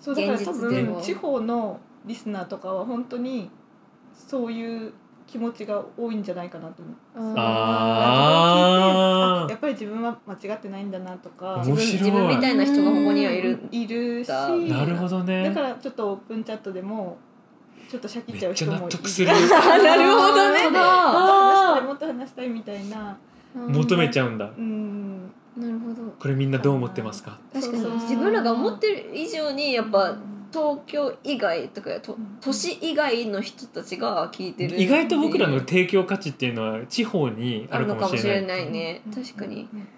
[0.00, 3.50] そうだから多分地方のリスナーとかは本当に
[4.14, 4.92] そういう
[5.26, 6.92] 気持ちが多いんじゃないかなと思
[7.32, 7.34] う。
[7.38, 9.50] あー。
[9.50, 11.54] やっぱり自分は間違ってないんだなとか。
[11.64, 11.76] 面白い。
[11.76, 13.58] 自分みたいな人がここにはいる。
[13.70, 14.28] いるし。
[14.28, 15.44] だなるほどね。
[15.44, 17.16] だからちょっとオープンチャットでも
[17.94, 19.28] ちょっとシャキっちゃうめっちゃ人もいる納得する。
[19.30, 20.58] なるほどね。
[20.58, 23.16] 話したいもっと話したいみたいな。
[23.54, 24.50] 求めちゃうんだ。
[24.58, 25.30] うん。
[25.56, 26.10] なるほど。
[26.18, 27.38] これみんなどう思ってますか？
[27.52, 27.84] 確かに。
[28.00, 30.16] 自分らが思ってる以上にやっぱ
[30.52, 39.68] 東京以外とかと都市以外の人たちが聞いてる意外と僕らの提供価値っていうのは地方にああるかかもしれもしれないないね確かに。
[39.72, 39.78] うん。
[39.78, 39.88] うん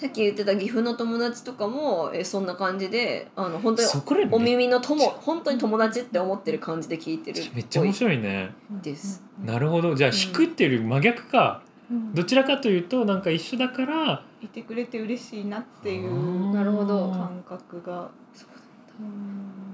[0.00, 3.88] さっき言ってた岐阜の友達とかもえそんな感じであの本当に
[4.32, 8.50] おめ耳の友本当に友達って思ってる感じで聞いてるめっちゃ面白いね。
[8.82, 9.22] です。
[9.44, 9.94] なるほど。
[9.94, 10.16] じゃあうん。
[10.16, 11.60] 引くっていうより真逆か。
[11.90, 12.14] うん。
[12.14, 16.54] どちらかというとなんか一緒だからいてくれて嬉しいなっていあうー。
[16.54, 18.08] なるほど感覚が。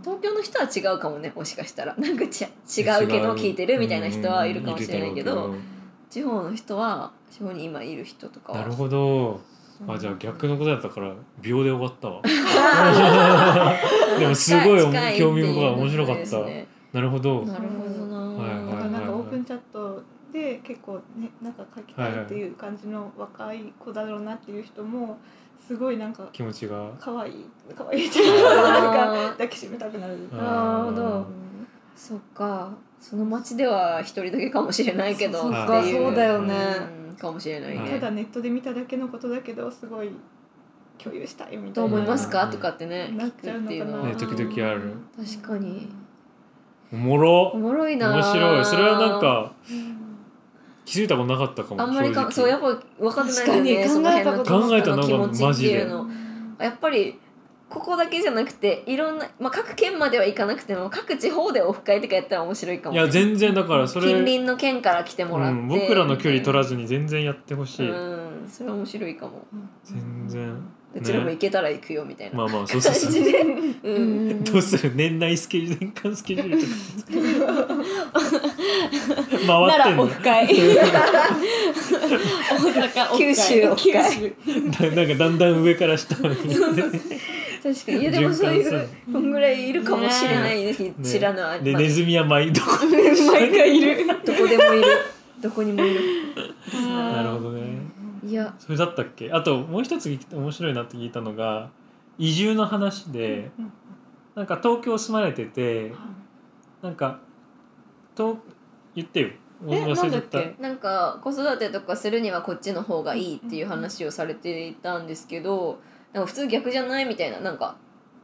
[0.03, 1.95] 東京の人は違うかもねもしかしたら。
[1.97, 5.61] なんかち違うけど聞いてるみたいな人はいるかもしれないけどうん
[6.11, 8.59] 地方の人は地方に今いる人とかは。
[8.61, 9.41] なるほど
[9.89, 12.23] あじゃあ逆のことだったから秒で終わったわ。
[14.19, 14.81] でもすごい
[15.19, 16.39] 興味深い面白かった。
[16.41, 16.67] ね。
[16.93, 17.43] なるほど。
[17.43, 25.19] なるほどな、はいはいだからなんかオープンチャットで結構ねなんか書きたいっていう感じの若い子だろうなっていう人も
[25.59, 26.91] すごいなんか気持ちが？
[26.99, 30.17] 可愛い可愛いっていうかなんかあー抱きしめたくなる。
[30.33, 31.03] あなるほど。
[31.03, 31.27] うん
[31.95, 32.71] そっか。
[33.01, 36.55] その町では一人だけかもしれないけどそっかっていそうだよね。
[37.01, 37.99] うんかもしれないはいね。
[37.99, 40.11] ただネットで見ただけのことだけどすごい
[40.99, 41.97] 共有したいみたどういな。
[41.97, 42.45] 思いますか？
[42.45, 42.51] うん。
[42.51, 43.63] とかってね聞なっちゃうのかな。
[43.63, 44.07] くっていうのは。
[44.09, 44.95] ね時々ある。
[45.17, 45.89] 確かに。
[46.93, 47.51] おもろ。
[47.55, 48.13] おもろいな。
[48.13, 48.65] 面白い。
[48.65, 50.07] それはなんかうん
[50.85, 56.09] 気づいたことなかったかもあんまりかそうやっぱ分かってないよね確かにその辺の考えたこと人の気持ちっていう考の。
[56.65, 57.19] やっぱり
[57.69, 62.95] ここだけじゃなくていろんな、まあ、各県までは行かなくても各地方でオフ会とかやったら面白いかも。
[62.95, 69.45] いや全然だからそれ近隣の県から来てもらって、うん、僕らの距離取らずに全然やってほしい、うんそれは面白いかも。
[69.83, 70.57] 全然。
[70.95, 72.39] うちらも行けたら行くよみたいな。
[72.39, 73.13] まあまあそうそうそう。
[73.13, 73.45] 感じで、う
[73.83, 74.31] うん。
[74.31, 74.93] ん、どうする？
[74.95, 76.63] 年内スケジュール年間スケジュール。
[76.63, 76.67] と
[77.67, 80.03] か回ってんの？
[80.05, 80.47] オフ会。
[80.47, 80.87] 大阪
[82.55, 83.19] オフ会。
[83.19, 83.93] 九州オフ会。
[84.91, 86.37] だなんかだんだん上から下まで
[87.63, 87.99] 確かに。
[88.01, 90.73] いやでもそうい循環すこんぐらいいるかもしれないね。
[90.73, 90.95] ね。
[91.03, 92.63] 知らない、でまあネズミは毎度
[93.33, 94.07] 毎回いる。
[94.25, 94.85] どこでもいる。
[95.41, 96.01] どこにもいる。
[96.73, 97.63] なるほどね。
[98.25, 98.55] いや。
[98.59, 99.31] それだったっけ？
[99.33, 101.69] あともう一つ面白いなって聞いたのが
[102.19, 103.73] 移住の話でうん。
[104.35, 105.93] なんか東京住まれてて
[106.83, 107.19] なんか
[108.15, 108.39] と
[108.95, 109.29] 言ってよ。
[109.69, 110.55] えなんだっけ？
[110.61, 115.79] なんか子育てとかするにはこっちの方がいいっていう話をされていたんですけど
[116.17, 117.77] なんか普通逆じゃないみたいななんか。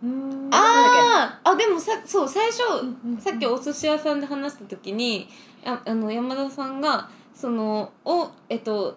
[0.02, 0.48] うん。
[0.51, 2.62] あーあでもさそう最初
[3.05, 5.28] うんさっきお寿司屋さんで話した時に
[5.64, 8.97] ああの山田さんがそのおえっと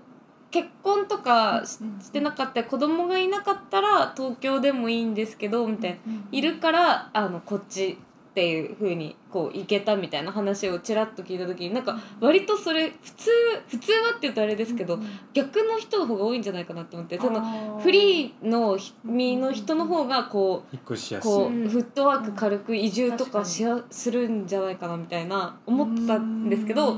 [0.49, 6.13] 結婚とかししてなかった子供がいなかったら東京でもいいんですけどみたいな。
[6.31, 7.97] いるからあのこっち
[8.35, 13.29] っていう風にこう行けたみたいな話をちらっと聞いた時になんか割とそれ普通
[13.69, 14.99] 普通はって言うとあれですけど
[15.33, 21.31] 逆の人の方が多いんじゃないかなと思ってそのフリーの身の人の方がこう引っ越しやすい。
[21.31, 21.69] こううん。
[21.69, 26.97] フットワーク軽く移住とかしやするんじゃないかなみたいな思ったんですけど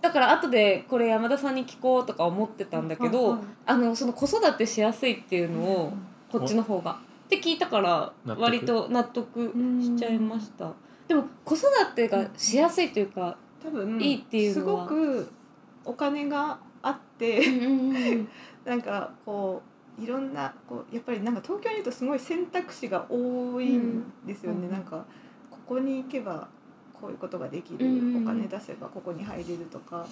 [0.00, 5.92] だから後でこれ山田さんに聞こうとか思ってたんだけどあのその子育てしやすいっていうのを
[6.30, 10.72] こっちの方がって聞いたから割と納得しちゃいました。
[11.08, 14.88] でも子育てがしやすいというか多分いいっていうのは。
[14.88, 15.32] すごく
[15.84, 17.42] お金があって
[18.64, 19.62] なんかこ
[19.98, 24.72] ういろんなこうやっぱりなんか東京にいるとすごい選択肢が多いんですよね、うん。
[24.72, 25.04] なんか
[25.50, 26.48] ここに行けば
[26.92, 30.06] こういうことができる、うんお金出せばここに入れるとか。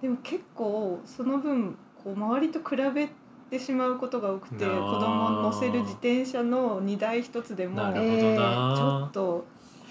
[0.00, 3.08] でも結構その分こう周りと比べ
[3.50, 9.44] てしまうことが多くて子供を乗せる自転車の荷台一つでもなるほどえな、ちょっと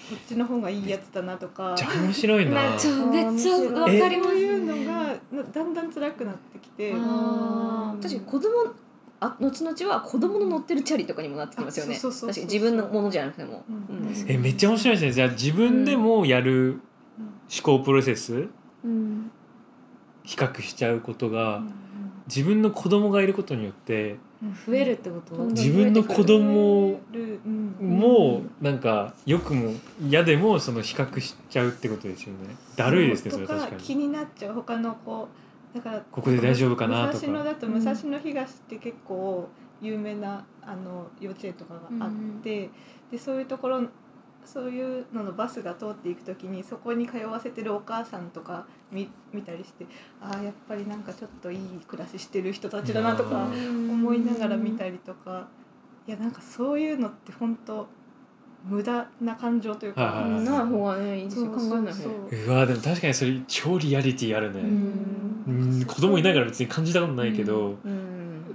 [0.09, 1.73] こっちの方がいいやつだなとか。
[1.75, 2.69] じゃあ面白いな。
[2.69, 4.29] な ちょめっちゃわかります。
[4.29, 6.91] そういうのがなだんだん辛くなってきて。
[6.91, 8.49] 確かに子供
[9.19, 11.97] あ後々は子供の乗ってるチャリとかにもなってきますよね。
[11.99, 13.75] 確かに自分のものじゃなくても、うん。
[13.75, 14.25] うん。
[14.27, 15.11] えめっちゃ面白いですね。
[15.13, 16.81] じゃあ自分でもやる
[17.51, 18.47] 思考プロセス
[18.83, 19.31] うん。
[20.23, 21.84] 比較しちゃうことがうん
[22.27, 24.17] 自分の子供がいることによって
[24.65, 25.35] 増えるってこと？
[25.45, 26.99] 自分の子供
[27.79, 32.55] もなんか良くも嫌でもその比較しちゃうってことですよね。
[32.75, 33.81] だるいですねそれと確かに。
[33.81, 35.27] 気になっちゃう他の子。
[35.73, 37.13] だからここで大丈夫かなとか。
[37.13, 39.47] 武蔵野だと武蔵野東って結構
[39.81, 42.11] 有名なあの幼稚園とかがあっ
[42.41, 42.69] て、
[43.11, 43.81] でそういうところ
[44.45, 49.85] そういうののバスが通っていく時にそこに通わせてるお母さんとか見見たりして
[50.21, 55.47] ああやっぱりなんかちょっといい暮らししてる人たちだなとか思いながら見たりとか
[56.07, 57.87] いやなんかそういうのって本当
[58.63, 62.59] 無駄な感情というか、はいはいない方がねいいですよ考えない方がう。
[62.59, 68.05] わでも確かにそれ超リアリティあるね、うん、子供いないから別に感じたことないけど、うん。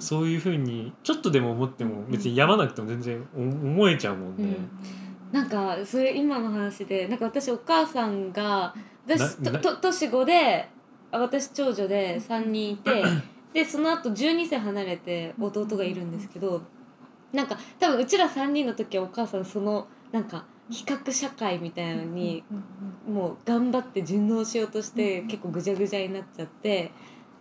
[0.01, 4.57] そういうふうにちょっとでも思っても別にやまなくても全然お思えちゃうもんね、
[5.33, 8.75] なんかそれ今の話でなんか私お母さんが
[9.07, 10.69] 私とと年子で
[11.13, 13.03] あ私長女で3人いて
[13.53, 16.63] でその後12歳離れて弟がいるんですけど
[17.33, 22.45] なんか多分うちら3人の時はお母さんそのなんか比較社会みたいなのに
[23.09, 26.93] もう頑張って順応しようとして結構ぐちゃぐちゃになっちゃって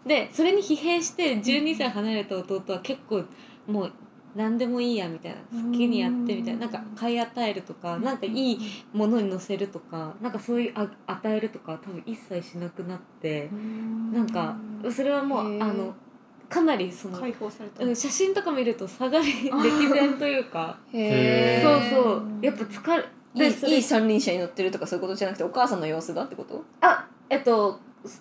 [0.06, 3.24] でそれに疲弊して12歳離れた弟は結構
[3.68, 3.92] もう
[4.36, 8.60] 何でもいいやみたいな好きにやってみたいななんか買い与えるとかなんかいい
[8.94, 13.50] ものに乗せるとかなんかそういうあ与えるとか多分一切しなくなって
[14.14, 14.56] なんか
[14.92, 15.94] それはもうあの
[16.48, 21.92] かなりその、解放された、うん、写真とか見ると下がり歴然というかへー。
[21.92, 22.24] そうそう。
[22.42, 26.64] やっぱ疲れいいいい三輪車に乗ってるとかそういうことじゃなくてお母さんの様子がってこと？
[26.82, 27.80] あえっと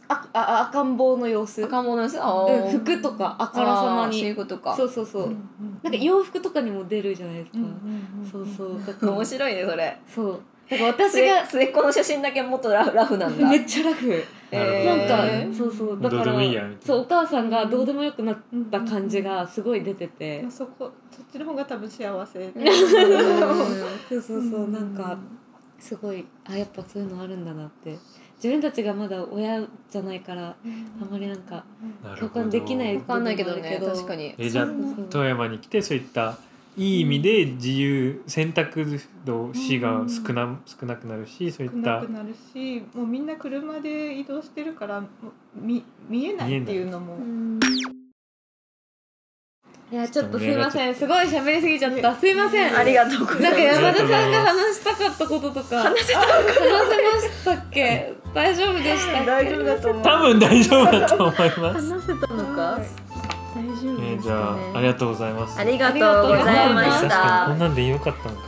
[0.09, 1.65] ああ赤ん坊の様子。
[1.65, 2.21] 赤ん坊の様子？
[2.21, 2.71] あうん、ー。
[2.71, 4.75] 服とかあからさまあーそういうにことか。
[4.77, 5.35] そうそうそう、
[5.83, 7.59] なんか洋服とかにも出るじゃないですか、
[8.31, 8.81] そうそう。
[8.87, 9.99] だから面白いねそれ。
[10.07, 10.41] そう。
[10.69, 14.09] だから私末が末っ子の写真だけもっとラフラフなんだめっちゃラフ。
[14.51, 16.01] なるほどなんえーかそうそう。
[16.01, 16.25] だから
[16.81, 18.37] そうお母さんがどうでもよくなっ
[18.71, 22.67] た感じがすごい出てて、そこそっちの方が多分幸せ、うん。
[24.09, 24.69] そうそうそう。
[24.71, 25.17] なんか
[25.79, 27.97] すごいあやっぱそういうのあるんだなって
[28.43, 29.61] 自分たちがまだ親
[29.91, 30.55] じゃないから
[31.03, 31.65] あんまりなんか
[32.19, 34.35] 共感できないわかんないけどね確かに。
[34.39, 34.67] えじゃ
[35.11, 36.39] 富山に来てそういった
[36.77, 38.87] いい意味で自由選択
[39.27, 45.11] の死が少な少なくなるしそうい少ったなくなるしもうみんな車で移動してるからもう
[45.61, 47.17] 見見えないっていうのも。
[49.91, 49.95] い。
[49.95, 50.95] やちょっとすいません。
[50.95, 52.15] すごい喋りすぎちゃった。
[52.15, 52.77] すいません。
[52.77, 55.83] ありがとうございますなんか山田さんが話したかったこととか。
[55.83, 58.13] 話せた話せましたっけ？
[58.35, 59.27] 大丈夫でしたっけ？
[59.31, 61.59] 大丈夫だと思う多分大丈夫だと思います。
[61.61, 62.63] 話せたのか？
[62.63, 62.87] はい
[63.55, 64.09] 大丈夫ですかね？
[64.13, 64.35] えーじゃ
[64.75, 65.59] あありがとうございます。
[65.59, 68.43] ありがとうございまし確かたにこんなんでよかったのか。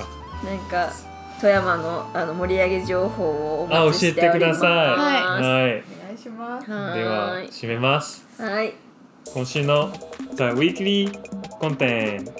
[0.45, 0.59] なん
[0.89, 0.93] か
[1.41, 4.71] 富山のあの盛り上げ情報をおあ待ちしております教えてください。
[4.71, 5.43] はいはい。
[5.43, 5.83] お願
[6.15, 8.25] いしますはでは締めます。
[8.39, 8.75] はい
[9.33, 9.91] 今週の
[10.37, 11.11] The Weekly
[11.61, 12.31] Content。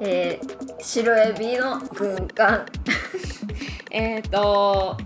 [0.00, 2.64] えー、白エビの軍艦
[3.90, 4.96] えっ、と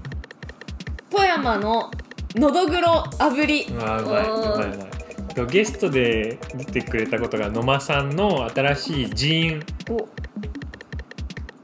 [1.10, 1.90] 富山の
[2.34, 5.34] のどぐろ炙りうわうまいうまいうまい。
[5.34, 9.62] とゲストで出てくれたことが野間さんの新しいジーン。
[9.90, 10.08] お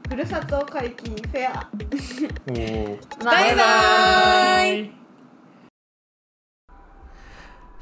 [0.09, 1.69] ふるさと解禁フェア
[3.25, 4.91] バイバイ